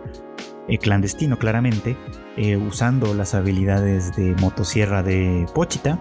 eh, 0.68 0.78
clandestino 0.78 1.38
claramente, 1.38 1.96
eh, 2.36 2.56
usando 2.56 3.14
las 3.14 3.34
habilidades 3.34 4.16
de 4.16 4.34
motosierra 4.40 5.02
de 5.02 5.46
Pochita 5.54 5.98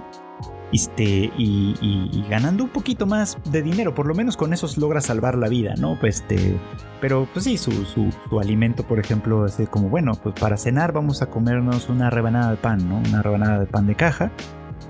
este, 0.71 1.31
y, 1.37 2.25
ganando 2.29 2.63
un 2.63 2.69
poquito 2.69 3.05
más 3.05 3.37
de 3.45 3.61
dinero, 3.61 3.93
por 3.93 4.07
lo 4.07 4.15
menos 4.15 4.35
con 4.37 4.53
eso 4.53 4.67
logra 4.77 5.01
salvar 5.01 5.37
la 5.37 5.47
vida, 5.47 5.75
¿no? 5.77 5.97
Pues, 5.99 6.21
este, 6.21 6.57
pero 7.01 7.27
pues 7.31 7.45
sí, 7.45 7.57
su, 7.57 7.71
su, 7.85 8.39
alimento, 8.39 8.83
por 8.83 8.99
ejemplo, 8.99 9.45
es 9.45 9.57
como, 9.69 9.89
bueno, 9.89 10.13
pues 10.15 10.35
para 10.39 10.57
cenar 10.57 10.91
vamos 10.91 11.21
a 11.21 11.27
comernos 11.27 11.89
una 11.89 12.09
rebanada 12.09 12.51
de 12.51 12.57
pan, 12.57 12.87
¿no? 12.89 12.97
Una 12.97 13.21
rebanada 13.21 13.59
de 13.59 13.65
pan 13.67 13.87
de 13.87 13.95
caja. 13.95 14.31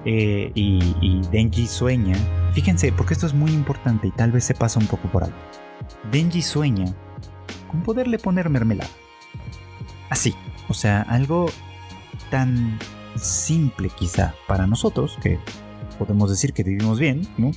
Eh, 0.06 0.52
y, 0.54 0.96
y, 1.02 1.22
Denji 1.32 1.66
sueña, 1.68 2.16
fíjense, 2.54 2.92
porque 2.92 3.14
esto 3.14 3.26
es 3.26 3.34
muy 3.34 3.52
importante 3.52 4.08
y 4.08 4.12
tal 4.12 4.32
vez 4.32 4.44
se 4.44 4.54
pasa 4.54 4.80
un 4.80 4.88
poco 4.88 5.08
por 5.10 5.24
alto. 5.24 5.38
Denji 6.12 6.42
sueña 6.42 6.86
con 7.70 7.82
poderle 7.82 8.20
poner 8.20 8.50
mermelada. 8.50 8.90
Así, 10.10 10.36
o 10.68 10.74
sea, 10.74 11.02
algo 11.02 11.48
tan 12.30 12.78
simple 13.16 13.90
quizá 13.90 14.36
para 14.48 14.68
nosotros, 14.68 15.18
que 15.22 15.40
podemos 15.98 16.30
decir 16.30 16.54
que 16.54 16.64
vivimos 16.64 17.00
bien, 17.00 17.28
¿no? 17.38 17.52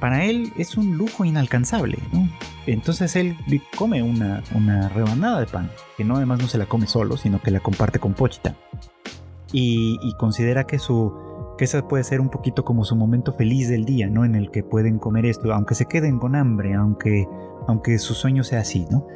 Para 0.00 0.24
él 0.24 0.52
es 0.58 0.76
un 0.76 0.96
lujo 0.96 1.24
inalcanzable, 1.24 1.98
¿no? 2.12 2.28
Entonces 2.66 3.16
él 3.16 3.36
come 3.76 4.02
una, 4.02 4.42
una 4.54 4.88
rebanada 4.88 5.40
de 5.40 5.46
pan, 5.46 5.70
que 5.96 6.04
no 6.04 6.16
además 6.16 6.40
no 6.40 6.48
se 6.48 6.58
la 6.58 6.66
come 6.66 6.86
solo, 6.86 7.16
sino 7.16 7.40
que 7.40 7.50
la 7.50 7.60
comparte 7.60 7.98
con 7.98 8.14
Pochita. 8.14 8.56
Y, 9.52 10.12
considera 10.18 10.64
que 10.64 10.78
su 10.78 11.12
que 11.56 11.66
ese 11.66 11.80
puede 11.84 12.02
ser 12.02 12.20
un 12.20 12.30
poquito 12.30 12.64
como 12.64 12.84
su 12.84 12.96
momento 12.96 13.32
feliz 13.32 13.68
del 13.68 13.84
día, 13.84 14.08
¿no? 14.08 14.24
En 14.24 14.34
el 14.34 14.50
que 14.50 14.64
pueden 14.64 14.98
comer 14.98 15.24
esto, 15.26 15.52
aunque 15.52 15.76
se 15.76 15.86
queden 15.86 16.18
con 16.18 16.34
hambre, 16.34 16.74
aunque, 16.74 17.28
aunque 17.68 17.98
su 17.98 18.14
sueño 18.14 18.42
sea 18.42 18.60
así, 18.60 18.84
¿no? 18.90 19.06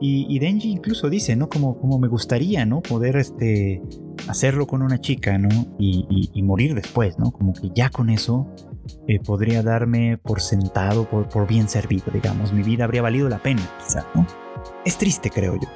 Y, 0.00 0.38
Denji 0.38 0.70
incluso 0.70 1.10
dice, 1.10 1.34
¿no? 1.34 1.48
Como, 1.48 1.78
como 1.78 1.98
me 1.98 2.06
gustaría, 2.06 2.64
¿no? 2.64 2.80
Poder 2.82 3.16
este, 3.16 3.82
hacerlo 4.28 4.66
con 4.66 4.82
una 4.82 5.00
chica, 5.00 5.38
¿no? 5.38 5.48
Y, 5.78 6.42
morir 6.42 6.74
después, 6.74 7.18
¿no? 7.18 7.32
Como 7.32 7.52
que 7.52 7.70
ya 7.74 7.90
con 7.90 8.08
eso 8.08 8.46
eh, 9.06 9.18
podría 9.20 9.62
darme 9.62 10.16
por 10.16 10.40
sentado, 10.40 11.08
por, 11.10 11.28
por, 11.28 11.48
bien 11.48 11.68
servido, 11.68 12.06
digamos. 12.12 12.52
Mi 12.52 12.62
vida 12.62 12.84
habría 12.84 13.02
valido 13.02 13.28
la 13.28 13.42
pena, 13.42 13.62
quizá, 13.84 14.06
¿no? 14.14 14.26
Es 14.84 14.96
triste, 14.98 15.30
creo 15.30 15.56
yo. 15.56 15.68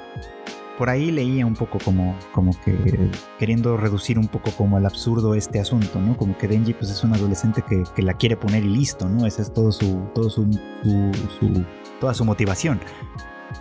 Por 0.79 0.89
ahí 0.89 1.11
leía 1.11 1.45
un 1.45 1.55
poco 1.55 1.79
como, 1.85 2.17
como 2.33 2.53
que 2.65 3.11
queriendo 3.39 3.77
reducir 3.77 4.19
un 4.19 4.29
poco 4.29 4.51
como 4.53 4.77
al 4.77 4.87
absurdo 4.87 5.35
este 5.35 5.61
asunto, 5.61 6.01
¿no? 6.01 6.17
Como 6.17 6.39
que 6.39 6.49
Denji 6.49 6.75
pues 6.75 6.91
es 6.91 7.05
un 7.05 7.13
adolescente 7.13 7.63
que, 7.69 7.83
que 7.95 8.03
la 8.03 8.15
quiere 8.15 8.37
poner 8.37 8.65
y 8.65 8.69
listo, 8.69 9.09
¿no? 9.09 9.27
Esa 9.27 9.43
es 9.43 9.53
todo 9.53 9.71
su, 9.71 10.09
todo 10.15 10.31
su, 10.31 10.49
su 11.39 11.65
toda 12.01 12.15
su 12.15 12.25
motivación. 12.25 12.81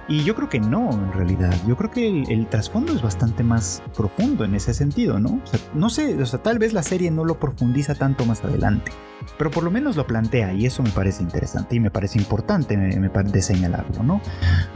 Y 0.08 0.24
yo 0.24 0.36
creo 0.36 0.50
que 0.50 0.60
no, 0.60 0.92
en 0.92 1.14
realidad. 1.14 1.54
Yo 1.68 1.76
creo 1.78 1.92
que 1.92 2.24
el, 2.24 2.48
trasfondo 2.48 2.94
es 2.94 3.02
bastante 3.02 3.44
más 3.44 3.82
profundo 3.96 4.44
en 4.44 4.56
ese 4.56 4.74
sentido, 4.74 5.20
¿no? 5.20 5.42
O 5.44 5.48
sea, 5.48 5.60
no 5.74 5.90
sé, 5.90 6.22
o 6.22 6.26
sea, 6.26 6.42
tal 6.42 6.60
vez 6.60 6.74
la 6.74 6.84
serie 6.84 7.12
no 7.12 7.24
lo 7.24 7.40
profundiza 7.40 7.96
tanto 7.96 8.26
más 8.26 8.44
adelante. 8.44 8.92
Pero 9.38 9.52
por 9.52 9.64
lo 9.64 9.72
menos 9.72 9.96
lo 9.96 10.08
plantea 10.08 10.54
y 10.54 10.66
eso 10.66 10.82
me 10.82 10.90
parece 10.90 11.22
interesante 11.22 11.76
y 11.76 11.80
me 11.80 11.92
parece 11.92 12.18
importante 12.18 12.76
me, 12.76 13.10
parece 13.10 13.42
señalarlo, 13.42 14.04
¿no? 14.04 14.22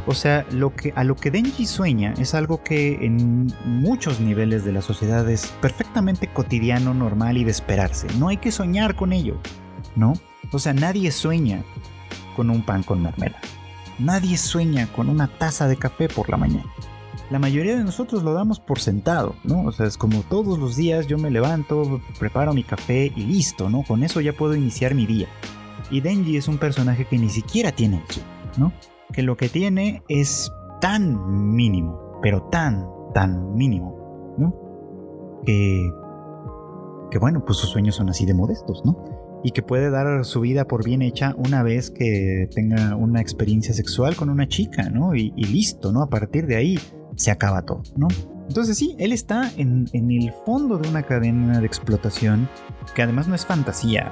O 0.05 0.13
sea, 0.13 0.45
lo 0.51 0.75
que, 0.75 0.93
a 0.95 1.03
lo 1.03 1.15
que 1.15 1.31
Denji 1.31 1.65
sueña 1.65 2.13
es 2.17 2.35
algo 2.35 2.63
que 2.63 3.05
en 3.05 3.47
muchos 3.65 4.19
niveles 4.19 4.63
de 4.63 4.71
la 4.71 4.81
sociedad 4.81 5.27
es 5.29 5.47
perfectamente 5.61 6.27
cotidiano, 6.31 6.93
normal 6.93 7.37
y 7.37 7.43
de 7.43 7.51
esperarse. 7.51 8.07
No 8.19 8.27
hay 8.27 8.37
que 8.37 8.51
soñar 8.51 8.95
con 8.95 9.13
ello, 9.13 9.39
¿no? 9.95 10.13
O 10.51 10.59
sea, 10.59 10.73
nadie 10.73 11.11
sueña 11.11 11.63
con 12.35 12.49
un 12.49 12.63
pan 12.63 12.83
con 12.83 13.01
mermelada. 13.01 13.41
Nadie 13.99 14.37
sueña 14.37 14.87
con 14.91 15.09
una 15.09 15.27
taza 15.27 15.67
de 15.67 15.77
café 15.77 16.09
por 16.09 16.29
la 16.29 16.37
mañana. 16.37 16.71
La 17.29 17.39
mayoría 17.39 17.75
de 17.75 17.83
nosotros 17.83 18.23
lo 18.23 18.33
damos 18.33 18.59
por 18.59 18.79
sentado, 18.79 19.35
¿no? 19.43 19.63
O 19.63 19.71
sea, 19.71 19.87
es 19.87 19.97
como 19.97 20.21
todos 20.21 20.59
los 20.59 20.75
días 20.75 21.07
yo 21.07 21.17
me 21.17 21.31
levanto, 21.31 22.01
preparo 22.19 22.53
mi 22.53 22.63
café 22.63 23.11
y 23.15 23.23
listo, 23.23 23.69
¿no? 23.69 23.83
Con 23.83 24.03
eso 24.03 24.21
ya 24.21 24.33
puedo 24.33 24.55
iniciar 24.55 24.93
mi 24.93 25.05
día. 25.05 25.27
Y 25.89 26.01
Denji 26.01 26.37
es 26.37 26.47
un 26.47 26.57
personaje 26.57 27.05
que 27.05 27.17
ni 27.17 27.29
siquiera 27.29 27.71
tiene 27.71 28.03
eso, 28.07 28.21
¿no? 28.57 28.73
Que 29.11 29.23
lo 29.23 29.37
que 29.37 29.49
tiene 29.49 30.03
es 30.07 30.51
tan 30.81 31.55
mínimo, 31.55 32.19
pero 32.21 32.43
tan, 32.51 32.85
tan 33.13 33.55
mínimo, 33.55 34.35
¿no? 34.37 34.53
Que, 35.45 35.89
que 37.09 37.17
bueno, 37.17 37.43
pues 37.43 37.57
sus 37.57 37.69
sueños 37.69 37.95
son 37.95 38.09
así 38.09 38.25
de 38.25 38.33
modestos, 38.33 38.83
¿no? 38.85 39.14
Y 39.45 39.51
que 39.51 39.61
puede 39.61 39.91
dar 39.91 40.25
su 40.25 40.41
vida 40.41 40.67
por 40.67 40.83
bien 40.83 41.03
hecha 41.03 41.35
una 41.37 41.61
vez 41.61 41.91
que 41.91 42.49
tenga 42.55 42.95
una 42.95 43.21
experiencia 43.21 43.75
sexual 43.75 44.15
con 44.15 44.31
una 44.31 44.47
chica, 44.47 44.89
¿no? 44.89 45.13
Y, 45.13 45.29
listo, 45.35 45.91
¿no? 45.91 46.01
A 46.01 46.09
partir 46.09 46.47
de 46.47 46.55
ahí 46.55 46.79
se 47.15 47.29
acaba 47.29 47.61
todo, 47.61 47.83
¿no? 47.95 48.07
Entonces 48.49 48.75
sí, 48.75 48.95
él 48.97 49.11
está 49.11 49.51
en, 49.55 49.87
el 49.93 50.33
fondo 50.47 50.79
de 50.79 50.89
una 50.89 51.03
cadena 51.03 51.59
de 51.59 51.67
explotación 51.67 52.49
que 52.95 53.03
además 53.03 53.27
no 53.27 53.35
es 53.35 53.45
fantasía. 53.45 54.11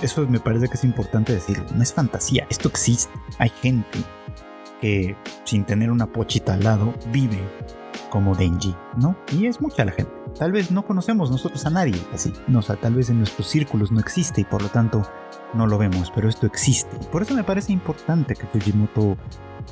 Eso 0.00 0.26
me 0.26 0.40
parece 0.40 0.68
que 0.68 0.74
es 0.74 0.84
importante 0.84 1.34
decir. 1.34 1.62
No 1.74 1.82
es 1.82 1.92
fantasía, 1.92 2.46
esto 2.48 2.68
existe. 2.68 3.12
Hay 3.38 3.50
gente 3.60 3.98
que 4.80 5.16
sin 5.44 5.66
tener 5.66 5.90
una 5.90 6.06
pochita 6.06 6.54
al 6.54 6.64
lado 6.64 6.94
vive 7.12 7.40
como 8.08 8.34
Denji, 8.34 8.74
¿no? 8.96 9.18
Y 9.32 9.48
es 9.48 9.60
mucha 9.60 9.84
la 9.84 9.92
gente. 9.92 10.25
Tal 10.38 10.52
vez 10.52 10.70
no 10.70 10.84
conocemos 10.84 11.30
nosotros 11.30 11.64
a 11.64 11.70
nadie 11.70 11.94
así, 12.12 12.32
no, 12.46 12.58
o 12.58 12.62
tal 12.62 12.94
vez 12.94 13.08
en 13.08 13.18
nuestros 13.18 13.48
círculos 13.48 13.90
no 13.90 14.00
existe 14.00 14.42
y 14.42 14.44
por 14.44 14.62
lo 14.62 14.68
tanto 14.68 15.02
no 15.54 15.66
lo 15.66 15.78
vemos, 15.78 16.12
pero 16.14 16.28
esto 16.28 16.46
existe. 16.46 16.96
Por 17.10 17.22
eso 17.22 17.34
me 17.34 17.44
parece 17.44 17.72
importante 17.72 18.34
que 18.34 18.46
Fujimoto 18.46 19.16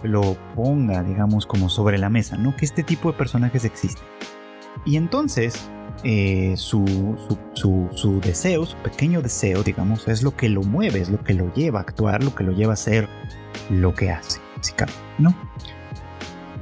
lo 0.03 0.37
ponga, 0.55 1.03
digamos, 1.03 1.47
como 1.47 1.69
sobre 1.69 1.99
la 1.99 2.09
mesa, 2.09 2.37
¿no? 2.37 2.57
Que 2.57 2.65
este 2.65 2.83
tipo 2.83 3.13
de 3.13 3.19
personajes 3.19 3.65
existen. 3.65 4.07
Y 4.87 4.97
entonces, 4.97 5.69
eh, 6.03 6.55
su, 6.57 6.85
su, 7.55 7.89
su, 7.93 8.21
deseo, 8.21 8.67
su 8.67 8.77
pequeño 8.79 9.23
deseo, 9.23 9.63
digamos, 9.63 10.09
es 10.09 10.23
lo 10.23 10.35
que 10.37 10.49
lo 10.49 10.63
mueve, 10.63 11.01
es 11.01 11.11
lo 11.11 11.23
que 11.23 11.35
lo 11.35 11.53
lleva 11.53 11.81
a 11.81 11.83
actuar, 11.83 12.25
lo 12.25 12.35
que 12.35 12.45
lo 12.45 12.53
lleva 12.53 12.73
a 12.73 12.75
hacer 12.75 13.09
lo 13.71 13.95
que 13.95 14.11
hace, 14.11 14.41
básicamente, 14.57 15.01
¿no? 15.19 15.35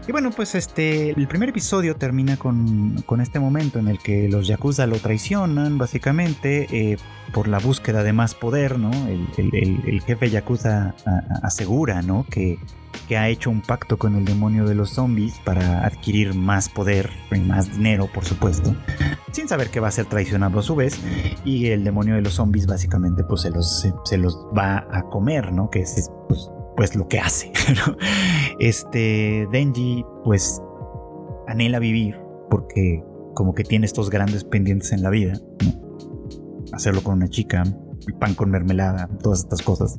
Y 0.06 0.10
bueno, 0.10 0.30
pues 0.30 0.56
este, 0.56 1.10
el 1.10 1.28
primer 1.28 1.50
episodio 1.50 1.94
termina 1.94 2.36
con, 2.36 3.04
este 3.20 3.38
momento 3.38 3.78
en 3.78 3.86
el 3.86 3.98
que 3.98 4.28
los 4.28 4.48
Yakuza 4.48 4.86
lo 4.86 4.96
traicionan, 4.96 5.78
básicamente, 5.78 6.66
eh, 6.72 6.96
por 7.32 7.46
la 7.46 7.58
búsqueda 7.58 8.02
de 8.02 8.12
más 8.12 8.34
poder, 8.34 8.80
¿no? 8.80 8.90
El, 9.06 10.02
jefe 10.04 10.28
Yakuza 10.28 10.94
asegura, 11.42 12.02
¿no? 12.02 12.26
Que, 12.28 12.58
que, 13.06 13.16
ha 13.16 13.28
hecho 13.28 13.48
un 13.48 13.60
pacto 13.60 13.96
con 13.96 14.16
el 14.16 14.24
demonio 14.24 14.66
de 14.66 14.74
los 14.74 14.90
zombies 14.90 15.38
para 15.44 15.86
adquirir 15.86 16.34
más 16.34 16.68
poder 16.68 17.10
y 17.30 17.38
más 17.38 17.70
dinero, 17.70 18.08
por 18.12 18.24
supuesto, 18.24 18.74
sin 19.30 19.46
saber 19.46 19.70
que 19.70 19.78
va 19.78 19.88
a 19.88 19.92
ser 19.92 20.06
traicionado 20.06 20.58
a 20.58 20.62
su 20.62 20.74
vez. 20.74 21.00
Y 21.44 21.68
el 21.68 21.84
demonio 21.84 22.16
de 22.16 22.22
los 22.22 22.34
zombies, 22.34 22.66
básicamente, 22.66 23.22
pues 23.22 23.42
se 23.42 23.50
los, 23.50 23.86
se, 24.04 24.18
los 24.18 24.36
va 24.56 24.88
a 24.90 25.04
comer, 25.04 25.52
¿no? 25.52 25.70
Que 25.70 25.82
es, 25.82 26.10
pues, 26.28 26.50
pues 26.76 26.96
lo 26.96 27.06
que 27.06 27.20
hace. 27.20 27.52
este 28.58 29.46
Denji 29.50 30.04
pues 30.24 30.60
anhela 31.46 31.78
vivir 31.78 32.16
porque 32.50 33.02
como 33.34 33.54
que 33.54 33.64
tiene 33.64 33.86
estos 33.86 34.10
grandes 34.10 34.44
pendientes 34.44 34.92
en 34.92 35.02
la 35.02 35.10
vida. 35.10 35.34
Hacerlo 36.72 37.02
con 37.02 37.14
una 37.14 37.28
chica, 37.28 37.64
pan 38.18 38.34
con 38.34 38.50
mermelada, 38.50 39.08
todas 39.22 39.40
estas 39.40 39.62
cosas. 39.62 39.98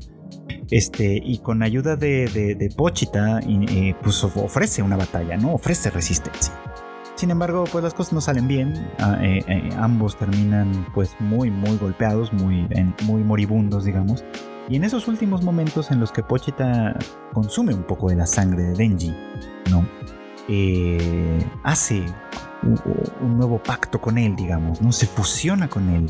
Este, 0.71 1.21
y 1.23 1.39
con 1.39 1.61
ayuda 1.61 1.95
de, 1.95 2.27
de, 2.27 2.69
Pochita, 2.75 3.39
eh, 3.39 3.95
pues 4.01 4.23
ofrece 4.23 4.81
una 4.81 4.97
batalla, 4.97 5.37
¿no? 5.37 5.53
Ofrece 5.53 5.89
resistencia. 5.89 6.53
Sin 7.15 7.29
embargo, 7.29 7.65
pues 7.71 7.83
las 7.83 7.93
cosas 7.93 8.13
no 8.13 8.21
salen 8.21 8.47
bien. 8.47 8.73
Ah, 8.99 9.19
eh, 9.21 9.43
eh, 9.47 9.69
ambos 9.77 10.17
terminan 10.17 10.87
pues 10.93 11.11
muy, 11.19 11.51
muy 11.51 11.77
golpeados, 11.77 12.33
muy, 12.33 12.67
muy 13.03 13.23
moribundos, 13.23 13.85
digamos. 13.85 14.23
Y 14.69 14.77
en 14.77 14.83
esos 14.85 15.07
últimos 15.07 15.43
momentos 15.43 15.91
en 15.91 15.99
los 15.99 16.11
que 16.11 16.23
Pochita 16.23 16.97
consume 17.33 17.73
un 17.73 17.83
poco 17.83 18.09
de 18.09 18.15
la 18.15 18.25
sangre 18.25 18.63
de 18.63 18.73
Denji, 18.73 19.13
¿no? 19.69 19.85
Eh, 20.47 21.45
hace 21.63 22.03
un, 23.21 23.37
nuevo 23.37 23.61
pacto 23.61 23.99
con 23.99 24.17
él, 24.17 24.35
digamos, 24.35 24.81
¿no? 24.81 24.91
Se 24.93 25.05
fusiona 25.05 25.67
con 25.67 25.89
él, 25.89 26.09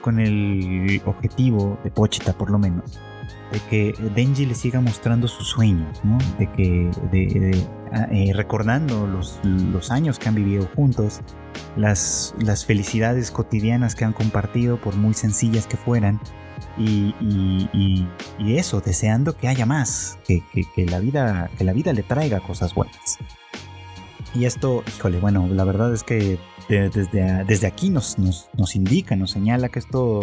con 0.00 0.18
el 0.18 1.02
objetivo 1.04 1.78
de 1.84 1.90
Pochita 1.90 2.32
por 2.32 2.50
lo 2.50 2.58
menos, 2.58 2.98
de 3.52 3.60
que 3.68 3.94
Denji 4.14 4.46
le 4.46 4.54
siga 4.54 4.80
mostrando 4.80 5.28
sus 5.28 5.48
sueños, 5.48 6.02
¿no? 6.04 6.16
De 6.38 6.50
que, 6.52 6.90
de, 7.12 7.66
ah, 7.92 8.06
eh, 8.10 8.32
recordando 8.34 9.06
los, 9.06 9.90
años 9.90 10.18
que 10.18 10.30
han 10.30 10.34
vivido 10.36 10.66
juntos, 10.74 11.20
las 11.76 12.64
felicidades 12.66 13.30
cotidianas 13.30 13.94
que 13.94 14.06
han 14.06 14.14
compartido, 14.14 14.80
por 14.80 14.96
muy 14.96 15.12
sencillas 15.12 15.66
que 15.66 15.76
fueran, 15.76 16.18
y, 16.78 18.06
eso, 18.38 18.80
deseando 18.80 19.36
que 19.36 19.48
haya 19.48 19.66
más, 19.66 20.18
que, 20.26 20.42
la 20.86 20.98
vida, 21.00 21.50
que 21.56 21.64
la 21.64 21.72
vida 21.72 21.92
le 21.92 22.02
traiga 22.02 22.40
cosas 22.40 22.74
buenas. 22.74 23.18
Y 24.34 24.46
esto, 24.46 24.82
híjole, 24.96 25.20
bueno, 25.20 25.46
la 25.48 25.64
verdad 25.64 25.92
es 25.92 26.02
que 26.02 26.38
desde, 26.68 27.44
desde 27.44 27.66
aquí 27.66 27.90
nos, 27.90 28.18
nos, 28.18 28.48
nos 28.56 28.74
indica, 28.74 29.14
nos 29.16 29.30
señala 29.30 29.68
que 29.68 29.78
esto 29.78 30.20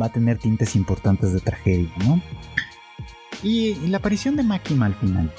va 0.00 0.06
a 0.06 0.12
tener 0.12 0.38
tintes 0.38 0.74
importantes 0.76 1.32
de 1.32 1.40
tragedia, 1.40 1.92
¿no? 2.04 2.20
Y, 3.42 3.74
la 3.88 3.98
aparición 3.98 4.36
de 4.36 4.42
Makima 4.42 4.86
al 4.86 4.94
final, 4.94 5.32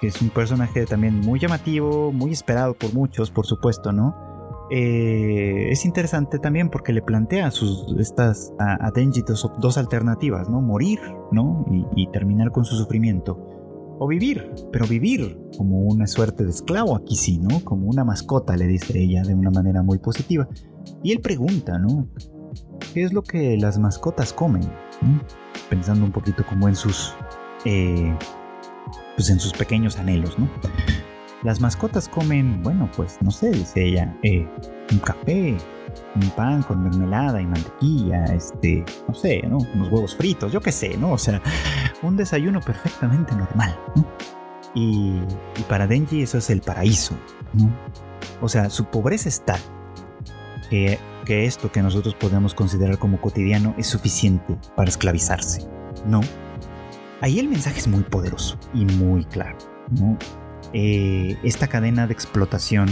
que 0.00 0.08
es 0.08 0.20
un 0.22 0.30
personaje 0.30 0.86
también 0.86 1.20
muy 1.20 1.38
llamativo, 1.38 2.12
muy 2.12 2.32
esperado 2.32 2.74
por 2.74 2.92
muchos, 2.94 3.30
por 3.30 3.46
supuesto, 3.46 3.92
¿no? 3.92 4.31
Eh, 4.74 5.70
es 5.70 5.84
interesante 5.84 6.38
también 6.38 6.70
porque 6.70 6.94
le 6.94 7.02
plantea 7.02 7.48
a, 7.48 7.50
sus, 7.50 7.84
a, 8.58 8.90
Denji 8.90 9.22
dos, 9.58 9.76
alternativas, 9.76 10.48
¿no? 10.48 10.62
Morir, 10.62 10.98
¿no? 11.30 11.66
Y, 11.94 12.06
terminar 12.10 12.52
con 12.52 12.64
su 12.64 12.76
sufrimiento. 12.76 13.38
O 13.98 14.08
vivir, 14.08 14.50
pero 14.72 14.86
vivir 14.86 15.38
como 15.58 15.80
una 15.82 16.06
suerte 16.06 16.44
de 16.44 16.50
esclavo 16.50 16.96
aquí 16.96 17.16
sí, 17.16 17.38
¿no? 17.38 17.62
Como 17.62 17.86
una 17.86 18.02
mascota, 18.02 18.56
le 18.56 18.66
dice 18.66 18.98
ella 18.98 19.22
de 19.22 19.34
una 19.34 19.50
manera 19.50 19.82
muy 19.82 19.98
positiva. 19.98 20.48
Y 21.02 21.12
él 21.12 21.20
pregunta, 21.20 21.78
¿no? 21.78 22.08
¿Qué 22.94 23.02
es 23.02 23.12
lo 23.12 23.22
que 23.22 23.58
las 23.58 23.78
mascotas 23.78 24.32
comen? 24.32 24.62
Pensando 25.68 26.06
un 26.06 26.12
poquito 26.12 26.46
como 26.46 26.66
en 26.66 26.76
sus... 26.76 27.14
Eh, 27.66 28.16
pues 29.16 29.28
en 29.28 29.38
sus 29.38 29.52
pequeños 29.52 29.98
anhelos, 29.98 30.38
¿no? 30.38 30.48
Las 31.42 31.60
mascotas 31.60 32.08
comen, 32.08 32.62
bueno, 32.62 32.88
pues 32.96 33.18
no 33.20 33.30
sé, 33.32 33.50
dice 33.50 33.84
ella, 33.84 34.16
eh, 34.22 34.46
un 34.92 34.98
café, 35.00 35.56
un 36.14 36.30
pan 36.30 36.62
con 36.62 36.84
mermelada 36.84 37.40
y 37.40 37.46
mantequilla, 37.46 38.24
este, 38.26 38.84
no 39.08 39.14
sé, 39.14 39.42
¿no? 39.48 39.58
Unos 39.74 39.90
huevos 39.90 40.14
fritos, 40.14 40.52
yo 40.52 40.60
qué 40.60 40.70
sé, 40.70 40.96
¿no? 40.96 41.12
O 41.12 41.18
sea, 41.18 41.42
un 42.02 42.16
desayuno 42.16 42.60
perfectamente 42.60 43.34
normal, 43.34 43.76
¿no? 43.96 44.06
Y, 44.74 45.20
para 45.68 45.86
Denji 45.86 46.22
eso 46.22 46.38
es 46.38 46.48
el 46.48 46.60
paraíso, 46.60 47.14
¿no? 47.54 47.70
O 48.40 48.48
sea, 48.48 48.70
su 48.70 48.84
pobreza 48.84 49.28
está 49.28 49.58
que, 50.70 50.98
que 51.24 51.44
esto 51.46 51.72
que 51.72 51.82
nosotros 51.82 52.14
podemos 52.14 52.54
considerar 52.54 52.98
como 52.98 53.20
cotidiano 53.20 53.74
es 53.78 53.88
suficiente 53.88 54.56
para 54.76 54.88
esclavizarse, 54.88 55.68
¿no? 56.06 56.20
Ahí 57.20 57.38
el 57.38 57.48
mensaje 57.48 57.80
es 57.80 57.88
muy 57.88 58.02
poderoso 58.02 58.58
y 58.72 58.84
muy 58.84 59.24
claro, 59.24 59.58
¿no? 59.90 60.16
Eh, 60.74 61.36
esta 61.42 61.68
cadena 61.68 62.06
de 62.06 62.14
explotación, 62.14 62.88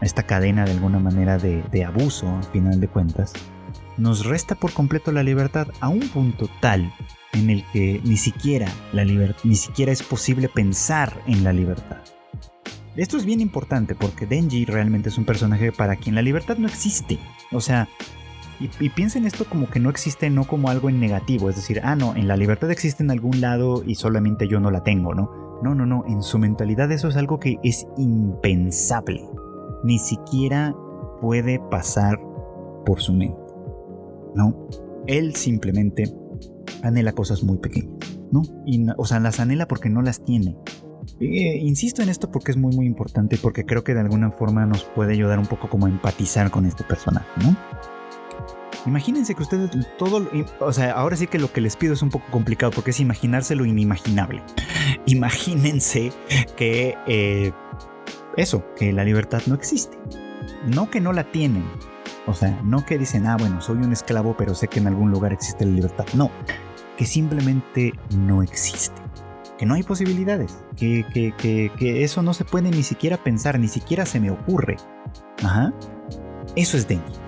esta 0.00 0.24
cadena 0.24 0.64
de 0.64 0.72
alguna 0.72 1.00
manera 1.00 1.36
de, 1.38 1.84
abuso, 1.84 2.28
al 2.28 2.44
final 2.44 2.80
de 2.80 2.88
cuentas, 2.88 3.32
nos 3.96 4.24
resta 4.24 4.54
por 4.54 4.72
completo 4.72 5.10
la 5.10 5.24
libertad 5.24 5.68
a 5.80 5.88
un 5.88 6.08
punto 6.08 6.48
tal 6.60 6.92
en 7.32 7.50
el 7.50 7.64
que 7.72 8.00
ni 8.04 8.16
siquiera, 8.16 8.68
la 8.92 9.04
ni 9.04 9.56
siquiera 9.56 9.90
es 9.90 10.02
posible 10.02 10.48
pensar 10.48 11.20
en 11.26 11.42
la 11.42 11.52
libertad. 11.52 11.98
Esto 12.94 13.16
es 13.16 13.24
bien 13.24 13.40
importante 13.40 13.94
porque 13.94 14.26
Denji 14.26 14.64
realmente 14.64 15.08
es 15.08 15.18
un 15.18 15.24
personaje 15.24 15.72
para 15.72 15.96
quien 15.96 16.14
la 16.14 16.22
libertad 16.22 16.56
no 16.58 16.68
existe. 16.68 17.18
O 17.52 17.60
sea, 17.60 17.88
y, 18.60 18.70
y, 18.84 18.90
piensen 18.90 19.24
esto 19.24 19.44
como 19.44 19.70
que 19.70 19.78
no 19.78 19.88
existe, 19.90 20.30
no 20.30 20.44
como 20.44 20.68
algo 20.68 20.88
en 20.88 20.98
negativo, 20.98 21.48
es 21.48 21.56
decir, 21.56 21.80
ah, 21.84 21.94
no, 21.94 22.16
en 22.16 22.26
la 22.26 22.36
libertad 22.36 22.70
existe 22.72 23.04
en 23.04 23.12
algún 23.12 23.40
lado 23.40 23.84
y 23.86 23.94
solamente 23.94 24.48
yo 24.48 24.58
no 24.58 24.72
la 24.72 24.82
tengo, 24.82 25.14
¿no? 25.14 25.47
No, 25.62 25.74
no, 25.74 25.86
no, 25.86 26.04
en 26.06 26.22
su 26.22 26.38
mentalidad 26.38 26.90
eso 26.92 27.08
es 27.08 27.16
algo 27.16 27.38
que 27.38 27.56
es 27.62 27.86
impensable. 27.96 29.28
Ni 29.84 29.98
siquiera 29.98 30.74
puede 31.20 31.60
pasar 31.70 32.20
por 32.84 33.00
su 33.00 33.12
mente. 33.12 33.36
¿No? 34.34 34.68
Él 35.06 35.34
simplemente 35.34 36.14
anhela 36.82 37.12
cosas 37.12 37.42
muy 37.42 37.58
pequeñas, 37.58 38.18
¿no? 38.30 38.42
o 38.96 39.04
sea, 39.04 39.20
las 39.20 39.40
anhela 39.40 39.66
porque 39.66 39.88
no 39.88 40.02
las 40.02 40.22
tiene. 40.22 40.56
Eh, 41.20 41.58
insisto 41.62 42.02
en 42.02 42.10
esto 42.10 42.30
porque 42.30 42.52
es 42.52 42.56
muy 42.56 42.76
muy 42.76 42.86
importante 42.86 43.38
porque 43.42 43.64
creo 43.64 43.82
que 43.82 43.94
de 43.94 44.00
alguna 44.00 44.30
forma 44.30 44.66
nos 44.66 44.84
puede 44.84 45.14
ayudar 45.14 45.38
un 45.38 45.46
poco 45.46 45.68
como 45.68 45.86
a 45.86 45.88
empatizar 45.88 46.50
con 46.50 46.66
este 46.66 46.84
personaje, 46.84 47.28
¿no? 47.42 47.56
Imagínense 48.86 49.34
que 49.34 49.42
ustedes 49.42 49.70
todo, 49.98 50.28
o 50.60 50.72
sea, 50.72 50.92
ahora 50.92 51.16
sí 51.16 51.26
que 51.26 51.38
lo 51.38 51.52
que 51.52 51.60
les 51.60 51.76
pido 51.76 51.94
es 51.94 52.02
un 52.02 52.10
poco 52.10 52.26
complicado 52.30 52.72
porque 52.72 52.90
es 52.90 53.00
imaginarse 53.00 53.54
lo 53.54 53.64
inimaginable. 53.64 54.42
Imagínense 55.06 56.12
que 56.56 56.96
eh, 57.06 57.52
eso, 58.36 58.64
que 58.76 58.92
la 58.92 59.04
libertad 59.04 59.42
no 59.46 59.54
existe. 59.54 59.98
No 60.66 60.90
que 60.90 61.00
no 61.00 61.12
la 61.12 61.24
tienen. 61.24 61.64
O 62.26 62.34
sea, 62.34 62.60
no 62.62 62.84
que 62.84 62.98
dicen, 62.98 63.26
ah, 63.26 63.36
bueno, 63.38 63.60
soy 63.60 63.78
un 63.78 63.92
esclavo, 63.92 64.36
pero 64.36 64.54
sé 64.54 64.68
que 64.68 64.80
en 64.80 64.86
algún 64.86 65.10
lugar 65.10 65.32
existe 65.32 65.64
la 65.64 65.72
libertad. 65.72 66.06
No, 66.14 66.30
que 66.96 67.06
simplemente 67.06 67.94
no 68.16 68.42
existe. 68.42 69.00
Que 69.58 69.66
no 69.66 69.74
hay 69.74 69.82
posibilidades. 69.82 70.58
Que, 70.76 71.04
que, 71.12 71.34
que, 71.36 71.72
que 71.76 72.04
eso 72.04 72.22
no 72.22 72.32
se 72.32 72.44
puede 72.44 72.70
ni 72.70 72.82
siquiera 72.82 73.16
pensar, 73.16 73.58
ni 73.58 73.68
siquiera 73.68 74.06
se 74.06 74.20
me 74.20 74.30
ocurre. 74.30 74.76
Ajá. 75.42 75.72
Eso 76.54 76.76
es 76.76 76.86
Dengue 76.86 77.27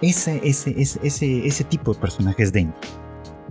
ese, 0.00 0.40
ese, 0.44 0.74
ese, 0.78 1.46
ese, 1.46 1.64
tipo 1.64 1.94
de 1.94 2.00
personaje 2.00 2.42
es 2.42 2.52
Denji. 2.52 2.72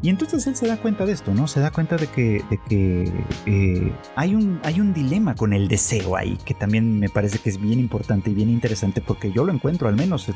Y 0.02 0.10
entonces 0.10 0.46
él 0.46 0.56
se 0.56 0.68
da 0.68 0.78
cuenta 0.78 1.06
de 1.06 1.12
esto, 1.12 1.34
¿no? 1.34 1.48
Se 1.48 1.60
da 1.60 1.72
cuenta 1.72 1.98
de 1.98 2.06
que, 2.08 2.44
de 2.50 2.60
que 2.70 3.12
eh, 3.48 3.92
hay, 4.16 4.36
un, 4.36 4.60
hay 4.64 4.80
un 4.80 4.94
dilema 4.94 5.34
con 5.34 5.54
el 5.54 5.68
deseo 5.68 6.16
ahí, 6.16 6.38
que 6.46 6.54
también 6.54 7.00
me 7.00 7.10
parece 7.10 7.40
que 7.40 7.50
es 7.50 7.60
bien 7.60 7.80
importante 7.80 8.30
y 8.30 8.36
bien 8.36 8.50
interesante 8.50 9.02
porque 9.02 9.32
yo 9.32 9.44
lo 9.44 9.52
encuentro 9.52 9.88
al 9.88 9.96
menos 9.96 10.28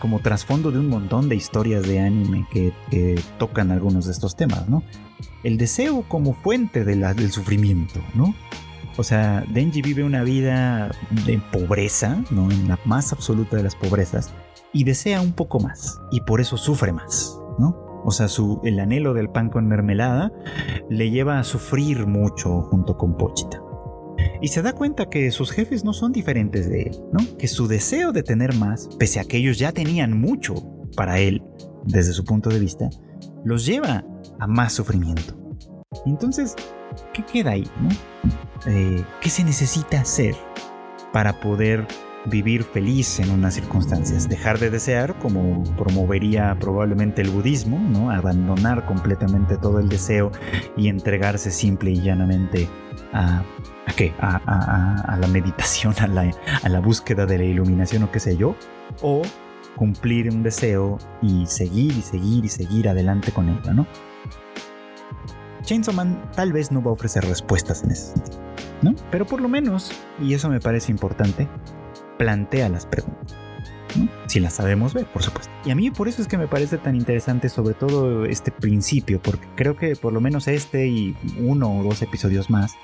como 0.00 0.20
trasfondo 0.20 0.70
de 0.70 0.80
un 0.80 0.88
montón 0.88 1.30
de 1.30 1.36
historias 1.36 1.84
de 1.84 2.00
anime 2.00 2.46
que, 2.50 2.74
tocan 3.38 3.70
algunos 3.70 4.06
de 4.06 4.12
estos 4.12 4.36
temas, 4.36 4.68
¿no? 4.68 4.82
El 5.42 5.56
deseo 5.56 6.02
como 6.08 6.34
fuente 6.34 6.84
del 6.84 7.32
sufrimiento, 7.32 8.00
¿no? 8.14 8.34
O 8.98 9.02
sea, 9.02 9.44
Denji 9.48 9.82
vive 9.82 10.04
una 10.04 10.22
vida 10.22 10.90
de 11.24 11.38
pobreza, 11.38 12.22
¿no? 12.30 12.50
En 12.50 12.68
la 12.68 12.78
más 12.84 13.12
absoluta 13.12 13.56
de 13.56 13.62
las 13.62 13.74
pobrezas 13.74 14.32
y 14.72 14.84
desea 14.84 15.20
un 15.20 15.32
poco 15.32 15.60
más 15.60 16.00
y 16.10 16.20
por 16.20 16.40
eso 16.40 16.56
sufre 16.56 16.92
más, 16.92 17.38
¿no? 17.58 18.02
O 18.04 18.10
sea, 18.10 18.28
su, 18.28 18.60
el 18.64 18.78
anhelo 18.78 19.14
del 19.14 19.30
pan 19.30 19.50
con 19.50 19.66
mermelada 19.66 20.32
le 20.88 21.10
lleva 21.10 21.40
a 21.40 21.44
sufrir 21.44 22.06
mucho 22.06 22.62
junto 22.62 22.96
con 22.96 23.16
Pochita. 23.16 23.60
Y 24.40 24.48
se 24.48 24.62
da 24.62 24.72
cuenta 24.72 25.10
que 25.10 25.30
sus 25.30 25.50
jefes 25.50 25.84
no 25.84 25.92
son 25.92 26.12
diferentes 26.12 26.68
de 26.68 26.82
él, 26.82 27.00
¿no? 27.12 27.18
Que 27.38 27.48
su 27.48 27.66
deseo 27.66 28.12
de 28.12 28.22
tener 28.22 28.54
más, 28.54 28.88
pese 28.98 29.18
a 29.18 29.24
que 29.24 29.38
ellos 29.38 29.58
ya 29.58 29.72
tenían 29.72 30.18
mucho 30.18 30.54
para 30.94 31.18
él, 31.18 31.42
desde 31.84 32.12
su 32.12 32.24
punto 32.24 32.50
de 32.50 32.60
vista, 32.60 32.88
los 33.44 33.66
lleva 33.66 34.04
a 34.38 34.46
más 34.46 34.72
sufrimiento. 34.72 35.34
Entonces, 36.04 36.54
¿qué 37.12 37.24
queda 37.24 37.52
ahí? 37.52 37.68
¿no? 37.80 37.88
Eh, 38.66 39.04
¿Qué 39.20 39.30
se 39.30 39.44
necesita 39.44 40.00
hacer 40.00 40.34
para 41.12 41.40
poder 41.40 41.86
vivir 42.26 42.64
feliz 42.64 43.20
en 43.20 43.30
unas 43.30 43.54
circunstancias, 43.54 44.28
dejar 44.28 44.58
de 44.58 44.70
desear, 44.70 45.18
como 45.18 45.62
promovería 45.76 46.56
probablemente 46.58 47.22
el 47.22 47.30
budismo, 47.30 47.78
¿no? 47.78 48.10
abandonar 48.10 48.84
completamente 48.84 49.56
todo 49.56 49.78
el 49.78 49.88
deseo 49.88 50.32
y 50.76 50.88
entregarse 50.88 51.50
simple 51.50 51.90
y 51.92 52.00
llanamente 52.00 52.68
a, 53.12 53.42
¿a 53.86 53.92
qué? 53.96 54.12
A, 54.18 55.16
la 55.20 55.28
meditación, 55.28 55.94
a 55.98 56.08
la, 56.68 56.80
búsqueda 56.80 57.26
de 57.26 57.38
la 57.38 57.44
iluminación 57.44 58.02
o 58.02 58.10
qué 58.10 58.20
sé 58.20 58.36
yo, 58.36 58.56
o 59.02 59.22
cumplir 59.76 60.30
un 60.30 60.42
deseo 60.42 60.98
y 61.22 61.46
seguir 61.46 61.96
y 61.96 62.02
seguir 62.02 62.44
y 62.44 62.48
seguir 62.48 62.88
adelante 62.88 63.32
con 63.32 63.48
él, 63.48 63.58
¿no? 63.74 63.86
Chainsaw 65.62 65.94
Man 65.94 66.30
tal 66.34 66.52
vez 66.52 66.70
no 66.70 66.82
va 66.82 66.90
a 66.90 66.94
ofrecer 66.94 67.24
respuestas 67.24 67.82
en 67.82 67.90
ese 67.90 68.14
¿no? 68.82 68.94
Pero 69.10 69.26
por 69.26 69.40
lo 69.40 69.48
menos, 69.48 69.92
y 70.20 70.34
eso 70.34 70.48
me 70.48 70.60
parece 70.60 70.92
importante, 70.92 71.48
plantea 72.18 72.68
las 72.68 72.86
preguntas. 72.86 73.36
Si 74.26 74.40
las 74.40 74.54
sabemos 74.54 74.92
ver, 74.92 75.06
por 75.06 75.22
supuesto. 75.22 75.52
Y 75.64 75.70
a 75.70 75.74
mí 75.74 75.90
por 75.90 76.08
eso 76.08 76.20
es 76.20 76.28
que 76.28 76.36
me 76.36 76.48
parece 76.48 76.78
tan 76.78 76.96
interesante 76.96 77.48
sobre 77.48 77.74
todo 77.74 78.26
este 78.26 78.50
principio, 78.50 79.20
porque 79.22 79.46
creo 79.54 79.76
que 79.76 79.96
por 79.96 80.12
lo 80.12 80.20
menos 80.20 80.48
este 80.48 80.86
y 80.86 81.16
uno 81.40 81.78
o 81.78 81.82
dos 81.82 82.02
episodios 82.02 82.50
más 82.50 82.74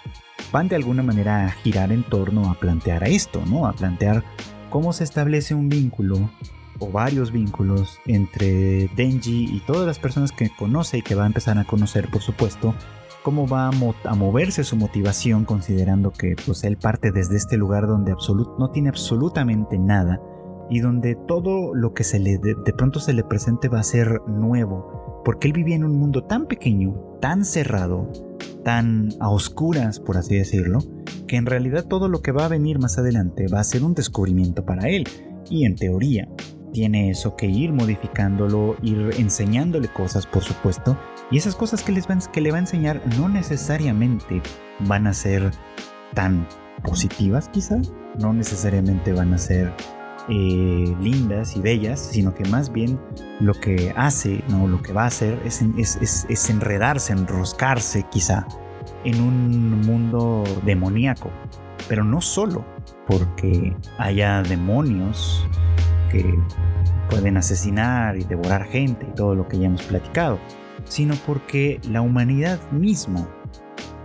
van 0.53 0.69
de 0.69 0.77
alguna 0.77 1.03
manera 1.03 1.47
a 1.47 1.51
girar 1.51 1.93
en 1.93 2.03
torno 2.03 2.51
a 2.51 2.55
plantear 2.55 3.05
a 3.05 3.09
esto, 3.09 3.43
¿no? 3.47 3.67
A 3.67 3.73
plantear 3.73 4.25
cómo 4.71 4.93
se 4.93 5.05
establece 5.05 5.55
un 5.55 5.69
vínculo 5.69 6.31
o 6.79 6.91
varios 6.91 7.31
vínculos 7.31 8.01
entre 8.07 8.89
Denji 8.97 9.49
y 9.53 9.61
todas 9.67 9.87
las 9.87 9.99
personas 9.99 10.33
que 10.33 10.51
conoce 10.51 10.99
y 10.99 11.03
que 11.03 11.15
va 11.15 11.25
a 11.25 11.27
empezar 11.27 11.59
a 11.59 11.65
conocer, 11.65 12.09
por 12.11 12.23
supuesto, 12.23 12.75
cómo 13.23 13.47
va 13.47 13.69
a, 13.69 14.15
moverse 14.15 14.65
su 14.65 14.77
motivación 14.77 15.45
considerando 15.45 16.11
que 16.11 16.35
pues 16.45 16.65
él 16.65 16.77
parte 16.77 17.13
desde 17.13 17.37
este 17.37 17.57
lugar 17.57 17.87
donde 17.87 18.15
no 18.59 18.71
tiene 18.71 18.89
absolutamente 18.89 19.79
nada 19.79 20.21
y 20.71 20.81
donde 20.81 21.17
todo 21.29 21.75
lo 21.75 21.93
que 21.93 22.05
se 22.05 22.19
le 22.19 22.39
de, 22.39 22.55
pronto 22.77 23.01
se 23.01 23.13
le 23.13 23.25
presente 23.25 23.69
va 23.69 23.81
a 23.81 23.85
ser 23.85 24.23
nuevo, 24.27 25.23
porque 25.25 25.49
él 25.49 25.53
vivía 25.53 25.77
en 25.77 25.85
un 25.85 25.99
mundo 25.99 26.25
tan 26.25 26.47
pequeño, 26.47 26.95
tan 27.21 27.45
cerrado, 27.45 28.11
tan 28.65 29.11
a 29.21 29.29
oscuras, 29.29 30.01
por 30.01 30.17
así 30.17 30.37
decirlo, 30.37 30.79
que 31.27 31.37
en 31.37 31.47
realidad 31.47 31.85
todo 31.87 32.09
lo 32.09 32.23
que 32.23 32.33
va 32.33 32.47
a 32.47 32.49
venir 32.49 32.79
más 32.79 32.99
adelante 32.99 33.49
va 33.49 33.61
a 33.61 33.65
ser 33.65 33.85
un 33.85 33.95
descubrimiento 33.95 34.65
para 34.65 34.89
él. 34.89 35.07
Y 35.51 35.67
en 35.67 35.77
teoría, 35.77 36.29
tiene 36.73 37.11
eso 37.11 37.37
que 37.37 37.47
ir 37.47 37.73
modificándolo, 37.73 38.77
ir 38.83 39.11
enseñándole 39.19 39.89
cosas, 39.89 40.27
por 40.27 40.43
supuesto, 40.43 40.97
y 41.33 41.39
esas 41.39 41.57
cosas 41.57 41.83
que, 41.83 41.93
les 41.93 42.07
que 42.29 42.41
le 42.43 42.51
va 42.51 42.59
a 42.59 42.61
enseñar 42.61 43.01
no 43.19 43.29
necesariamente 43.29 44.43
van 44.81 45.07
a 45.07 45.15
ser 45.15 45.51
tan 46.15 46.47
positivas 46.85 47.49
quizá, 47.49 47.79
no 48.19 48.35
necesariamente 48.35 49.15
van 49.15 49.33
a 49.33 49.39
ser 49.39 49.73
eh, 50.29 50.95
lindas 51.01 51.57
y 51.57 51.61
bellas, 51.61 52.01
sino 52.01 52.35
que 52.35 52.45
más 52.51 52.71
bien 52.71 53.01
lo 53.41 53.55
que 53.55 53.95
hace, 53.97 54.45
no, 54.49 54.69
lo 54.69 54.83
que 54.83 54.93
va 54.93 55.05
a 55.05 55.07
hacer 55.07 55.41
es, 55.45 55.63
es, 55.63 56.51
enredarse, 56.51 57.15
enroscarse 57.15 58.05
quizá 58.11 58.47
en 59.05 59.21
un 59.21 59.81
mundo 59.81 60.45
demoníaco, 60.67 61.31
pero 61.89 62.05
no 62.05 62.21
solo 62.21 62.65
porque 63.07 63.75
haya 63.99 64.43
demonios 64.43 65.49
que 66.11 66.39
pueden 67.09 67.39
asesinar 67.39 68.19
y 68.19 68.25
devorar 68.25 68.67
gente 68.67 69.07
y 69.11 69.15
todo 69.15 69.35
lo 69.35 69.49
que 69.49 69.59
ya 69.59 69.67
hemos 69.67 69.83
platicado, 69.83 70.39
sino 70.85 71.15
porque 71.27 71.81
la 71.89 72.01
humanidad 72.03 72.61
misma 72.71 73.29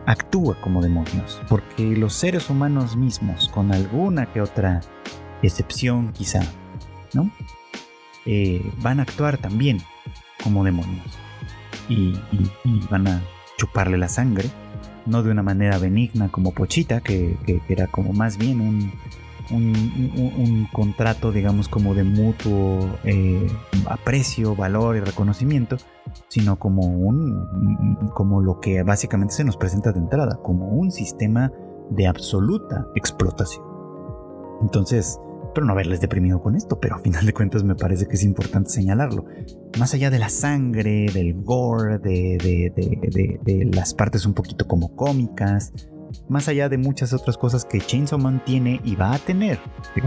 actúa 0.05 0.59
como 0.61 0.81
demonios, 0.81 1.41
porque 1.49 1.83
los 1.95 2.13
seres 2.13 2.49
humanos 2.49 2.95
mismos, 2.95 3.49
con 3.49 3.73
alguna 3.73 4.31
que 4.31 4.41
otra 4.41 4.81
excepción 5.41 6.13
quizá, 6.13 6.41
¿no? 7.13 7.29
Eh, 8.25 8.61
van 8.81 8.99
a 8.99 9.03
actuar 9.03 9.37
también 9.37 9.79
como 10.43 10.63
demonios 10.63 11.05
y, 11.89 12.13
van 12.89 13.07
a 13.07 13.21
chuparle 13.57 13.97
la 13.97 14.09
sangre, 14.09 14.49
no 15.05 15.23
de 15.23 15.31
una 15.31 15.43
manera 15.43 15.77
benigna 15.77 16.29
como 16.29 16.53
Pochita, 16.53 17.01
que 17.01 17.37
era 17.69 17.87
como 17.87 18.13
más 18.13 18.37
bien 18.37 18.61
un, 18.61 18.91
un, 19.51 20.67
contrato, 20.71 21.31
digamos, 21.31 21.67
como 21.69 21.93
de 21.93 22.03
mutuo 22.03 22.79
eh, 23.03 23.47
aprecio, 23.87 24.55
valor 24.55 24.97
y 24.97 24.99
reconocimiento, 24.99 25.77
sino 26.27 26.57
como 26.57 26.83
un, 26.83 28.09
como 28.13 28.41
lo 28.41 28.59
que 28.59 28.83
básicamente 28.83 29.33
se 29.33 29.43
nos 29.43 29.57
presenta 29.57 29.91
de 29.91 29.99
entrada, 29.99 30.39
como 30.43 30.67
un 30.69 30.91
sistema 30.91 31.51
de 31.89 32.07
absoluta 32.07 32.87
explotación. 32.95 33.65
Entonces, 34.61 35.19
pero 35.53 35.65
no 35.65 35.73
haberles 35.73 36.01
deprimido 36.01 36.41
con 36.41 36.55
esto, 36.55 36.79
pero 36.79 36.95
a 36.95 36.99
final 36.99 37.25
de 37.25 37.33
cuentas 37.33 37.63
me 37.63 37.75
parece 37.75 38.07
que 38.07 38.15
es 38.15 38.23
importante 38.23 38.69
señalarlo. 38.69 39.25
Más 39.79 39.93
allá 39.93 40.09
de 40.09 40.19
la 40.19 40.29
sangre, 40.29 41.07
del 41.13 41.33
gore, 41.41 41.99
de, 41.99 43.39
de 43.43 43.69
las 43.73 43.93
partes 43.93 44.25
un 44.25 44.33
poquito 44.33 44.67
como 44.67 44.95
cómicas, 44.95 45.73
más 46.29 46.47
allá 46.47 46.69
de 46.69 46.77
muchas 46.77 47.13
otras 47.13 47.37
cosas 47.37 47.65
que 47.65 47.79
Chainsaw 47.79 48.19
Man 48.19 48.41
tiene 48.45 48.81
y 48.83 48.95
va 48.95 49.13
a 49.13 49.19
tener. 49.19 49.59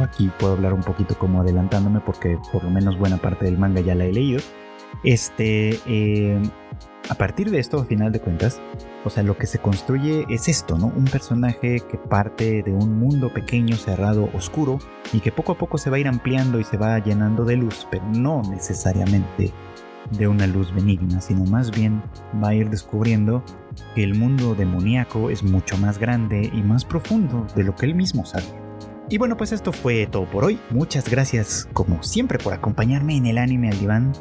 Aquí 0.02 0.30
puedo 0.38 0.54
hablar 0.54 0.74
un 0.74 0.82
poquito 0.82 1.16
como 1.18 1.40
adelantándome 1.40 2.00
porque 2.00 2.38
por 2.52 2.64
lo 2.64 2.70
menos 2.70 2.98
buena 2.98 3.18
parte 3.18 3.44
del 3.44 3.58
manga 3.58 3.80
ya 3.80 3.94
la 3.94 4.04
he 4.04 4.12
leído. 4.12 4.40
Este, 5.04 5.78
eh, 5.86 6.40
a 7.08 7.14
partir 7.14 7.50
de 7.50 7.58
esto, 7.58 7.78
a 7.80 7.84
final 7.84 8.12
de 8.12 8.20
cuentas, 8.20 8.60
o 9.04 9.10
sea, 9.10 9.22
lo 9.22 9.36
que 9.36 9.46
se 9.46 9.58
construye 9.58 10.26
es 10.28 10.48
esto, 10.48 10.76
¿no? 10.76 10.86
Un 10.86 11.04
personaje 11.04 11.80
que 11.80 11.96
parte 11.96 12.62
de 12.62 12.72
un 12.72 12.98
mundo 12.98 13.32
pequeño, 13.32 13.76
cerrado, 13.76 14.28
oscuro, 14.34 14.78
y 15.12 15.20
que 15.20 15.32
poco 15.32 15.52
a 15.52 15.58
poco 15.58 15.78
se 15.78 15.90
va 15.90 15.96
a 15.96 16.00
ir 16.00 16.08
ampliando 16.08 16.60
y 16.60 16.64
se 16.64 16.76
va 16.76 16.98
llenando 16.98 17.44
de 17.44 17.56
luz, 17.56 17.88
pero 17.90 18.04
no 18.12 18.42
necesariamente 18.42 19.52
de 20.10 20.28
una 20.28 20.46
luz 20.46 20.74
benigna, 20.74 21.20
sino 21.20 21.44
más 21.44 21.70
bien 21.70 22.02
va 22.42 22.48
a 22.50 22.54
ir 22.54 22.68
descubriendo 22.68 23.42
que 23.94 24.04
el 24.04 24.14
mundo 24.14 24.54
demoníaco 24.54 25.30
es 25.30 25.42
mucho 25.42 25.76
más 25.78 25.98
grande 25.98 26.50
y 26.52 26.62
más 26.62 26.84
profundo 26.84 27.46
de 27.54 27.64
lo 27.64 27.74
que 27.74 27.86
él 27.86 27.94
mismo 27.94 28.24
sabía. 28.26 28.60
Y 29.12 29.18
bueno, 29.18 29.36
pues 29.36 29.50
esto 29.50 29.72
fue 29.72 30.06
todo 30.06 30.24
por 30.24 30.44
hoy. 30.44 30.60
Muchas 30.70 31.10
gracias, 31.10 31.68
como 31.72 32.00
siempre, 32.04 32.38
por 32.38 32.52
acompañarme 32.52 33.16
en 33.16 33.26
el 33.26 33.38
anime 33.38 33.68
al 33.68 33.80
diván. 33.80 34.12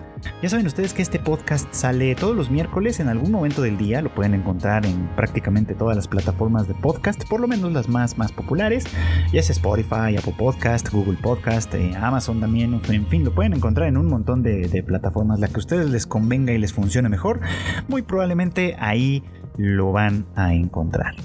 Ya 0.41 0.49
saben 0.49 0.65
ustedes 0.65 0.95
que 0.95 1.03
este 1.03 1.19
podcast 1.19 1.71
sale 1.71 2.15
todos 2.15 2.35
los 2.35 2.49
miércoles 2.49 2.99
en 2.99 3.07
algún 3.07 3.31
momento 3.31 3.61
del 3.61 3.77
día. 3.77 4.01
Lo 4.01 4.11
pueden 4.15 4.33
encontrar 4.33 4.87
en 4.87 5.07
prácticamente 5.15 5.75
todas 5.75 5.95
las 5.95 6.07
plataformas 6.07 6.67
de 6.67 6.73
podcast, 6.73 7.23
por 7.29 7.39
lo 7.39 7.47
menos 7.47 7.71
las 7.71 7.87
más, 7.87 8.17
más 8.17 8.31
populares. 8.31 8.85
Ya 9.31 9.43
sea 9.43 9.53
Spotify, 9.53 10.17
Apple 10.17 10.33
Podcast, 10.35 10.89
Google 10.91 11.19
Podcast, 11.21 11.71
eh, 11.75 11.93
Amazon 11.95 12.39
también. 12.39 12.81
En 12.89 13.05
fin, 13.05 13.23
lo 13.23 13.31
pueden 13.31 13.53
encontrar 13.53 13.89
en 13.89 13.95
un 13.95 14.07
montón 14.07 14.41
de, 14.41 14.67
de 14.67 14.81
plataformas. 14.81 15.39
La 15.39 15.49
que 15.49 15.57
a 15.57 15.59
ustedes 15.59 15.91
les 15.91 16.07
convenga 16.07 16.51
y 16.51 16.57
les 16.57 16.73
funcione 16.73 17.09
mejor. 17.09 17.41
Muy 17.87 18.01
probablemente 18.01 18.75
ahí 18.79 19.23
lo 19.59 19.91
van 19.91 20.25
a 20.35 20.53
encontrar. 20.53 21.15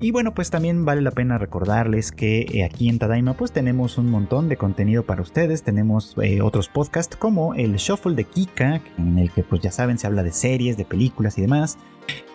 Y 0.00 0.12
bueno, 0.12 0.32
pues 0.32 0.50
también 0.50 0.84
vale 0.84 1.00
la 1.00 1.10
pena 1.10 1.38
recordarles 1.38 2.12
que 2.12 2.42
eh, 2.42 2.62
aquí 2.62 2.88
en 2.88 3.00
Tadaima 3.00 3.34
pues 3.34 3.50
tenemos 3.50 3.98
un 3.98 4.08
montón 4.10 4.48
de 4.48 4.56
contenido 4.56 5.04
para 5.04 5.22
ustedes. 5.22 5.64
Tenemos 5.64 6.14
eh, 6.22 6.40
otros 6.40 6.68
podcasts 6.68 7.16
como 7.16 7.54
el 7.54 7.74
Shuffle 7.76 8.14
de 8.14 8.22
Kika, 8.22 8.80
en 8.96 9.18
el 9.18 9.32
que 9.32 9.42
pues 9.42 9.60
ya 9.60 9.72
saben 9.72 9.98
se 9.98 10.06
habla 10.06 10.22
de 10.22 10.30
series, 10.30 10.76
de 10.76 10.84
películas 10.84 11.36
y 11.38 11.40
demás. 11.40 11.78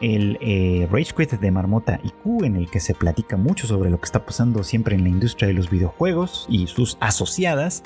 El 0.02 0.38
eh, 0.42 0.90
Rage 0.92 1.14
Quit 1.16 1.40
de 1.40 1.52
Marmota 1.52 2.02
y 2.04 2.10
Q, 2.10 2.44
en 2.44 2.58
el 2.58 2.70
que 2.70 2.82
se 2.82 2.96
platica 2.96 3.38
mucho 3.38 3.66
sobre 3.66 3.90
lo 3.90 3.98
que 3.98 4.06
está 4.06 4.26
pasando 4.26 4.64
siempre 4.64 4.96
en 4.96 5.04
la 5.04 5.10
industria 5.10 5.48
de 5.48 5.54
los 5.54 5.70
videojuegos 5.70 6.46
y 6.50 6.68
sus 6.68 6.98
asociadas. 7.00 7.84